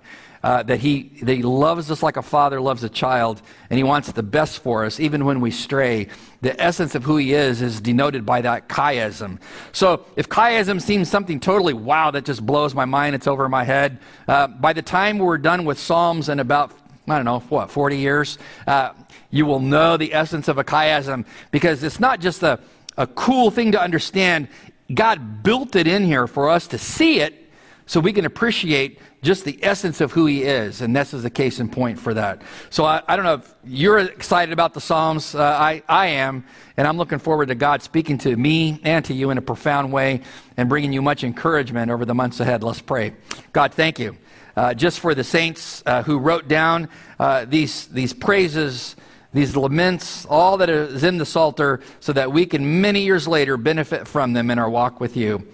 uh, 0.43 0.63
that, 0.65 0.81
he, 0.81 1.05
that 1.23 1.35
He 1.35 1.43
loves 1.43 1.91
us 1.91 2.03
like 2.03 2.17
a 2.17 2.23
father 2.23 2.61
loves 2.61 2.83
a 2.85 2.89
child, 2.89 3.43
and 3.71 3.77
He 3.77 3.85
wants 3.85 4.11
the 4.13 4.23
best 4.23 4.61
for 4.61 4.85
us, 4.85 4.99
even 4.99 5.25
when 5.25 5.41
we 5.41 5.51
stray. 5.51 6.09
The 6.41 6.61
essence 6.61 6.95
of 6.95 7.05
who 7.05 7.17
He 7.17 7.35
is 7.35 7.63
is 7.63 7.81
denoted 7.81 8.27
by 8.27 8.41
that 8.43 8.69
chiasm. 8.69 9.41
So 9.73 10.05
if 10.17 10.29
chiasm 10.29 10.81
seems 10.81 11.09
something 11.09 11.39
totally 11.39 11.75
wow 11.75 12.11
that 12.11 12.25
just 12.25 12.45
blows 12.45 12.75
my 12.75 12.85
mind, 12.85 13.15
it's 13.15 13.27
over 13.27 13.49
my 13.49 13.65
head, 13.65 13.99
uh, 14.27 14.49
by 14.49 14.73
the 14.73 14.83
time 14.83 15.19
we're 15.19 15.39
done 15.39 15.65
with 15.65 15.79
Psalms 15.79 16.29
in 16.29 16.41
about 16.41 16.73
I 17.09 17.17
don't 17.17 17.25
know, 17.25 17.41
what, 17.41 17.71
40 17.71 17.97
years, 17.97 18.39
uh, 18.67 18.93
you 19.31 19.45
will 19.45 19.59
know 19.59 19.97
the 19.97 20.15
essence 20.15 20.47
of 20.47 20.59
a 20.59 20.65
chiasm 20.65 21.27
because 21.51 21.83
it's 21.83 21.99
not 21.99 22.21
just 22.21 22.45
a, 22.45 22.61
a 22.97 23.09
cool 23.09 23.51
thing 23.51 23.73
to 23.73 23.83
understand. 23.83 24.47
God 24.95 25.43
built 25.43 25.75
it 25.75 25.89
in 25.89 26.05
here 26.05 26.29
for 26.29 26.49
us 26.49 26.69
to 26.69 26.79
see 26.79 27.21
it 27.21 27.51
so 27.87 27.99
we 27.99 28.13
can 28.13 28.25
appreciate 28.25 29.01
just 29.23 29.45
the 29.45 29.59
essence 29.63 30.01
of 30.01 30.11
who 30.11 30.27
he 30.27 30.43
is. 30.43 30.81
And 30.81 30.95
this 30.95 31.15
is 31.15 31.23
the 31.23 31.31
case 31.31 31.61
in 31.61 31.69
point 31.69 31.99
for 31.99 32.13
that. 32.15 32.43
So 32.71 32.85
I, 32.85 33.03
I 33.07 33.15
don't 33.15 33.25
know 33.25 33.35
if 33.35 33.55
you're 33.65 33.99
excited 33.99 34.53
about 34.53 34.75
the 34.75 34.81
Psalms. 34.81 35.35
Uh, 35.35 35.43
I, 35.43 35.83
I 35.89 36.07
am. 36.09 36.45
And 36.77 36.89
I'm 36.89 36.97
looking 36.97 37.21
forward 37.21 37.47
to 37.49 37.55
God 37.55 37.83
speaking 37.83 38.19
to 38.19 38.37
me 38.37 38.81
and 38.83 39.05
to 39.05 39.15
you 39.15 39.31
in 39.31 39.39
a 39.39 39.43
profound 39.43 39.93
way 39.93 40.23
and 40.57 40.69
bringing 40.69 40.93
you 40.93 41.03
much 41.03 41.23
encouragement 41.23 41.91
over 41.91 42.05
the 42.05 42.15
months 42.15 42.41
ahead. 42.41 42.65
Let's 42.65 42.83
pray. 42.83 43.15
God, 43.53 43.73
thank 43.73 44.01
you. 44.01 44.17
Uh, 44.57 44.75
just 44.75 45.01
for 45.01 45.15
the 45.15 45.25
saints 45.25 45.83
uh, 45.87 46.03
who 46.03 46.19
wrote 46.19 46.49
down 46.49 46.89
uh, 47.19 47.45
these, 47.45 47.87
these 47.87 48.13
praises, 48.13 48.97
these 49.33 49.57
laments, 49.57 50.27
all 50.27 50.59
that 50.59 50.69
is 50.69 51.05
in 51.05 51.17
the 51.17 51.25
Psalter, 51.25 51.81
so 52.01 52.13
that 52.13 52.33
we 52.33 52.45
can 52.45 52.81
many 52.81 53.03
years 53.03 53.27
later 53.29 53.57
benefit 53.57 54.07
from 54.07 54.33
them 54.33 54.51
in 54.51 54.59
our 54.59 54.69
walk 54.69 55.01
with 55.01 55.17
you. 55.17 55.47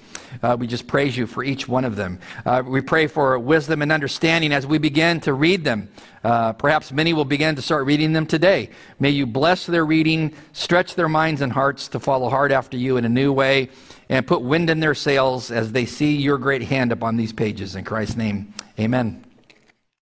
Uh, 0.43 0.57
we 0.59 0.67
just 0.67 0.87
praise 0.87 1.17
you 1.17 1.27
for 1.27 1.45
each 1.45 1.69
one 1.69 1.85
of 1.85 1.97
them. 1.97 2.19
Uh, 2.45 2.63
we 2.67 2.81
pray 2.81 3.07
for 3.07 3.39
wisdom 3.39 3.83
and 3.83 3.93
understanding 3.93 4.53
as 4.53 4.67
we 4.67 4.79
begin 4.79 5.21
to 5.21 5.33
read 5.33 5.65
them. 5.65 5.89
Uh, 6.25 6.53
perhaps 6.53 6.93
many 6.93 7.13
will 7.13 7.25
begin 7.25 7.55
to 7.57 7.63
start 7.63 7.87
reading 7.87 8.13
them 8.13 8.27
today. 8.27 8.71
May 8.99 9.11
you 9.11 9.27
bless 9.27 9.67
their 9.67 9.87
reading, 9.87 10.35
stretch 10.53 10.95
their 10.95 11.09
minds 11.09 11.41
and 11.41 11.53
hearts 11.53 11.89
to 11.89 12.01
follow 12.01 12.29
hard 12.29 12.53
after 12.53 12.77
you 12.77 12.97
in 12.97 13.05
a 13.05 13.09
new 13.09 13.33
way, 13.33 13.71
and 14.09 14.27
put 14.27 14.43
wind 14.43 14.71
in 14.71 14.81
their 14.81 14.95
sails 14.95 15.51
as 15.51 15.73
they 15.73 15.87
see 15.87 16.17
your 16.17 16.39
great 16.39 16.63
hand 16.63 16.93
upon 16.93 17.17
these 17.17 17.33
pages. 17.33 17.77
In 17.77 17.85
Christ's 17.85 18.17
name, 18.17 18.55
amen. 18.79 19.28